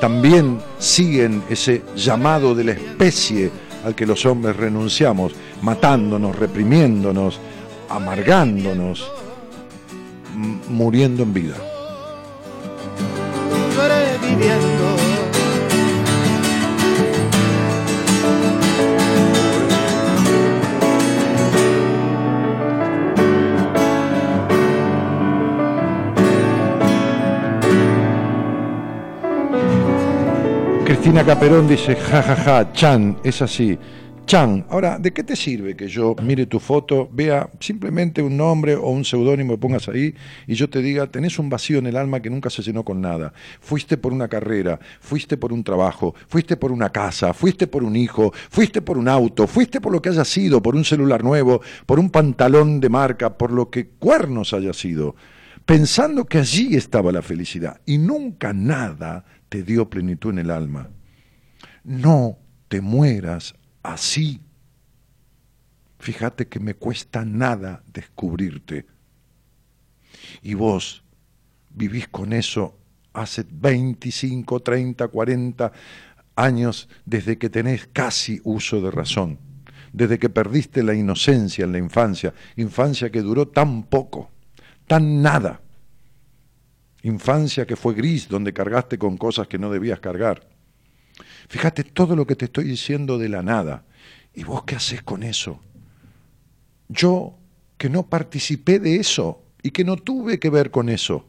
[0.00, 3.50] También siguen ese llamado de la especie
[3.84, 5.32] al que los hombres renunciamos,
[5.62, 7.38] matándonos, reprimiéndonos,
[7.88, 9.10] amargándonos,
[10.68, 11.54] muriendo en vida.
[31.08, 33.78] Cristina Caperón dice, jajaja, ja, ja, Chan, es así.
[34.26, 38.74] Chan, ahora, ¿de qué te sirve que yo mire tu foto, vea simplemente un nombre
[38.74, 40.14] o un seudónimo que pongas ahí
[40.46, 43.00] y yo te diga, tenés un vacío en el alma que nunca se llenó con
[43.00, 43.32] nada?
[43.58, 47.96] Fuiste por una carrera, fuiste por un trabajo, fuiste por una casa, fuiste por un
[47.96, 51.62] hijo, fuiste por un auto, fuiste por lo que haya sido, por un celular nuevo,
[51.86, 55.16] por un pantalón de marca, por lo que cuernos haya sido,
[55.64, 60.90] pensando que allí estaba la felicidad y nunca nada te dio plenitud en el alma.
[61.88, 62.36] No
[62.68, 64.42] te mueras así.
[65.98, 68.84] Fíjate que me cuesta nada descubrirte.
[70.42, 71.02] Y vos
[71.70, 72.76] vivís con eso
[73.14, 75.72] hace 25, 30, 40
[76.36, 79.38] años desde que tenés casi uso de razón,
[79.90, 84.30] desde que perdiste la inocencia en la infancia, infancia que duró tan poco,
[84.86, 85.62] tan nada,
[87.02, 90.57] infancia que fue gris, donde cargaste con cosas que no debías cargar.
[91.48, 93.84] Fíjate todo lo que te estoy diciendo de la nada.
[94.34, 95.60] ¿Y vos qué haces con eso?
[96.88, 97.38] Yo,
[97.78, 101.26] que no participé de eso y que no tuve que ver con eso.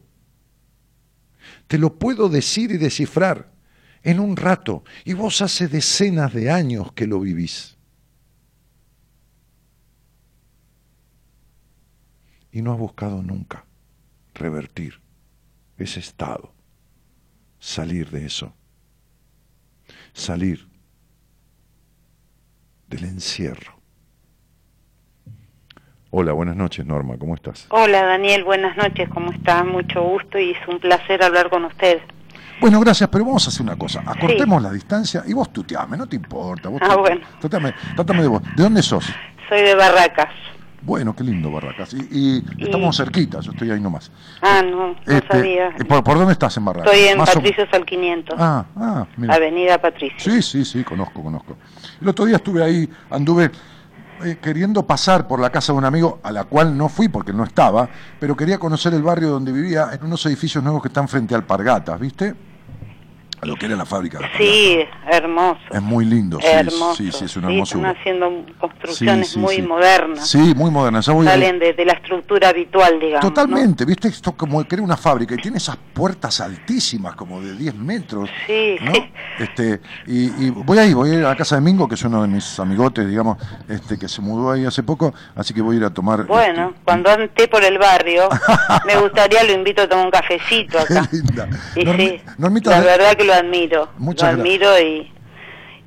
[1.67, 3.51] Te lo puedo decir y descifrar
[4.03, 4.83] en un rato.
[5.05, 7.77] Y vos hace decenas de años que lo vivís.
[12.51, 13.65] Y no has buscado nunca
[14.33, 14.99] revertir
[15.77, 16.51] ese estado,
[17.59, 18.53] salir de eso
[20.19, 20.67] salir
[22.87, 23.73] del encierro.
[26.11, 27.67] Hola, buenas noches Norma, ¿cómo estás?
[27.69, 29.63] Hola Daniel, buenas noches, ¿cómo estás?
[29.63, 31.99] Mucho gusto y es un placer hablar con usted.
[32.59, 34.03] Bueno, gracias, pero vamos a hacer una cosa.
[34.05, 36.67] Acortemos la distancia y vos tuteame, no te importa.
[36.67, 37.21] Vos Ah, bueno.
[37.39, 38.41] Trátame de vos.
[38.55, 39.05] ¿De dónde sos?
[39.47, 40.33] Soy de Barracas.
[40.81, 41.93] Bueno, qué lindo Barracas.
[41.93, 44.11] Y, y estamos cerquita, yo estoy ahí nomás.
[44.41, 45.67] Ah, no, no Este, sabía.
[45.69, 46.91] eh, ¿por, por dónde estás en Barracas?
[46.93, 49.35] Estoy en Más o- Patricio Sal 500, Ah, ah, mira.
[49.35, 50.17] Avenida Patricio.
[50.17, 51.57] Sí, sí, sí, conozco, conozco.
[52.01, 53.51] El otro día estuve ahí, anduve
[54.23, 57.33] eh, queriendo pasar por la casa de un amigo, a la cual no fui porque
[57.33, 57.89] no estaba,
[58.19, 61.43] pero quería conocer el barrio donde vivía, en unos edificios nuevos que están frente al
[61.45, 62.35] Pargatas, ¿viste?
[63.41, 64.19] A lo que era la fábrica.
[64.37, 64.79] Sí,
[65.09, 65.59] hermoso.
[65.71, 66.95] Es muy lindo, sí, hermoso.
[66.95, 67.89] sí, sí, es una Sí, hermosura.
[67.91, 69.61] están haciendo construcciones Sí, sí, muy sí.
[69.61, 70.27] modernas.
[70.29, 70.99] Sí, muy moderna.
[70.99, 73.23] Ya voy a- Salen de, de la estructura habitual, digamos.
[73.23, 73.29] ¿no?
[73.33, 74.09] Totalmente, ¿viste?
[74.09, 78.29] Esto como que era una fábrica y tiene esas puertas altísimas, como de 10 metros.
[78.45, 78.93] Sí, ¿no?
[78.93, 79.11] sí.
[79.39, 82.03] Este, y, y voy ahí, voy a ir a la casa de Mingo, que es
[82.03, 83.37] uno de mis amigotes, digamos,
[83.69, 86.25] este, que se mudó ahí hace poco, así que voy a ir a tomar.
[86.25, 88.27] Bueno, cuando ande por el barrio,
[88.85, 91.07] me gustaría, lo invito a tomar un cafecito acá.
[91.09, 91.47] Qué linda.
[91.75, 93.89] Y sí, Normita, la verdad que lo admiro.
[93.97, 95.11] Muchas lo admiro y,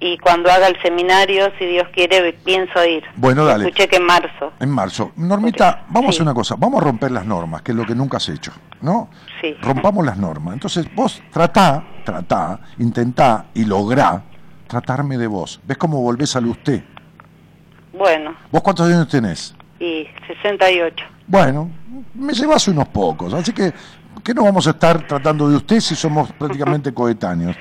[0.00, 3.02] y cuando haga el seminario, si Dios quiere, pienso ir.
[3.16, 3.64] Bueno, dale.
[3.64, 4.52] Escuché que en marzo.
[4.60, 5.12] En marzo.
[5.16, 7.94] Normita, vamos a hacer una cosa, vamos a romper las normas, que es lo que
[7.94, 9.08] nunca has hecho, ¿no?
[9.40, 9.54] Sí.
[9.62, 10.54] Rompamos las normas.
[10.54, 14.22] Entonces, vos tratá, tratá, intentá y lográ
[14.66, 15.60] tratarme de vos.
[15.64, 16.82] ¿Ves cómo volvés al usted?
[17.92, 19.54] Bueno, ¿Vos cuántos años tenés?
[19.78, 21.04] y 68.
[21.26, 21.68] Bueno,
[22.14, 23.72] me llevas unos pocos, así que
[24.22, 27.56] que no vamos a estar tratando de usted si somos prácticamente coetáneos.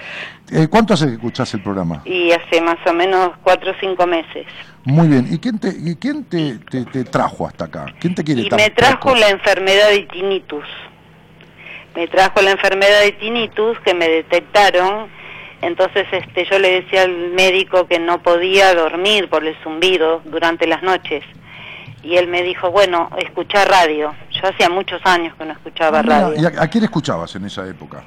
[0.51, 2.01] Eh, ¿Cuánto hace que escuchás el programa?
[2.05, 4.45] Y hace más o menos cuatro o cinco meses.
[4.83, 5.27] Muy bien.
[5.31, 7.85] ¿Y quién te, y quién te, te- te trajo hasta acá?
[7.99, 9.15] ¿Quién te quiere Y me trajo poco?
[9.15, 10.65] la enfermedad de tinnitus.
[11.95, 15.07] Me trajo la enfermedad de tinnitus que me detectaron.
[15.61, 20.65] Entonces este, yo le decía al médico que no podía dormir por el zumbido durante
[20.67, 21.23] las noches.
[22.03, 24.13] Y él me dijo, bueno, escuchá radio.
[24.31, 26.33] Yo hacía muchos años que no escuchaba radio.
[26.41, 28.03] ¿Y a, a quién escuchabas en esa época?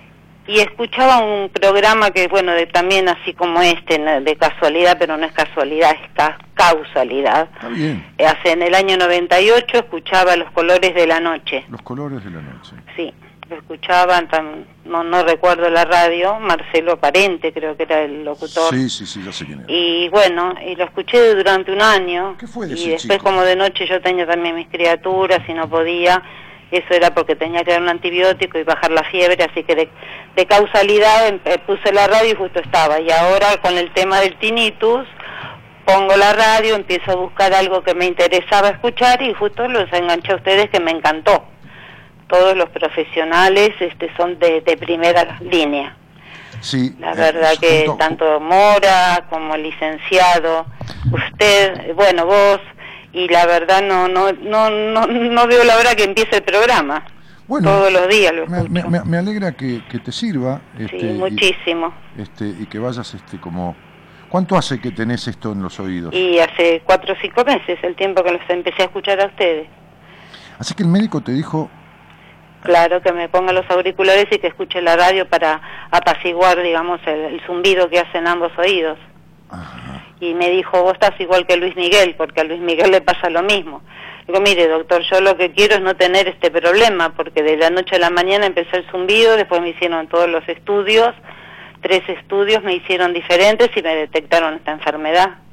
[0.47, 5.25] Y escuchaba un programa que, bueno, de, también así como este, de casualidad, pero no
[5.25, 7.49] es casualidad, es ca- causalidad.
[7.55, 8.05] Está bien.
[8.19, 11.65] Eh, Hace en el año 98 escuchaba Los Colores de la Noche.
[11.71, 12.73] Los colores de la noche.
[12.97, 13.15] Sí,
[13.55, 18.75] escuchaban, tam- no, no recuerdo la radio, Marcelo Parente creo que era el locutor.
[18.75, 19.73] Sí, sí, sí, ya sé quién era.
[19.73, 22.37] Y bueno, y lo escuché durante un año.
[22.39, 23.25] ¿Qué fue de y después chico?
[23.25, 26.23] como de noche yo tenía también mis criaturas y no podía.
[26.71, 29.89] Eso era porque tenía que dar un antibiótico y bajar la fiebre, así que de,
[30.35, 33.01] de causalidad em- eh, puse la radio y justo estaba.
[33.01, 35.07] Y ahora con el tema del tinnitus,
[35.85, 40.33] pongo la radio, empiezo a buscar algo que me interesaba escuchar y justo los enganché
[40.33, 41.45] a ustedes que me encantó.
[42.35, 45.95] Todos los profesionales este, son de, de primera línea.
[46.61, 46.97] Sí.
[46.99, 50.67] La eh, verdad que junto- tanto Mora como licenciado,
[51.13, 52.59] usted, bueno, vos,
[53.13, 57.05] y la verdad no, no, no, no, no veo la hora que empiece el programa.
[57.47, 60.61] Bueno, Todos los días lo me, me- alegra que, que te sirva.
[60.79, 61.95] este, Sí, y- muchísimo.
[62.19, 63.77] este, y que vayas este, como...
[64.29, 66.13] ¿Cuánto hace que tenés esto en los oídos?
[66.13, 69.69] Y hace cuatro o cinco meses, el tiempo que los empecé a escuchar a ustedes.
[70.59, 71.71] Así que el médico te dijo,
[72.65, 75.61] Claro, que me ponga los auriculares y que escuche la radio para
[75.91, 78.99] apaciguar, digamos, el, el zumbido que hacen ambos oídos.
[80.19, 83.29] Y me dijo, vos estás igual que Luis Miguel, porque a Luis Miguel le pasa
[83.29, 83.83] lo mismo.
[84.27, 87.69] Digo, mire, doctor, yo lo que quiero es no tener este problema, porque de la
[87.69, 91.15] noche a la mañana empezó el zumbido, después me hicieron todos los estudios,
[91.83, 95.44] tres estudios me hicieron diferentes y me detectaron esta enfermedad.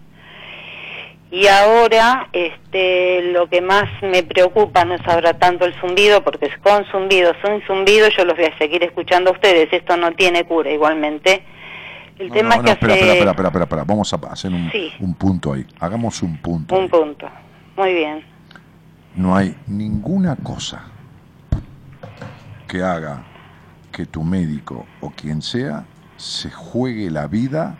[1.31, 6.47] Y ahora, este, lo que más me preocupa no es ahora tanto el zumbido, porque
[6.47, 9.71] es con zumbido, sin zumbido, yo los voy a seguir escuchando a ustedes.
[9.71, 11.43] Esto no tiene cura igualmente.
[12.19, 14.51] El No, tema no, es no, que espera, hace espera, espera, espera, vamos a hacer
[14.51, 14.91] un, Sí.
[14.99, 15.65] un punto ahí.
[15.79, 16.77] Hagamos un punto.
[16.77, 17.29] un punto.
[17.77, 18.25] Muy bien.
[19.15, 20.83] No hay ninguna cosa
[22.67, 23.23] que haga
[23.91, 25.85] que tu médico o quien sea
[26.17, 27.77] se juegue la vida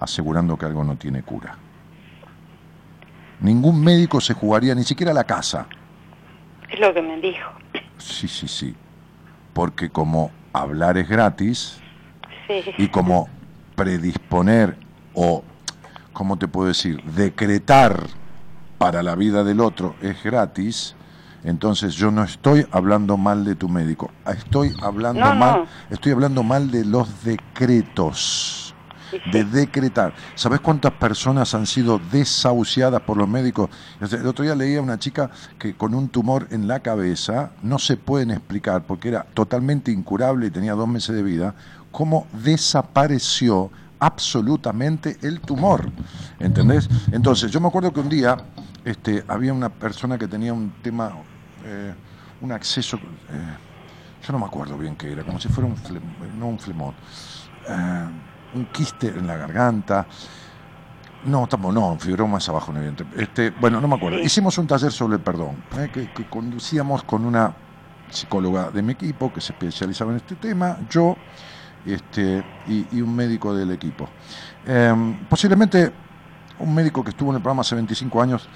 [0.00, 1.58] asegurando que algo no tiene cura.
[3.44, 5.66] Ningún médico se jugaría ni siquiera la casa.
[6.70, 7.50] Es lo que me dijo.
[7.98, 8.74] Sí, sí, sí.
[9.52, 11.78] Porque como hablar es gratis
[12.46, 12.64] Sí.
[12.78, 13.28] y como
[13.76, 14.78] predisponer
[15.12, 15.44] o,
[16.14, 17.02] ¿cómo te puedo decir?
[17.02, 18.06] Decretar
[18.78, 20.94] para la vida del otro es gratis,
[21.44, 25.66] entonces yo no estoy hablando mal de tu médico, estoy hablando No, mal, no.
[25.90, 28.63] estoy hablando mal de los decretos.
[29.30, 30.14] De decretar.
[30.34, 33.70] ¿Sabes cuántas personas han sido desahuciadas por los médicos?
[34.00, 37.78] El otro día leía a una chica que con un tumor en la cabeza, no
[37.78, 41.54] se pueden explicar porque era totalmente incurable y tenía dos meses de vida,
[41.90, 45.90] cómo desapareció absolutamente el tumor.
[46.38, 46.88] ¿Entendés?
[47.12, 48.36] Entonces, yo me acuerdo que un día
[48.84, 51.12] este, había una persona que tenía un tema,
[51.64, 51.94] eh,
[52.40, 53.56] un acceso, eh,
[54.26, 55.76] yo no me acuerdo bien qué era, como si fuera un,
[56.38, 56.94] no un flemón,
[57.68, 58.06] eh,
[58.54, 60.06] un quiste en la garganta.
[61.26, 63.04] No, estamos, no, fibroma más abajo, no, evidente.
[63.16, 64.18] Este, bueno, no me acuerdo.
[64.18, 67.54] Hicimos un taller sobre el perdón, eh, que, conducíamos con una
[68.10, 71.16] psicóloga de mi equipo que se especializaba en este tema, yo
[71.86, 74.08] este, y, un médico del equipo.
[74.66, 75.92] Eh, posiblemente
[76.58, 78.48] un médico que estuvo en el programa hace 25 años,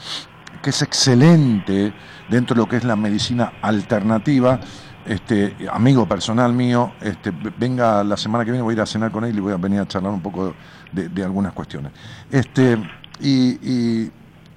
[0.63, 1.93] que es excelente
[2.29, 4.61] dentro de lo que es la medicina alternativa,
[5.09, 9.11] este, amigo personal mío, este, venga la semana que viene, voy a ir a cenar
[9.11, 10.55] con él y voy a venir a charlar un poco
[10.93, 11.93] de, algunas cuestiones.
[12.31, 12.77] Este,
[13.21, 14.11] y,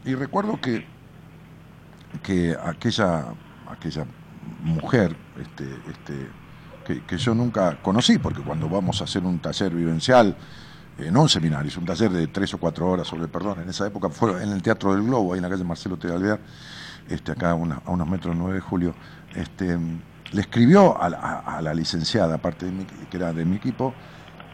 [0.04, 0.86] recuerdo que,
[2.22, 3.28] que aquella,
[3.70, 4.06] aquella
[4.62, 6.28] mujer este, este,
[7.08, 10.36] que, yo nunca conocí, porque cuando vamos a hacer un taller vivencial,
[10.98, 13.62] eh, no un seminario, es un taller de tres o cuatro horas sobre el perdón,
[13.62, 16.10] en esa época fue en el Teatro del Globo, ahí en la calle Marcelo T.
[16.10, 16.42] de Alvear,
[17.08, 18.94] este, acá a unos metros 9 de julio,
[19.34, 19.78] este,
[20.32, 23.58] le escribió a la, a- a la licenciada, aparte de mi, que era de mi
[23.58, 23.94] equipo,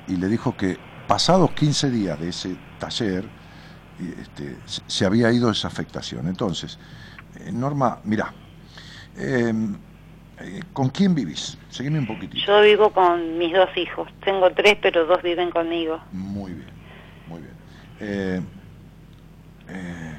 [0.07, 0.77] y le dijo que
[1.07, 3.25] pasados 15 días de ese taller,
[4.19, 6.27] este, se, había ido esa afectación.
[6.27, 6.77] Entonces,
[7.39, 8.33] eh, Norma, mira,
[10.73, 11.57] ¿con quién vivís?
[11.69, 12.45] Seguime un poquitito.
[12.45, 14.07] Yo vivo con mis dos hijos.
[14.23, 15.99] Tengo tres, pero dos viven conmigo.
[16.11, 16.69] Muy bien,
[17.27, 17.53] muy bien.
[17.99, 18.41] Eh,
[19.69, 20.17] eh,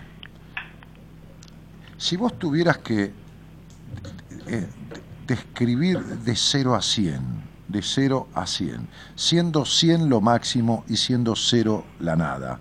[1.96, 3.12] si vos tuvieras que
[4.48, 4.66] eh,
[5.28, 7.20] describir de 0 a 100,
[7.68, 12.58] de 0 a 100, siendo 100 lo máximo y siendo 0 la nada,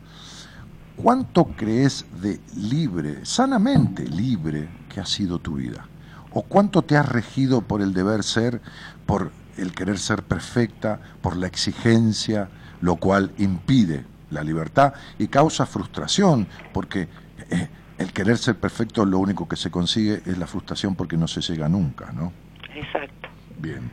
[0.98, 5.88] ¿cuánto crees de libre, sanamente libre, que ha sido tu vida?
[6.32, 8.62] ¿O cuánto te has regido por el deber ser,
[9.06, 12.50] por el querer ser perfecta, por la exigencia,
[12.82, 17.08] lo cual impide la libertad y causa frustración, porque
[17.50, 21.30] eh, el querer ser perfecto lo único que se consigue es la frustración porque no
[21.30, 22.34] se llega nunca, ¿no?
[22.78, 23.30] Exacto.
[23.58, 23.90] Bien,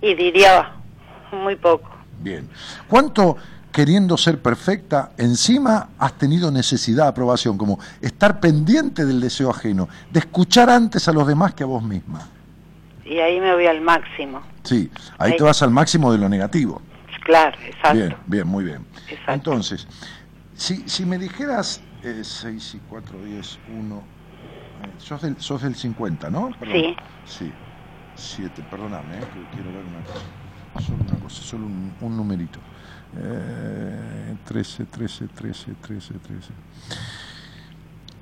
[0.00, 0.72] Y diría
[1.32, 1.90] muy poco.
[2.20, 2.48] bien.
[2.88, 3.36] ¿Cuánto
[3.72, 9.88] queriendo ser perfecta, encima has tenido necesidad de aprobación, como estar pendiente del deseo ajeno,
[10.10, 12.20] de escuchar antes a los demás que a vos misma?
[13.04, 14.42] Y ahí me voy al máximo.
[14.62, 15.36] Sí, ahí Ahí.
[15.36, 16.80] te vas al máximo de lo negativo.
[17.24, 17.94] Claro, exacto.
[17.98, 18.84] Bien, bien, muy bien.
[19.28, 19.86] Entonces,
[20.54, 24.00] si, si me dijeras 6 y 4, 10, 1, eh,
[24.98, 26.50] sos, del, sos del 50, ¿no?
[26.70, 26.96] Sí.
[27.24, 27.52] Sí,
[28.14, 30.86] 7, perdóname, eh, que quiero ver una cosa.
[30.86, 32.58] Solo una cosa, solo un, un numerito.
[33.16, 36.52] Eh, 13, 13, 13, 13, 13.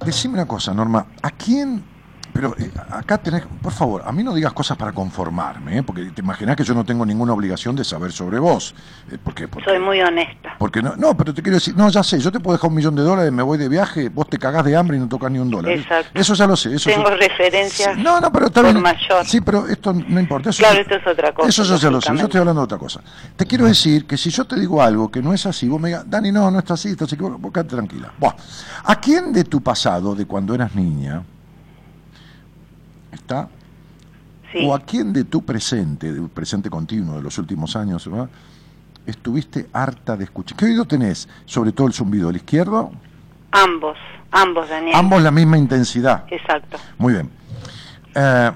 [0.05, 1.85] Decime una cosa, Norma, ¿a quién
[2.33, 5.83] Pero eh, acá tenés, por favor, a mí no digas cosas para conformarme, ¿eh?
[5.83, 8.75] porque te imaginas que yo no tengo ninguna obligación de saber sobre vos.
[9.11, 10.55] Eh, porque, porque, Soy muy honesta.
[10.59, 12.77] porque no, no, pero te quiero decir, no, ya sé, yo te puedo dejar un
[12.77, 15.31] millón de dólares, me voy de viaje, vos te cagás de hambre y no tocas
[15.31, 15.73] ni un dólar.
[15.73, 16.11] Exacto.
[16.15, 16.75] Eso ya lo sé.
[16.75, 18.83] Eso Tengo referencias Sí, No, no, pero está por bien.
[18.83, 19.25] mayor.
[19.27, 20.51] Sí, pero esto no importa.
[20.51, 22.17] Eso Claro, esto es otra cosa, Eso yo ya lo sé.
[22.17, 23.01] Yo estoy hablando de otra cosa.
[23.37, 25.89] Te quiero decir que si yo te digo algo que no es así, vos me
[25.89, 28.13] digas, Dani, no, no está así, estás equivocado, vos quedate tranquila.
[28.19, 28.35] Buah.
[28.85, 31.23] ¿A quién de tu pasado, de cuando eras niña,
[33.13, 33.49] está?
[34.53, 34.59] Sí.
[34.65, 38.29] ¿O a quién de tu presente, del presente continuo de los últimos años, ¿verdad?
[39.07, 40.57] estuviste harta de escuchar?
[40.57, 41.29] ¿Qué oído tenés?
[41.45, 42.91] Sobre todo el zumbido, ¿el izquierdo?
[43.53, 43.97] Ambos,
[44.31, 44.95] ambos, Daniel.
[44.97, 46.25] Ambos la misma intensidad.
[46.31, 46.79] Exacto.
[46.99, 47.31] Muy bien.
[48.15, 48.51] Eh,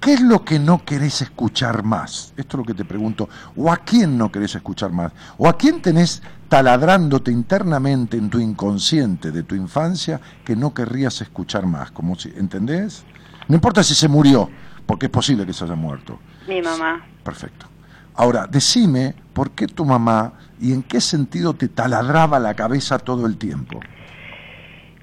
[0.00, 2.32] ¿Qué es lo que no querés escuchar más?
[2.36, 3.28] Esto es lo que te pregunto.
[3.54, 5.12] ¿O a quién no querés escuchar más?
[5.36, 11.20] ¿O a quién tenés taladrándote internamente en tu inconsciente de tu infancia que no querrías
[11.20, 11.90] escuchar más?
[11.90, 13.04] Como si, ¿Entendés?
[13.48, 14.48] No importa si se murió,
[14.86, 16.18] porque es posible que se haya muerto.
[16.48, 17.04] Mi mamá.
[17.24, 17.66] Perfecto.
[18.14, 23.26] Ahora, decime por qué tu mamá y en qué sentido te taladraba la cabeza todo
[23.26, 23.80] el tiempo.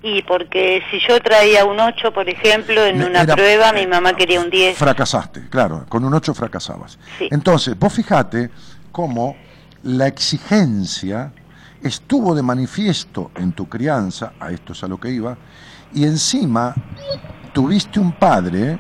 [0.04, 4.14] Y porque si yo traía un 8, por ejemplo, en una Era- prueba, mi mamá
[4.14, 4.78] quería un 10.
[4.78, 7.00] Fracasaste, claro, con un 8 fracasabas.
[7.18, 7.28] Sí.
[7.32, 8.52] Entonces, vos fijate
[8.92, 9.36] cómo
[9.84, 11.32] la exigencia
[11.82, 15.36] estuvo de manifiesto en tu crianza, a esto es a lo que iba,
[15.94, 16.76] y encima
[17.58, 18.78] tuviste un padre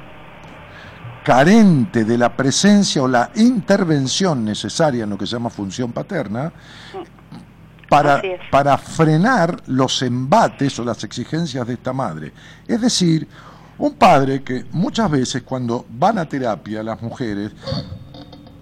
[1.25, 6.53] carente de la presencia o la intervención necesaria en lo que se llama función paterna,
[7.89, 8.21] para,
[8.51, 12.31] para frenar los embates o las exigencias de esta madre.
[12.67, 13.27] Es decir,
[13.79, 17.53] un padre que muchas veces cuando van a terapia las mujeres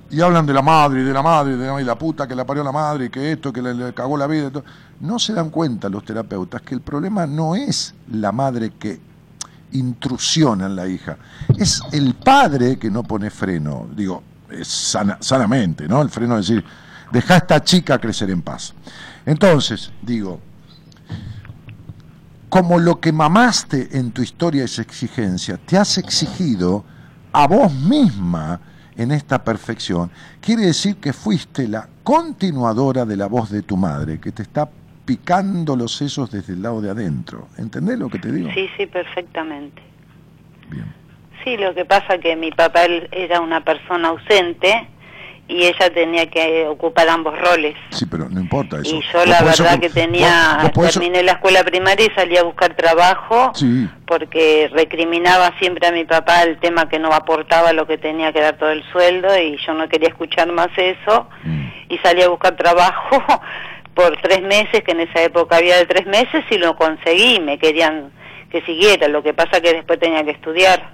[0.10, 2.26] y hablan de la madre y de la madre y de la, y la puta
[2.26, 4.64] que la parió la madre y que esto, que le, le cagó la vida, todo,
[5.02, 9.14] no se dan cuenta los terapeutas que el problema no es la madre que
[9.72, 11.18] intrusiona en la hija,
[11.58, 16.02] es el padre que no pone freno, digo, es sana- sanamente, ¿no?
[16.02, 16.64] El freno es decir,
[17.12, 18.74] deja a esta chica crecer en paz.
[19.26, 20.40] Entonces, digo,
[22.50, 26.86] como lo que mamaste en tu historia es exigencia, te has exigido
[27.34, 28.62] a vos misma
[28.96, 30.10] en esta perfección,
[30.40, 34.70] quiere decir que fuiste la continuadora de la voz de tu madre, que te está
[35.06, 37.48] picando los sesos desde el lado de adentro.
[37.58, 38.50] ¿Entendés lo que te digo?
[38.54, 39.82] Sí, sí, perfectamente.
[40.70, 40.92] Bien.
[41.44, 44.88] Sí, lo que pasa que mi papá él era una persona ausente
[45.48, 47.76] y ella tenía que ocupar ambos roles.
[47.92, 48.96] Sí, pero no importa eso.
[48.96, 52.36] Y yo la verdad que tenía, vos- vos podés- terminé la escuela primaria y salí
[52.36, 57.74] a buscar trabajo Sí, porque recriminaba siempre a mi papá el tema que no aportaba
[57.74, 61.30] lo que tenía que dar todo el sueldo y yo no quería escuchar más eso
[61.44, 63.22] mm, y salí a buscar trabajo
[63.96, 67.58] por tres meses, que en esa época había de tres meses y lo conseguí, me
[67.58, 68.12] querían
[68.52, 70.94] que siguiera, lo que pasa que después tenía que estudiar.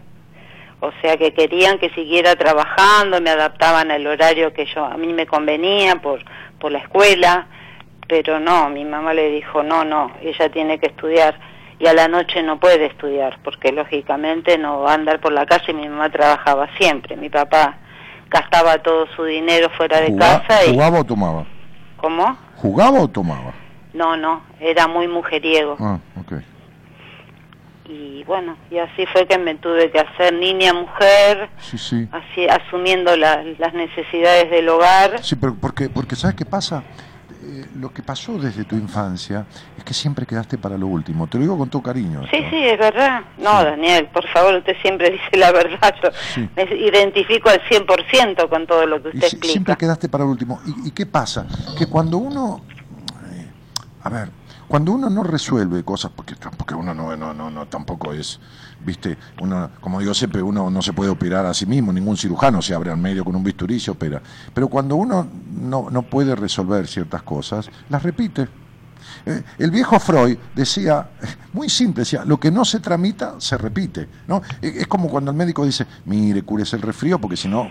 [0.79, 5.11] O sea que querían que siguiera trabajando, me adaptaban al horario que yo a mí
[5.13, 6.21] me convenía por
[6.59, 7.47] por la escuela,
[8.07, 11.35] pero no, mi mamá le dijo, "No, no, ella tiene que estudiar."
[11.79, 15.45] Y a la noche no puede estudiar, porque lógicamente no va a andar por la
[15.47, 17.77] calle, mi mamá trabajaba siempre, mi papá
[18.29, 21.45] gastaba todo su dinero fuera de jugá- casa y ¿Jugaba o tomaba?
[21.97, 22.37] ¿Cómo?
[22.61, 23.53] ¿Jugaba o tomaba?
[23.93, 25.75] No, no, era muy mujeriego.
[25.79, 26.33] Ah, ok.
[27.89, 32.07] Y bueno, y así fue que me tuve que hacer niña mujer, Sí, sí.
[32.11, 35.21] así asumiendo la- las necesidades del hogar.
[35.23, 36.83] Sí, pero porque, porque ¿sabes qué pasa?
[37.61, 39.45] Eh, lo que pasó desde tu infancia
[39.77, 41.27] es que siempre quedaste para lo último.
[41.27, 42.21] Te lo digo con todo cariño.
[42.29, 42.49] Sí, esto.
[42.49, 43.21] sí, es verdad.
[43.37, 45.93] No, Daniel, por favor, usted siempre dice la verdad.
[46.03, 46.49] Yo Sí.
[46.55, 49.51] me identifico al 100% con todo lo que Y usted si- explica.
[49.51, 50.59] siempre quedaste para lo último.
[50.65, 51.45] ¿Y, y qué pasa?
[51.77, 52.61] Que cuando uno,
[53.33, 53.47] eh,
[54.03, 54.29] a ver,
[54.67, 58.39] cuando uno no resuelve cosas, porque, porque uno no, no, no, no tampoco es,
[58.85, 62.61] viste, uno, como digo siempre, uno no se puede operar a sí mismo, ningún cirujano
[62.61, 64.21] se abre al medio con un bisturí y se opera.
[64.53, 68.47] Pero cuando uno no, no puede resolver ciertas cosas, las repite.
[69.25, 71.09] Eh, el viejo Freud decía,
[71.53, 74.07] muy simple, decía, lo que no se tramita se repite.
[74.27, 74.41] ¿no?
[74.61, 77.69] Eh, Es como cuando el médico dice, mire, cúrese el resfrío porque si no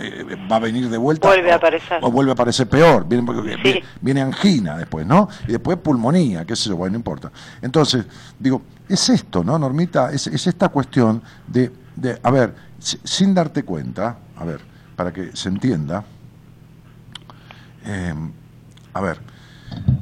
[0.00, 1.28] eh, va a venir de vuelta.
[1.28, 1.98] Vuelve o- a aparecer.
[2.02, 3.06] O vuelve a aparecer peor.
[3.06, 3.26] Viene,
[3.62, 3.80] Sí.
[4.00, 5.28] viene, angina después, ¿no?
[5.46, 7.30] Y después pulmonía, qué sé yo, bueno, no importa.
[7.60, 8.04] Entonces,
[8.38, 10.12] digo, es esto, ¿no, Normita?
[10.12, 14.60] Es, es esta cuestión de, de, a ver, si- sin darte cuenta, a ver,
[14.96, 16.04] para que se entienda,
[17.84, 18.14] eh,
[18.94, 19.18] a ver,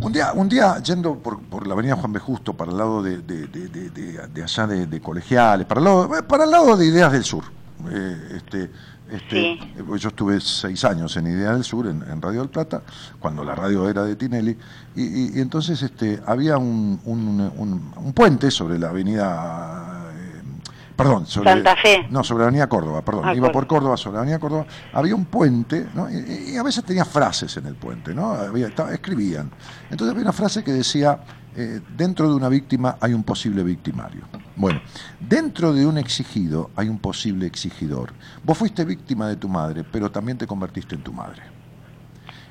[0.00, 2.18] un día, un día yendo por, por la avenida Juan B.
[2.18, 6.22] Justo, para el lado de, de- de- allá de, de colegiales, para el lado, eh,
[6.24, 7.44] para el lado de Ideas del Sur.
[7.90, 8.70] eh, este,
[9.10, 9.60] este, Sí.
[9.76, 12.82] eh, Yo estuve seis años en Ideas del Sur, en, en Radio del Plata,
[13.18, 14.56] cuando la radio era de Tinelli,
[14.96, 20.42] y, y- y entonces este, había un, un- un- un puente sobre la avenida eh,
[20.96, 22.06] perdón, sobre, Santa Fe.
[22.10, 23.24] No, sobre la Avenida Córdoba, perdón.
[23.24, 23.52] Ah, Iba Córdoba.
[23.52, 24.66] por Córdoba, sobre la Avenida Córdoba.
[24.92, 26.10] Había un puente, ¿no?
[26.10, 28.32] Y, y a veces tenía frases en el puente, ¿no?
[28.32, 29.50] Había- estaba- escribían.
[29.90, 31.18] Entonces había una frase que decía,
[31.56, 34.22] eh, dentro de una víctima hay un posible victimario.
[34.56, 34.80] Bueno,
[35.18, 38.12] dentro de un exigido hay un posible exigidor.
[38.44, 41.42] Vos fuiste víctima de tu madre, pero también te convertiste en tu madre.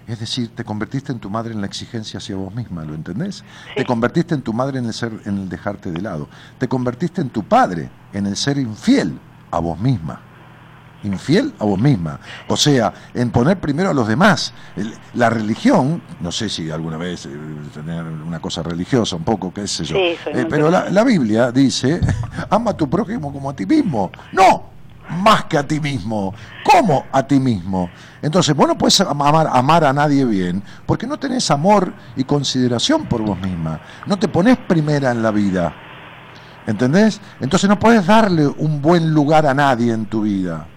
[0.07, 3.43] Es decir, te convertiste en tu madre en la exigencia hacia vos misma, ¿lo entendés?
[3.75, 6.27] Te convertiste en tu madre en el ser, en el dejarte de lado.
[6.57, 9.19] Te convertiste en tu padre en el ser infiel
[9.51, 10.28] a vos misma.
[11.03, 12.19] Infiel a vos misma.
[12.47, 14.53] O sea, en poner primero a los demás.
[15.13, 17.29] La religión, no sé si alguna vez eh,
[17.73, 19.95] tener una cosa religiosa, un poco, qué sé yo.
[19.95, 22.01] Sí, Eh, pero la, la Biblia dice,
[22.49, 24.11] ama a tu prójimo como a ti mismo.
[24.33, 24.63] No,
[25.23, 26.33] más que a ti mismo.
[26.63, 27.89] ¿Cómo a ti mismo?
[28.21, 33.05] Entonces, vos no puedes amar, amar a nadie bien porque no tenés amor y consideración
[33.05, 33.79] por vos misma.
[34.05, 35.73] No te pones primera en la vida.
[36.67, 37.19] ¿Entendés?
[37.39, 40.67] Entonces no puedes darle un buen lugar a nadie en tu vida.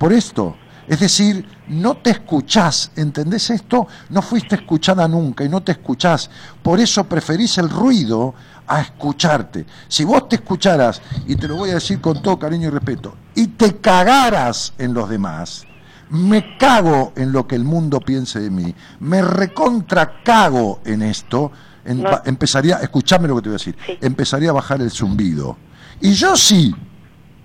[0.00, 0.56] Por esto,
[0.88, 3.86] es decir, no te escuchás, ¿entendés esto?
[4.08, 6.30] No fuiste escuchada nunca y no te escuchás.
[6.62, 8.32] Por eso preferís el ruido
[8.66, 9.66] a escucharte.
[9.88, 13.14] Si vos te escucharas, y te lo voy a decir con todo cariño y respeto,
[13.34, 15.66] y te cagaras en los demás,
[16.08, 21.52] me cago en lo que el mundo piense de mí, me recontra cago en esto,
[21.84, 22.10] en- No.
[22.10, 25.58] va- empezaría, escuchame lo que te voy a decir, empezaría a bajar el zumbido.
[26.00, 26.74] Y yo sí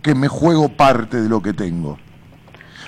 [0.01, 1.97] que me juego parte de lo que tengo.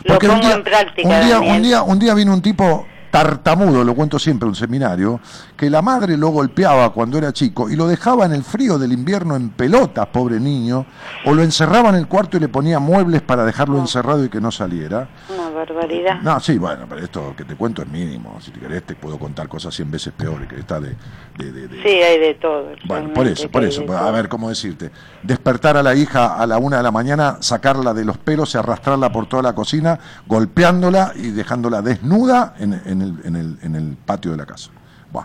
[0.07, 3.95] Lo pongo en práctica, un día, un día, un día vino un tipo tartamudo, lo
[3.95, 5.19] cuento siempre en un seminario,
[5.55, 8.91] que la madre lo golpeaba cuando era chico y lo dejaba en el frío del
[8.93, 10.85] invierno en pelotas, pobre niño,
[11.25, 14.39] o lo encerraba en el cuarto y le ponía muebles para dejarlo encerrado y que
[14.41, 15.09] no saliera.
[15.33, 16.21] Una barbaridad.
[16.21, 18.37] No, sí, bueno, pero esto que te cuento es mínimo.
[18.41, 20.95] Si te querés, te puedo contar cosas cien veces peores que esta de.
[21.37, 22.65] de- de- de- Sí, hay de todo.
[22.87, 23.81] Bueno, por eso, por eso.
[23.81, 24.91] de A ver, ¿cómo decirte?
[25.23, 28.57] Despertar a la hija a la una de la mañana, sacarla de los pelos y
[28.57, 34.37] arrastrarla por toda la cocina, golpeándola y dejándola desnuda en, en en, el, patio de
[34.37, 34.69] la casa.
[35.11, 35.23] Buah.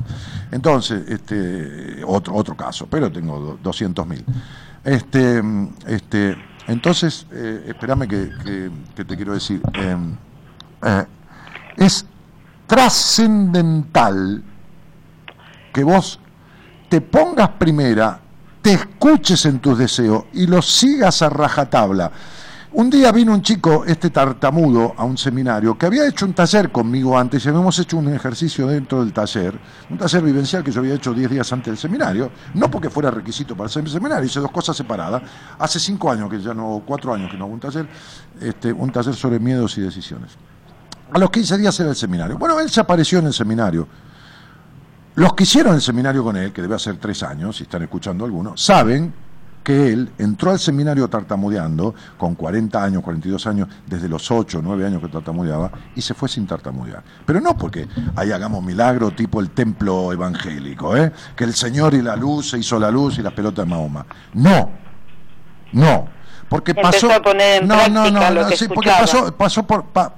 [0.51, 4.25] Entonces, este, otro, otro caso, pero tengo do- 200 mil.
[4.85, 5.43] Este,
[5.87, 6.37] este,
[6.69, 9.61] entonces, eh, espérame que, te quiero decir.
[9.75, 9.97] eh,
[10.83, 11.05] eh,
[11.77, 12.05] es
[12.67, 14.43] trascendental
[15.73, 16.19] que vos
[16.89, 18.21] te pongas primera,
[18.61, 22.13] te escuches en tus deseos y los sigas a rajatabla.
[22.75, 26.73] Un día vino un chico, este tartamudo, a un seminario que había hecho un taller
[26.73, 29.59] conmigo antes y habíamos hecho un ejercicio dentro del taller,
[29.91, 33.11] un taller vivencial que yo había hecho 10 días antes del seminario, no porque fuera
[33.11, 35.23] requisito para hacer el seminario, hice dos cosas separadas.
[35.59, 37.87] Hace cinco años que ya no, cuatro años que no hago un taller,
[38.41, 40.31] este, un taller sobre miedos y decisiones.
[41.13, 42.39] A los 15 días era el seminario.
[42.39, 43.87] Bueno, él se apareció en el seminario.
[45.17, 48.25] Los que hicieron el seminario con él, que debe hacer tres años, si están escuchando
[48.25, 49.13] algunos, saben
[49.63, 54.63] que él entró al seminario tartamudeando, con 40 años, 42 años, desde los 8 o
[54.63, 57.03] 9 años que tartamudeaba, y se fue sin tartamudear.
[57.25, 57.87] Pero no porque
[58.17, 61.13] ahí hagamos milagro tipo el templo evangélico, ¿eh?
[61.37, 64.05] que el Señor y la luz se hizo la luz y las pelotas de Mahoma.
[64.35, 64.71] No,
[65.73, 66.09] no.
[66.49, 67.13] Porque Empezó pasó.
[67.13, 69.85] a poner en no, no, no, no, sí, porque pasó, pasó por.
[69.87, 70.15] pa-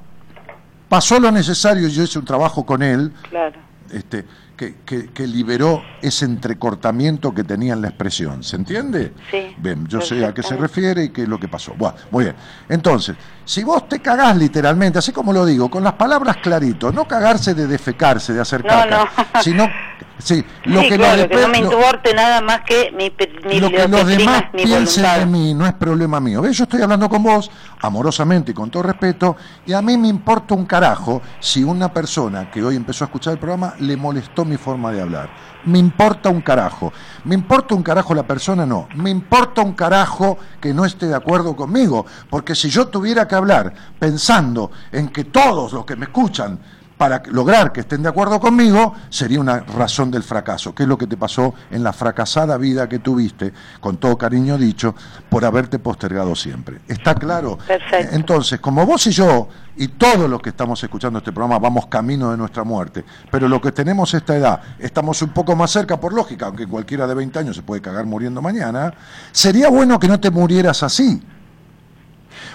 [0.88, 3.56] pasó lo necesario, yo hice un trabajo con él, Claro.
[3.92, 4.24] este,
[4.64, 8.42] que, que- que liberó ese entrecortamiento que tenía en la expresión.
[8.42, 9.12] ¿Se entiende?
[9.30, 11.74] Sí, Bien, yo sé a qué se refiere y qué es lo que pasó.
[11.76, 12.36] Bueno, muy bien.
[12.68, 17.06] Entonces, si vos te cagás literalmente, así como lo digo, con las palabras clarito, no
[17.06, 19.42] cagarse de defecarse, de hacer No, caca, no.
[19.42, 19.68] sino,
[20.18, 23.12] sí, lo sí, que claro, los que no me lo- importe nada más que mi,
[23.48, 26.40] mi lo que los demás piensen de mí no es problema mío.
[26.42, 26.56] ¿Ves?
[26.56, 27.50] Yo estoy hablando con vos
[27.80, 29.36] amorosamente y con todo respeto,
[29.66, 33.34] y a mí me importa un carajo si una persona que hoy empezó a escuchar
[33.34, 35.30] el programa le molestó mi forma de hablar.
[35.66, 36.92] Me importa un carajo.
[37.24, 38.86] Me importa un carajo la persona, no.
[38.96, 42.04] Me importa un carajo que no esté de acuerdo conmigo.
[42.28, 46.58] Porque si yo tuviera que hablar pensando en que todos los que me escuchan
[46.96, 50.96] para lograr que estén de acuerdo conmigo, sería una razón del fracaso, que es lo
[50.96, 54.94] que te pasó en la fracasada vida que tuviste, con todo cariño dicho,
[55.28, 56.80] por haberte postergado siempre.
[56.88, 57.58] ¿Está claro?
[57.66, 58.14] Perfecto.
[58.14, 62.30] Entonces, como vos y yo, y todos los que estamos escuchando este programa, vamos camino
[62.30, 66.12] de nuestra muerte, pero los que tenemos esta edad, estamos un poco más cerca por
[66.12, 68.94] lógica, aunque cualquiera de 20 años se puede cagar muriendo mañana,
[69.32, 71.20] sería bueno que no te murieras así.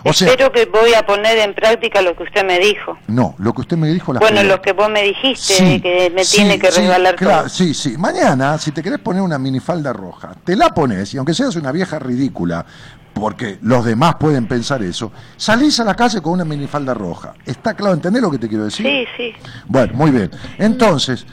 [0.04, 2.98] O sea, Espero que voy a poner en práctica lo que usted me dijo.
[3.08, 6.12] no, lo que usted me dijo la Bueno, lo que vos me dijiste, Sí, que
[6.14, 7.50] me sí, tiene que sí, resbalar claro, todo.
[7.50, 7.98] Sí, sí.
[7.98, 11.72] Mañana, si te querés poner una minifalda roja, te la pones, y aunque seas una
[11.72, 12.66] vieja ridícula,
[13.14, 17.34] porque los demás pueden pensar eso, salís a la calle con una minifalda roja.
[17.46, 17.94] ¿Está claro?
[17.96, 18.86] ¿Entendés lo que te quiero decir?
[18.86, 19.34] Sí, sí.
[19.68, 20.32] Bueno, muy bien.
[20.58, 21.26] Entonces,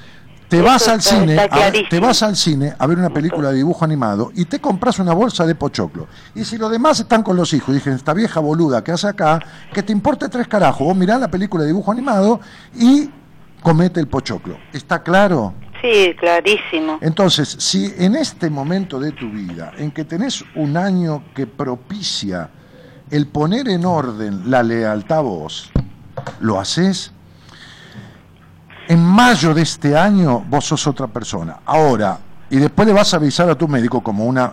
[0.49, 3.57] te vas Eso al cine, a- te vas al cine a ver una película de
[3.57, 6.07] dibujo animado y te compras una bolsa de pochoclo.
[6.35, 9.09] Y si los demás están con los hijos y dicen, esta vieja boluda que hace
[9.09, 9.41] acá,
[9.73, 12.41] que te importe tres carajos, vos mirá la película de dibujo animado
[12.75, 13.11] y
[13.63, 14.57] comete el pochoclo.
[14.73, 15.55] ¿Está claro?
[15.83, 16.99] Sí, clarísimo.
[17.01, 22.51] Entonces, si en este momento de tu vida, en que tenés un año que propicia
[23.11, 25.71] el poner en orden la lealtad a vos,
[26.41, 27.13] lo haces,
[28.89, 31.61] en mayo de este año vos sos otra persona.
[31.65, 32.19] Ahora,
[32.49, 34.53] y después le vas a avisar a tu médico como una,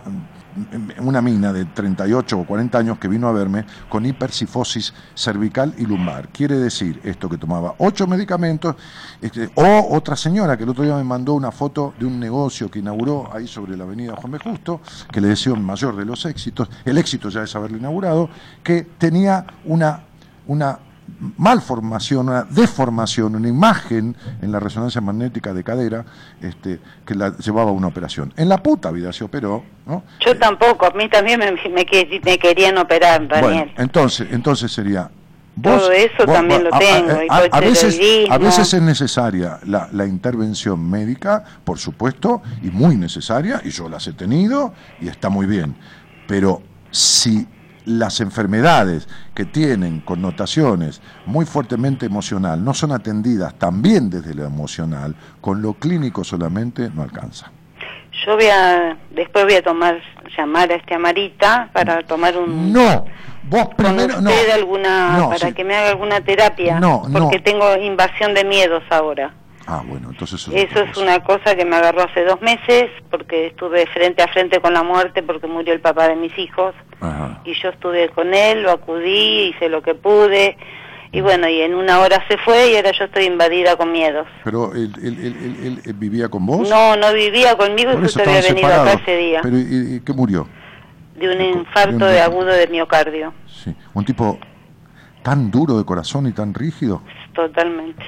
[0.99, 5.85] una mina de 38 o 40 años que vino a verme con hipersifosis cervical y
[5.85, 6.29] lumbar.
[6.29, 8.75] Quiere decir esto que tomaba ocho medicamentos,
[9.21, 12.69] este, o otra señora que el otro día me mandó una foto de un negocio
[12.71, 14.39] que inauguró ahí sobre la avenida Juan B.
[14.39, 14.81] Justo,
[15.11, 18.29] que le deseo el mayor de los éxitos, el éxito ya es haberlo inaugurado,
[18.63, 20.03] que tenía una,
[20.47, 20.79] una
[21.37, 26.05] malformación, una deformación, una imagen en la resonancia magnética de cadera
[26.41, 28.33] este, que la llevaba a una operación.
[28.37, 30.03] En la puta vida se operó, ¿no?
[30.25, 33.41] Yo tampoco, a mí también me, me, que- me querían operar, Daniel.
[33.65, 35.09] Bueno, entonces, entonces sería.
[35.61, 37.99] Todo eso también lo a- tengo, A, a veces,
[38.29, 43.87] a veces es necesaria la, la intervención médica, por supuesto, y muy necesaria, y yo
[43.87, 45.75] las he tenido, y está muy bien.
[46.27, 47.47] Pero si
[47.85, 55.15] las enfermedades que tienen connotaciones muy fuertemente emocional no son atendidas también desde lo emocional,
[55.41, 57.51] con lo clínico solamente no alcanza.
[58.25, 59.99] Yo voy a, después voy a tomar,
[60.37, 62.71] llamar a este Amarita para tomar un...
[62.71, 63.05] No,
[63.49, 64.29] vos con primero, no.
[64.29, 65.53] usted alguna, No, para sí.
[65.53, 66.79] que me haga alguna terapia.
[66.79, 67.23] No, no.
[67.23, 69.33] Porque tengo invasión de miedos ahora.
[69.65, 73.47] Ah, bueno, entonces eso Eso es una cosa que me agarró hace dos meses porque
[73.47, 77.41] estuve frente a frente con la muerte porque murió el papá de mis hijos Ajá.
[77.45, 80.57] y yo estuve con él, lo acudí, hice lo que pude
[81.13, 84.27] y bueno, y en una hora se fue y ahora yo estoy invadida con miedos.
[84.43, 85.19] Pero él, él-
[85.63, 86.67] él- él- vivía con vos.
[86.67, 90.11] No, no vivía conmigo y justo había venido acá ese día Pero ¿y, y qué
[90.11, 90.47] murió?
[91.15, 93.73] de un de infarto un- de agudo de miocardio, Sí.
[93.93, 94.39] Un tipo
[95.21, 97.01] tan duro de corazón y tan rígido.
[97.33, 98.03] totalmente.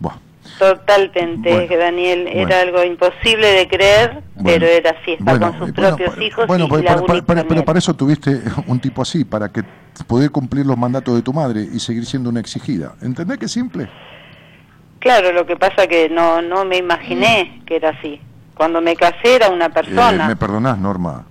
[0.00, 0.16] Buah.
[0.58, 2.40] Totalmente, Bueno, Daniel, bueno.
[2.40, 6.66] era algo imposible de creer, Bueno, pero era así, está con sus propios hijos bueno,
[6.66, 9.48] y pa- la pa- pa- única para- pero para eso tuviste un tipo así, para
[9.50, 9.62] que
[10.06, 12.94] poder cumplir los mandatos de tu madre y seguir siendo una exigida.
[13.02, 13.88] ¿Entendés qué simple?
[15.00, 18.20] Claro, lo que pasa que no no me imaginé que era así.
[18.56, 20.28] Cuando me casé era una Eh, persona.
[20.28, 21.24] ¿Me perdonás, Norma?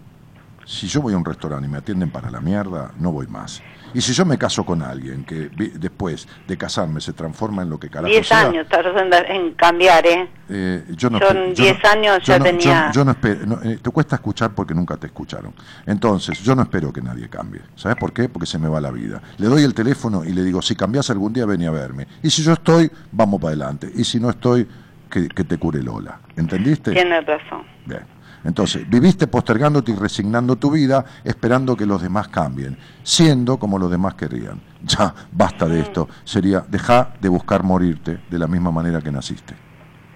[0.66, 3.62] Si yo voy a un restaurante y me atienden para la mierda, no voy más.
[3.94, 7.80] Y si yo me caso con alguien que después de casarme se transforma en lo
[7.80, 10.28] que carajo Diez sea, años tardó en, en cambiar, ¿eh?
[10.50, 13.46] Eh, yo no yo 10 no- años yo ya no- tenía- Yo, yo no espero,
[13.46, 15.54] no, eh, te cuesta escuchar porque nunca te escucharon.
[15.86, 17.62] Entonces, yo no espero que nadie cambie.
[17.76, 18.30] ¿Sabes por qué?
[18.30, 19.22] Porque se me va la vida.
[19.38, 22.08] Le doy el teléfono y le digo, si cambias algún día, ven a verme.
[22.22, 23.92] Y si yo estoy, vamos para adelante.
[23.96, 24.68] Y si no estoy,
[25.10, 26.20] que, que te cure Lola.
[26.36, 26.92] ¿Entendiste?
[26.92, 27.64] Tiene razón.
[27.86, 28.02] Bien.
[28.44, 33.90] Entonces, viviste postergándote y resignando tu vida, esperando que los demás cambien, siendo como los
[33.90, 34.62] demás querrían.
[34.84, 36.10] Ya, basta de esto.
[36.26, 39.54] Sería, deja de buscar morirte de la misma manera que naciste.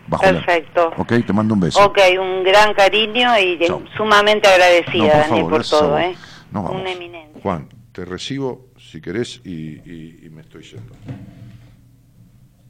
[0.10, 0.92] Bajo la- Perfecto.
[0.98, 1.84] Ok, te mando un beso.
[1.86, 3.82] Ok, un gran cariño y de- Chao.
[3.96, 6.00] sumamente agradecida, No, por Daniel, favor, por todo.
[6.00, 6.16] ¿eh?
[6.52, 6.82] Nos vamos.
[6.82, 7.42] Una eminencia.
[7.42, 10.94] Juan, te recibo si querés y, y- y me estoy yendo.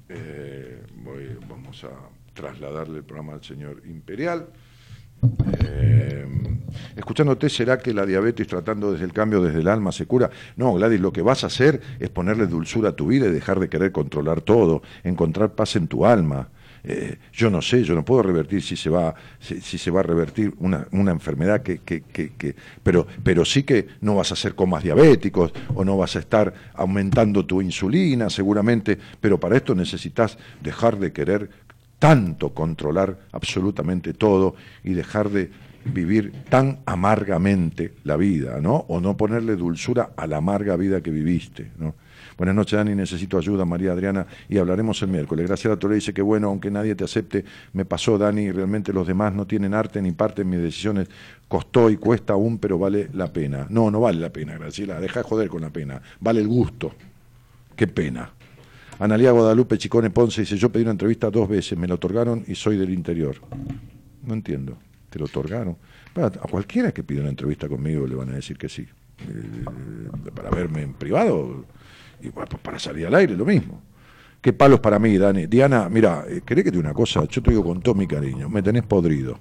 [0.10, 1.90] Eh, voy- vamos a
[2.34, 4.48] trasladarle el programa al señor Imperial.
[5.64, 6.26] Eh,
[6.96, 10.30] escuchándote, ¿será que la diabetes tratando desde el cambio desde el alma se cura?
[10.56, 13.60] No, Gladys, lo que vas a hacer es ponerle dulzura a tu vida y dejar
[13.60, 16.50] de querer controlar todo, encontrar paz en tu alma.
[16.84, 20.04] Eh, yo no sé, yo no puedo revertir si se va, si, se va a
[20.04, 24.36] revertir una, una enfermedad que, que, que, que- pero, pero sí que no vas a
[24.36, 29.76] hacer comas diabéticos o no vas a estar aumentando tu insulina seguramente, pero para esto
[29.76, 31.50] necesitas dejar de querer
[32.00, 35.50] tanto controlar absolutamente todo y dejar de
[35.86, 38.86] vivir tan amargamente la vida, ¿no?
[38.88, 41.96] O no ponerle dulzura a la amarga vida que viviste, ¿no?
[42.38, 45.48] Buenas noches, Dani, necesito ayuda, María Adriana, y hablaremos el miércoles.
[45.48, 47.44] Gracias a Torre dice que bueno, aunque nadie te acepte,
[47.74, 51.08] me pasó, Dani, y realmente los demás no tienen arte ni parte en mis decisiones.
[51.48, 53.66] Costó y cuesta aún, pero vale la pena.
[53.72, 56.00] No, no vale la pena, Graciela, deja de joder con la pena.
[56.20, 56.94] Vale el gusto.
[57.76, 58.30] Qué pena.
[59.00, 62.56] Analía Guadalupe Chicone Ponce dice, yo pedí una entrevista dos veces, me la otorgaron y
[62.56, 63.36] soy del interior.
[64.24, 64.78] No entiendo,
[65.10, 65.78] te lo otorgaron.
[66.16, 68.88] A cualquiera que pida una entrevista conmigo le van a decir que sí.
[69.20, 69.66] Eh,
[70.34, 71.66] para verme en privado
[72.22, 73.82] y pa- para salir al aire, lo mismo.
[74.42, 75.46] Qué palos para mí, Dani.
[75.46, 77.24] Diana, mira, eh, ¿querés que te diga una cosa?
[77.26, 79.40] Yo te digo con todo mi cariño, me tenés podrido.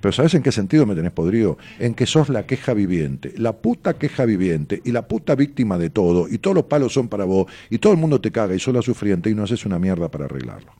[0.00, 1.58] Pero ¿sabes en qué sentido me tenés podrido?
[1.78, 5.90] En que sos la queja viviente, la puta queja viviente y la puta víctima de
[5.90, 8.58] todo, y todos los palos son para vos, y todo el mundo te caga y
[8.58, 10.72] sos la sufriente y no haces una mierda para arreglarlo.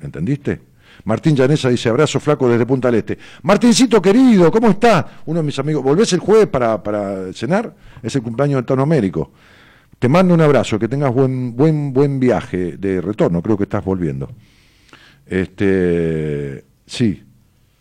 [0.00, 0.60] ¿Entendiste?
[1.04, 3.18] Martín Llanesa dice, abrazo flaco desde Punta del Este.
[3.42, 5.22] Martincito querido, ¿cómo está?
[5.26, 7.74] Uno de mis amigos, ¿volvés el jueves para, para cenar?
[8.02, 9.32] Es el cumpleaños de Tono Américo.
[9.98, 13.84] Te mando un abrazo, que tengas buen, buen, buen viaje de retorno, creo que estás
[13.84, 14.30] volviendo.
[15.26, 17.24] Este, sí.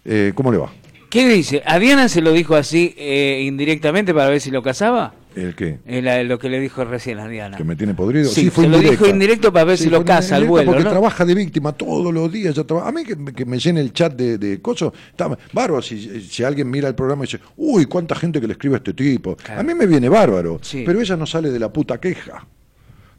[0.07, 0.71] Eh, ¿Cómo le va?
[1.09, 1.61] ¿Qué dice?
[1.65, 5.13] ¿A Diana se lo dijo así eh, indirectamente para ver si lo casaba?
[5.35, 5.77] ¿El qué?
[6.25, 7.55] Lo que le dijo recién a Diana.
[7.57, 8.27] ¿Que me tiene podrido?
[8.29, 10.89] Sí, fue se lo dijo indirecto para ver si lo casa al vuelo, Porque ¿no?
[10.89, 12.55] trabaja de víctima todos los días.
[12.55, 15.27] ya traba- A mí que, me- que me llene el chat de, de cosas, está
[15.53, 15.81] bárbaro.
[15.81, 18.77] Si, si alguien mira el programa y dice, uy, cuánta gente que le escribe a
[18.77, 19.37] este tipo.
[19.55, 20.59] A mí me viene bárbaro.
[20.63, 20.83] Sí.
[20.85, 22.45] Pero ella no sale de la puta queja.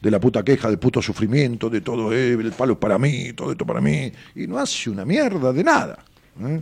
[0.02, 3.32] De la puta queja, del puto sufrimiento, de todo, eh, el palo es para mí,
[3.32, 4.12] todo esto para mí.
[4.35, 6.05] Y no hace una mierda de nada.
[6.44, 6.60] ¿eh?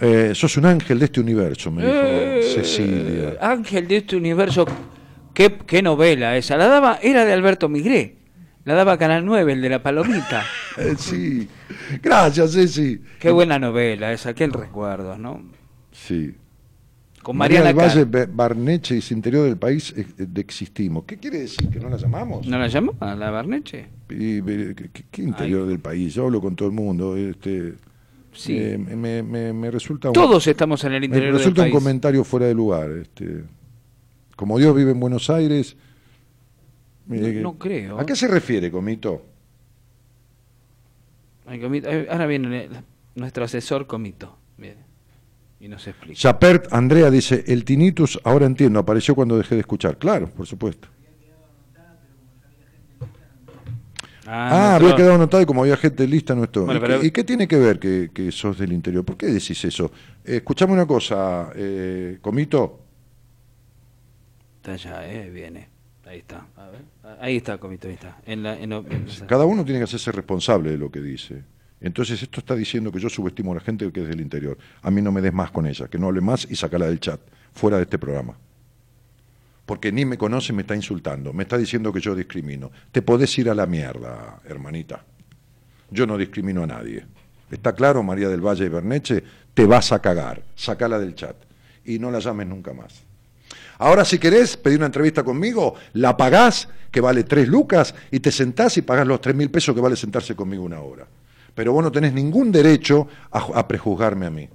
[0.00, 3.36] Eh, sos un ángel de este universo, me dijo Eh, Cecilia.
[3.40, 4.66] Ángel de este universo.
[5.34, 6.56] ¿Qué, qué novela esa?
[6.56, 8.16] La daba, era de Alberto Migré.
[8.64, 10.44] La daba Canal 9, el de la palomita.
[10.78, 11.48] Eh, sí.
[12.00, 13.00] Gracias, Ceci.
[13.18, 15.42] Qué buena novela esa, qué recuerdos, ¿no?
[15.90, 16.32] Sí.
[17.20, 21.02] Con María Mariana del Valle, Barneche y interior del país eh, de existimos.
[21.04, 21.68] ¿Qué quiere decir?
[21.68, 22.46] ¿Que no la llamamos?
[22.46, 23.86] ¿No la llamó a la Barneche?
[24.08, 26.14] Y, ¿qué, qué- qué interior del país?
[26.14, 27.16] Yo hablo con todo el mundo.
[27.16, 27.74] Este,
[28.38, 28.56] Sí.
[28.58, 31.64] eh, me, me- me resulta un, Todos estamos en el me interior del resulta un
[31.66, 31.74] país.
[31.74, 32.90] comentario fuera de lugar.
[32.92, 33.42] Este,
[34.36, 35.76] como Dios vive en Buenos Aires.
[37.10, 37.98] eh, No creo.
[37.98, 39.22] ¿A qué se refiere, Comito?
[41.46, 42.70] Ay, Comito, eh, Ahora viene el-
[43.14, 44.36] nuestro asesor Comito.
[44.56, 44.82] Viene.
[45.60, 46.18] Y nos explica.
[46.18, 49.98] Chapert Andrea dice: El tinnitus, ahora entiendo, apareció cuando dejé de escuchar.
[49.98, 50.88] Claro, por supuesto.
[54.30, 56.46] Ah, nuestro- había quedado anotado y como había gente lista no.
[56.66, 59.04] Bueno, ¿Y, pero- qué, y qué tiene que ver que, que sos del interior?
[59.04, 59.90] ¿Por qué decís eso?
[60.24, 62.80] Eh, escuchame una cosa, eh, Comito.
[64.56, 65.68] Está allá, eh, viene.
[66.06, 66.46] Ahí está.
[66.56, 66.80] A ver.
[67.20, 68.18] Ahí está, Comito, ahí está.
[68.26, 71.42] En la, en- en- Cada uno tiene que hacerse responsable de lo que dice.
[71.80, 74.58] Entonces esto está diciendo que yo subestimo a la gente que es del interior.
[74.82, 76.98] A mí no me des más con ella, que no hable más y sacala del
[76.98, 77.20] chat,
[77.52, 78.36] fuera de este programa.
[79.68, 82.70] Porque ni me conoce me está insultando, me está diciendo que yo discrimino.
[82.90, 85.04] Te podés ir a la mierda, hermanita.
[85.90, 87.04] Yo no discrimino a nadie.
[87.50, 89.22] ¿Está claro, María del Valle y Berneche?
[89.52, 90.42] Te vas a cagar.
[90.56, 91.36] Sacala del chat.
[91.84, 93.02] Y no la llames nunca más.
[93.76, 98.32] Ahora, si querés pedir una entrevista conmigo, la pagás, que vale tres lucas, y te
[98.32, 101.06] sentás y pagás los tres mil pesos que vale sentarse conmigo una hora.
[101.54, 104.48] Pero vos no tenés ningún derecho a prejuzgarme a mí.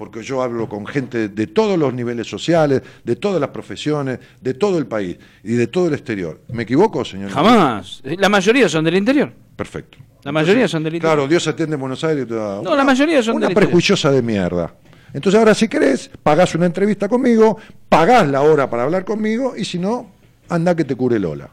[0.00, 4.54] Porque yo hablo con gente de todos los niveles sociales, de todas las profesiones, de
[4.54, 6.40] todo el país y de todo el exterior.
[6.50, 7.28] ¿Me equivoco, señor?
[7.30, 8.00] Jamás.
[8.04, 9.30] La mayoría son del interior.
[9.54, 9.98] Perfecto.
[10.22, 11.16] La mayoría son del interior.
[11.16, 12.24] Claro, Dios atiende en Buenos Aires.
[12.24, 13.68] y toda- No, la mayoría son Una del interior.
[13.68, 14.72] prejuiciosa de mierda.
[15.12, 17.58] Entonces ahora si querés, pagás una entrevista conmigo,
[17.90, 20.12] pagás la hora para hablar conmigo y si no,
[20.48, 21.50] anda que te cure Lola.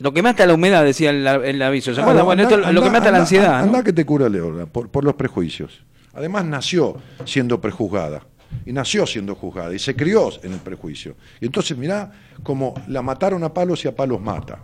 [0.00, 1.94] Lo que mata la humedad, decía el, el aviso.
[1.94, 2.24] ¿Se acuerdan?
[2.24, 3.58] Bueno, anda- esto es lo que anda- mata la anda- ansiedad.
[3.60, 3.64] ¿no?
[3.66, 5.84] Anda que te cura Lola, por, por los prejuicios.
[6.14, 8.26] Además nació siendo prejuzgada.
[8.66, 9.74] Y nació siendo juzgada.
[9.74, 11.16] Y se crió en el prejuicio.
[11.40, 12.12] Y entonces mirá
[12.42, 14.60] como la mataron a palos y a palos mata.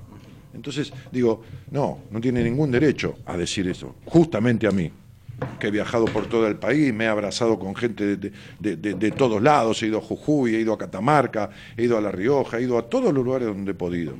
[0.55, 3.97] Entonces digo, no, no tiene ningún derecho a decir eso.
[4.07, 4.91] Justamente a mí,
[5.59, 8.95] que he viajado por todo el país, me he abrazado con gente de, de- de-
[8.95, 12.13] de todos lados, he ido a Jujuy, he ido a Catamarca, he ido a La
[12.13, 14.13] Rioja, he ido a todos los lugares donde he podido.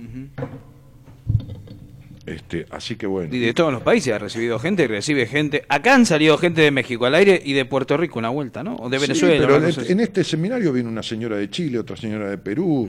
[2.31, 3.35] Este, así que bueno.
[3.35, 5.65] Y de todos los países ha recibido gente y recibe gente.
[5.69, 8.77] Acá han salido gente de México al aire y de Puerto Rico una vuelta, ¿no?
[8.77, 9.47] O de Sí, Venezuela.
[9.47, 12.39] pero una en, este- en este seminario vino una señora de Chile, otra señora de
[12.39, 12.89] Perú,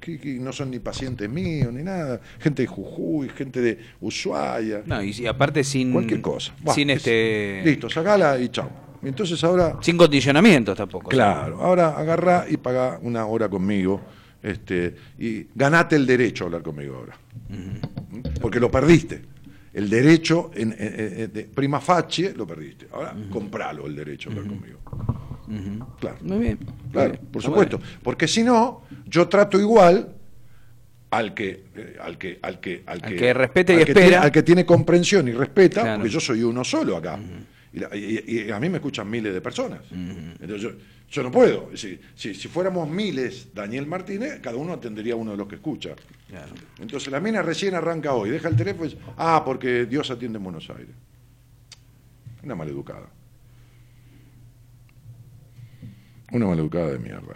[0.00, 4.82] que, que no son ni pacientes míos ni nada, gente de Jujuy, gente de Ushuaia.
[4.86, 5.92] No, y, y aparte sin.
[5.92, 6.52] cualquier cosa.
[6.74, 7.62] Sin es- este.
[7.64, 8.70] Listo, sacala y chao.
[9.02, 11.08] Y entonces ahora, Sin condicionamientos tampoco.
[11.08, 14.00] claro, ahora agarrá y paga una hora conmigo,
[14.42, 17.16] este, y ganate el derecho a hablar conmigo ahora.
[18.40, 19.22] Porque lo perdiste.
[19.72, 22.88] El derecho, en, en- en- de prima facie, lo perdiste.
[22.92, 24.78] Ahora compralo el derecho a hablar conmigo.
[26.00, 26.16] Claro.
[26.22, 26.58] Muy bien.
[26.92, 27.30] Claro, Muy bien.
[27.32, 27.80] por supuesto.
[28.02, 30.14] Porque si no, yo trato igual
[31.10, 34.06] al que, eh, al que, al que, al Al que respeta y al que espera.
[34.08, 35.96] tiene- al que tiene comprensión y respeta, Claro.
[35.98, 37.18] porque yo soy uno solo acá.
[37.94, 39.80] y- y a mí me escuchan miles de personas.
[39.90, 40.70] Entonces yo,
[41.12, 41.76] yo no puedo.
[41.76, 45.56] Si, si, si fuéramos miles, Daniel Martínez, cada uno atendería a uno de los que
[45.56, 45.94] escucha.
[46.26, 46.54] Claro.
[46.80, 50.38] Entonces la mina recién arranca hoy, deja el teléfono y dice, ah, porque Dios atiende
[50.38, 50.94] en Buenos Aires.
[52.42, 53.10] Una maleducada.
[56.32, 57.34] Una maleducada de mierda.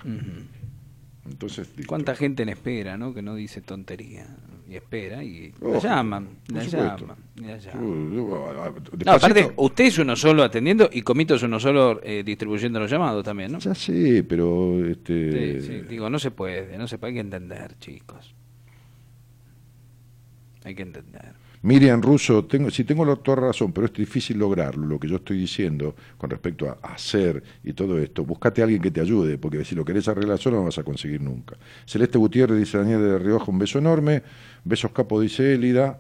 [1.27, 1.87] Entonces, listo.
[1.87, 3.13] ¿Cuánta gente en espera, no?
[3.13, 4.27] Que no dice tontería.
[4.69, 6.29] Y espera y la Ojo, llaman.
[6.49, 7.17] La llaman.
[7.37, 8.17] La llaman.
[8.17, 12.91] No, aparte, usted es uno solo atendiendo y Comito es uno solo eh, distribuyendo los
[12.91, 13.59] llamados también, ¿no?
[13.61, 17.21] Ya sé, pero este, Sí, sí, digo, no se puede, no se puede, hay que
[17.21, 18.35] entender, chicos.
[20.65, 21.46] Hay que entender.
[21.67, 25.17] Miriam Russo, tengo, si tengo la- toda razón, pero es difícil lograrlo, lo que yo
[25.17, 28.25] estoy diciendo con respecto a hacer y todo esto.
[28.25, 30.85] Buscate a alguien que te ayude, porque si lo querés arreglar solo no vas a
[30.85, 31.57] conseguir nunca.
[31.85, 34.23] Celeste Gutiérrez dice Daniel de Rioja, un beso enorme.
[34.65, 35.99] Besos capo, dice Élida.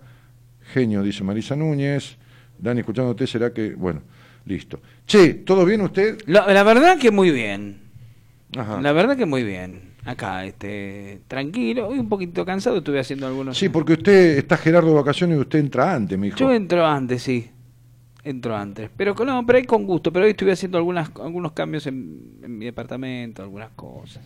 [0.72, 2.16] Genio, dice Marisa Núñez.
[2.59, 3.74] Dani, escuchándote, será que.
[3.74, 4.02] Bueno,
[4.44, 4.80] listo.
[5.05, 6.18] Che, ¿todo bien usted?
[6.26, 7.78] La, la verdad que muy bien.
[8.56, 8.80] Ajá.
[8.80, 9.95] La verdad que muy bien.
[10.07, 13.59] Acá, este, tranquilo, hoy un poquito cansado, estuve haciendo algunos...
[13.59, 16.37] Sí, porque usted está Gerardo de vacaciones y usted entra antes, mi hijo.
[16.37, 17.51] Yo entro antes, sí.
[18.23, 18.91] Entro antes.
[18.97, 20.12] Pero con- no, pero ahí con gusto.
[20.12, 24.23] Pero hoy estuve haciendo algunas, algunos cambios en, en mi departamento, algunas cosas.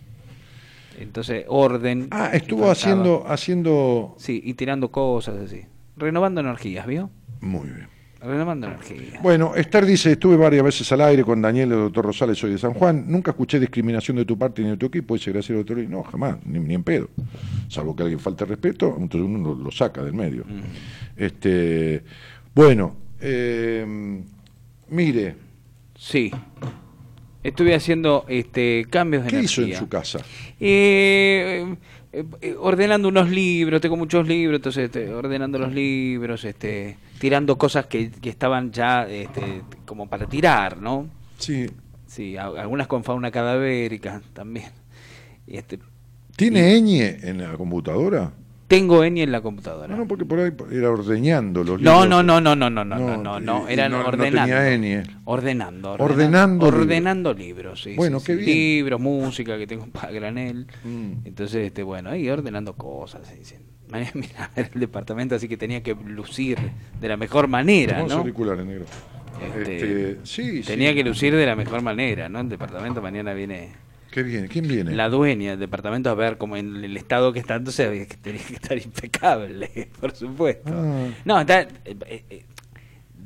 [0.99, 2.09] Entonces, orden.
[2.11, 4.15] Ah, estuvo haciendo, haciendo.
[4.19, 5.63] Sí, y tirando cosas así.
[5.97, 7.11] Renovando energías, ¿vio?
[7.41, 7.89] Muy bien.
[8.23, 9.23] Renovando energías.
[9.23, 12.59] Bueno, Esther dice, estuve varias veces al aire con Daniel, el doctor Rosales, soy de
[12.59, 15.79] San Juan, nunca escuché discriminación de tu parte ni de tu equipo, dice Graciela doctor,
[15.89, 17.09] no, jamás, ni, ni en pedo.
[17.69, 20.45] Salvo que alguien falte respeto, entonces uno lo, lo saca del medio.
[21.17, 22.03] Este,
[22.55, 24.23] bueno, eh,
[24.89, 25.37] mire,
[26.01, 26.31] Sí.
[27.43, 29.79] Estuve haciendo este cambios de ¿qué hizo en energía.
[29.81, 30.19] su casa?
[30.59, 31.77] Eh,
[32.13, 37.57] eh, eh, ordenando unos libros, tengo muchos libros, entonces este, ordenando los libros, este, tirando
[37.57, 41.09] cosas que, que estaban ya este, como para tirar, ¿no?
[41.39, 41.67] Sí.
[42.07, 44.71] Sí, a- algunas con fauna cadavérica también.
[45.47, 45.79] Y este,
[46.37, 48.33] ¿Tiene ñ en la computadora?
[48.71, 49.89] Tengo Eni en la computadora.
[49.89, 52.09] No, no, porque por ahí era ordeñando los No, libros.
[52.09, 54.55] no, no, no, no, no, no, no, No, no, no, eran no- ordenando.
[54.57, 55.03] tenía ñ.
[55.25, 56.81] Ordenando, Ordenando libros.
[56.83, 58.45] ordenando libros, sí, Bueno, sí, qué sí.
[58.45, 58.57] bien.
[58.59, 60.69] libros, música que tengo para granel.
[60.85, 61.27] Mm.
[61.27, 63.23] Entonces, este, bueno, ahí ordenando cosas.
[63.91, 66.57] Mañana, Mira, era el departamento, así que tenía que lucir
[67.01, 68.15] de la mejor manera, ¿no?
[68.19, 68.85] auriculares, negro.
[69.59, 72.39] Este, Este, sí, tenía que lucir de la mejor manera, ¿no?
[72.41, 73.71] El departamento mañana viene
[74.11, 74.93] Qué bien, ¿quién viene?
[74.95, 78.17] la dueña del departamento a ver como en el estado que está, entonces había que-
[78.17, 80.73] tenía que estar impecable, por supuesto.
[80.75, 81.07] Ah.
[81.25, 81.69] No, está eh,
[82.07, 82.45] eh,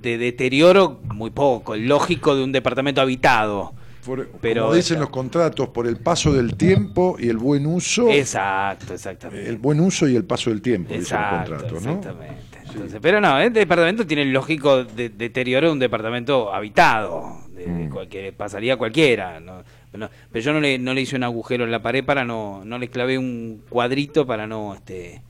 [0.01, 3.73] de deterioro muy poco, lógico de un departamento habitado.
[4.05, 7.65] Por- Pero como dicen esta- los contratos, por el paso del tiempo y el buen
[7.65, 8.11] uso.
[8.11, 9.49] Exacto, exactamente.
[9.49, 11.91] El buen uso y el paso del tiempo, dicen los Exacto, contratos, ¿no?
[11.93, 12.59] exactamente.
[12.75, 17.65] Entonces, pero no, el departamento tiene el lógico de- deterioro de un departamento habitado, de-
[17.65, 17.89] de Mm.
[17.91, 19.41] cual- que pasaría cualquiera.
[19.41, 19.63] ¿no?
[19.95, 22.25] Pero, no- pero yo no le, no le hice un agujero en la pared para
[22.25, 25.23] no, no le clavé un cuadrito para no, este,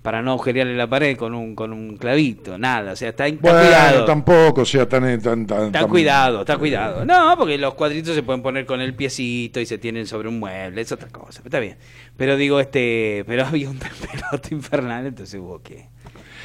[0.00, 3.38] para no agujerearle la pared con un, con un clavito, nada, o sea, está, está
[3.42, 4.04] Bueno, cuidado.
[4.06, 5.02] tampoco sea tan...
[5.20, 7.04] tan, tan- Está tan- cuidado, está cuidado.
[7.04, 10.38] No, porque los cuadritos se pueden poner con el piecito y se tienen sobre un
[10.38, 11.76] mueble, es otra cosa, pero está bien.
[12.16, 13.78] Pero digo, este, pero había un
[14.30, 15.86] pelote infernal, entonces hubo que,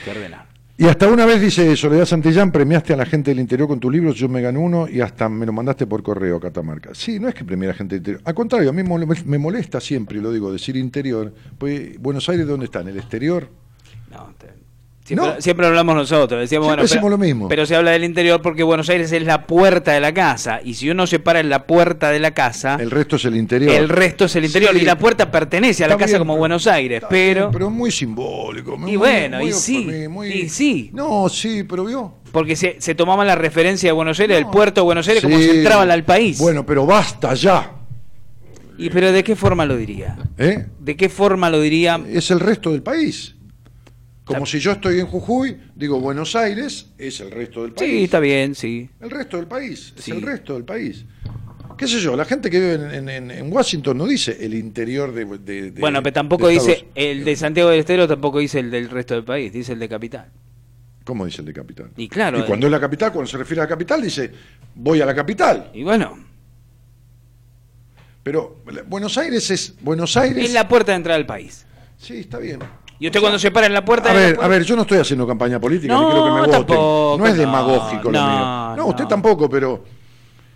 [0.04, 0.48] que ordenar.
[0.78, 3.90] Y hasta una vez dice Soledad Santillán, premiaste a la gente del interior con tu
[3.90, 6.94] libro, yo me gané uno y hasta me lo mandaste por correo a Catamarca.
[6.94, 8.22] Sí, no es que premie a la gente del interior.
[8.26, 11.34] Al contrario, a mí me molesta siempre, lo digo, decir interior.
[11.58, 12.82] Pues, ¿Buenos Aires dónde está?
[12.82, 13.48] ¿En el exterior?
[14.12, 14.34] No,
[15.06, 15.40] siempre, No.
[15.41, 17.48] siempre hablamos nosotros, decíamos, Siempre bueno, decimos pero, lo mismo.
[17.48, 20.73] pero se habla del interior porque Buenos Aires es la puerta de la casa, y
[20.73, 23.73] si uno se para en la puerta de la casa, El resto es el interior.
[23.73, 24.80] el resto es el interior, Sí.
[24.82, 27.41] y la puerta pertenece a la Está casa bien, como Buenos Aires, pero...
[27.44, 28.77] bien, pero muy simbólico.
[28.77, 30.90] muy- Y bueno, muy- y sí, muy- y sí.
[30.94, 32.15] No, sí, pero vio.
[32.32, 34.52] Porque se, se tomaba la referencia de Buenos Aires, No.
[34.52, 35.44] puerto de Buenos Aires, como Sí.
[35.44, 36.38] si entraban al país.
[36.40, 37.72] Bueno, pero basta ya.
[38.77, 40.18] ¿Y pero de qué forma lo diría?
[40.38, 40.65] ¿eh?
[40.80, 41.98] ¿De qué forma lo diría?
[42.11, 43.35] Es el resto del país.
[44.26, 47.90] Como si yo estoy en Jujuy, digo Buenos Aires, es el resto del país.
[47.92, 48.90] Sí, está bien, sí.
[49.00, 51.06] El resto del país, es el resto del país.
[51.78, 52.16] ¿Qué sé yo?
[52.16, 55.26] La gente que vive en, en- en Washington no dice el interior de.
[55.26, 58.72] de- de- Bueno, pero tampoco dice Estados- el de Santiago del Estero, tampoco dice el
[58.72, 60.32] del resto del país, dice el de Capital.
[61.04, 61.92] ¿Cómo dice el de capital?
[61.98, 62.46] Y claro, Y eh.
[62.48, 64.32] cuando es la capital, cuando se refiere a la capital, dice
[64.74, 65.70] voy a la capital.
[65.72, 66.18] Y bueno,
[68.24, 69.76] Pero Buenos Aires es.
[69.82, 70.46] Buenos Aires.
[70.46, 71.66] es la puerta de entrada al país.
[71.98, 72.60] Sí, está bien.
[73.00, 74.84] Y usted cuando se para en la puerta A ver, puerta- a ver, yo no
[74.84, 76.52] estoy haciendo campaña política, No, quiero que me voten.
[76.52, 78.40] tampoco, no es no, demagógico lo no, mío.
[78.40, 78.86] No, no.
[78.88, 79.84] usted tampoco, pero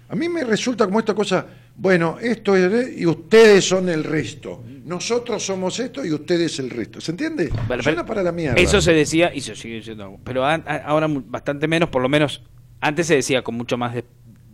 [0.07, 1.45] a mí me resulta como esta cosa,
[1.75, 4.63] bueno, esto es y ustedes son el resto.
[4.85, 6.99] Nosotros somos esto y ustedes el resto.
[7.01, 7.49] ¿Se entiende?
[7.67, 8.59] Bueno, Suena pero para la mierda.
[8.59, 10.17] Eso se decía y se sigue diciendo.
[10.23, 10.55] Pero a-
[10.85, 12.41] ahora bastante menos, por lo menos
[12.81, 14.05] antes se decía con mucho más de-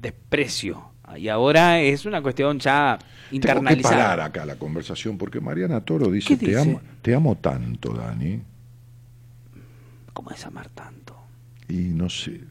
[0.02, 0.92] desprecio.
[1.18, 2.98] Y ahora es una cuestión ya
[3.32, 6.60] Tengo que parar acá la conversación porque Mariana Toro dice, ¿Qué te dice?
[6.60, 8.42] amo, te amo tanto, Dani.
[10.14, 11.16] ¿Cómo es amar tanto?
[11.68, 12.42] Y no sé,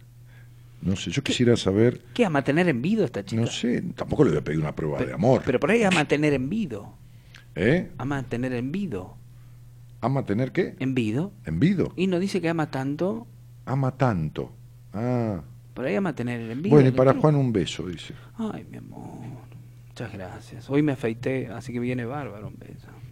[0.83, 3.41] no sé, yo quisiera saber, ¿Qué ama tener envido esta chica?
[3.41, 5.43] no sé, tampoco le voy a pedir una prueba de amor.
[5.47, 6.93] Pero por ahí ama tener envido.
[7.55, 7.91] ¿Eh?
[7.99, 9.17] Ama tener envido.
[10.01, 10.75] ¿Ama tener qué?
[10.81, 11.33] ¿Envido?
[11.47, 11.93] ¿Envido?
[11.97, 13.27] Y no dice que ama tanto.
[13.65, 14.53] Ama tanto.
[14.93, 15.41] Ah.
[15.73, 16.75] Por ahí ama tener el envido.
[16.75, 18.13] Bueno, y para Juan un beso, dice.
[18.37, 19.44] Ay, mi amor.
[19.95, 20.69] Muchas gracias.
[20.69, 22.53] Hoy me afeité, así que viene bárbaro.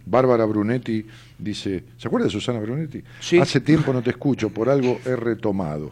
[0.05, 1.05] Bárbara Brunetti
[1.39, 3.01] dice, ¿se acuerda de Susana Brunetti?
[3.21, 3.39] Sí.
[3.39, 5.91] Hace tiempo no te escucho, por algo he retomado.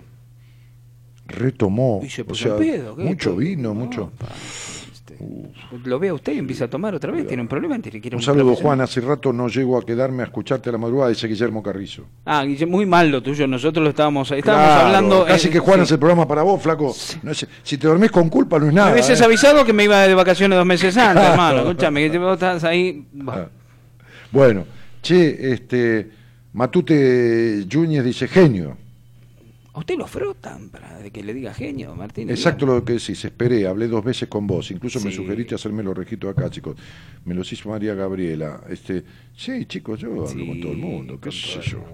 [1.28, 2.02] Retomó.
[2.04, 4.12] Y se mucho vino, No, mucho.
[4.18, 4.28] pa,
[5.86, 7.28] Lo ve a usted y empieza a tomar otra vez.
[7.28, 7.78] Tiene un problema.
[7.80, 8.78] Tiene que ir a Un saludo, profesional.
[8.78, 8.82] Juan.
[8.82, 12.04] Hace rato no llego a quedarme a escucharte a la madrugada, dice Guillermo Carrizo.
[12.26, 13.48] Ah, muy mal lo tuyo.
[13.48, 15.26] Nosotros lo estábamos, estábamos Claro, hablando.
[15.26, 15.84] Casi eh, que Juan sí.
[15.84, 16.96] hace el programa para vos, flaco.
[17.24, 18.88] No si te dormís con culpa no es nada.
[18.88, 19.24] Me hubieses ¿eh?
[19.26, 21.60] avisado que me iba de vacaciones dos meses antes, hermano.
[21.60, 23.06] Escúchame, que vos estás ahí.
[23.28, 23.48] Ah.
[24.32, 24.66] Bueno,
[25.02, 26.10] che, este.
[26.54, 28.78] Matute Yúñez dice genio.
[29.74, 32.30] ¿A usted lo frotan para de que le diga genio, Martín?
[32.30, 35.96] Exacto lo que decís, esperé, hablé dos veces con vos, incluso me sugeriste hacerme los
[35.96, 36.76] registros acá, chicos.
[37.24, 38.64] Me los hizo María Gabriela.
[38.70, 39.04] Este,
[39.34, 41.86] sí, chicos, yo hablo con todo el mundo, qué sé yo.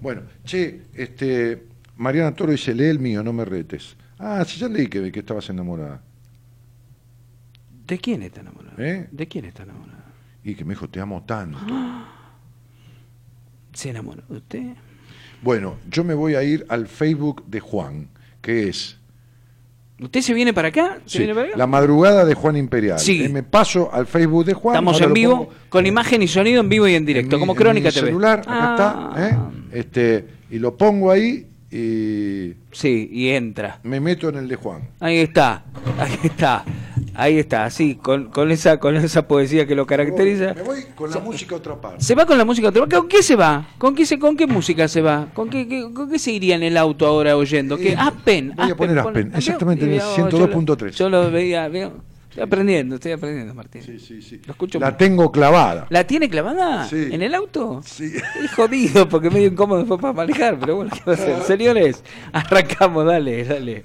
[0.00, 1.64] Bueno, che, este,
[1.96, 3.96] Mariana Toro dice, lee el mío, no me retes.
[4.18, 6.02] Ah, sí, ya leí que, que estabas enamorada.
[7.86, 8.82] ¿De quién está enamorado?
[8.82, 9.08] ¿Eh?
[9.10, 10.04] ¿De quién está enamorado?
[10.44, 11.58] Y que me dijo, te amo tanto.
[13.72, 14.76] ¿Se enamoró de usted?
[15.42, 18.08] Bueno, yo me voy a ir al Facebook de Juan,
[18.40, 18.98] que es
[19.98, 20.98] ¿Usted se viene para acá?
[21.06, 21.56] ¿Se sí, viene para acá?
[21.56, 22.98] la madrugada de Juan Imperial.
[22.98, 23.24] Sí.
[23.24, 24.74] Eh, me paso al Facebook de Juan.
[24.74, 27.40] Estamos en vivo, pongo con imagen y sonido en vivo y en directo, en mi-
[27.40, 28.06] como en Crónica mi TV.
[28.08, 29.38] celular, acá Ah, está, ¿eh?
[29.72, 33.80] este, y lo pongo ahí y Sí, y entra.
[33.84, 34.82] me meto en el de Juan.
[35.00, 35.64] Ahí está,
[35.98, 36.62] ahí está,
[37.16, 40.54] ahí está, así, con, con esa con esa poesía que lo caracteriza.
[40.54, 42.02] Me voy con la música a otra parte.
[42.04, 42.70] ¿Se va con la música?
[42.72, 43.66] ¿Con qué se va?
[43.78, 45.28] ¿Con qué, se, con qué música se va?
[45.34, 47.76] ¿Con qué, qué- con qué se iría en el auto ahora oyendo?
[47.76, 47.94] ¿Qué?
[47.96, 48.50] Aspen.
[48.50, 50.90] Eh, voy a poner Aspen, exactamente, en el Yo lo- 102.3.
[50.90, 51.92] Yo lo veía, veo.
[52.28, 53.82] estoy aprendiendo, estoy aprendiendo, Martín.
[53.82, 54.40] Sí, sí, sí.
[54.44, 55.86] Lo escucho La tengo clavada.
[55.88, 56.86] ¿La tiene clavada?
[56.86, 57.08] Sí.
[57.10, 57.80] ¿En el auto?
[57.84, 58.12] Sí.
[58.44, 61.42] Es jodido porque medio incómodo después para manejar, pero bueno, ¿qué va a hacer?
[61.46, 63.84] Señores, arrancamos, dale, dale.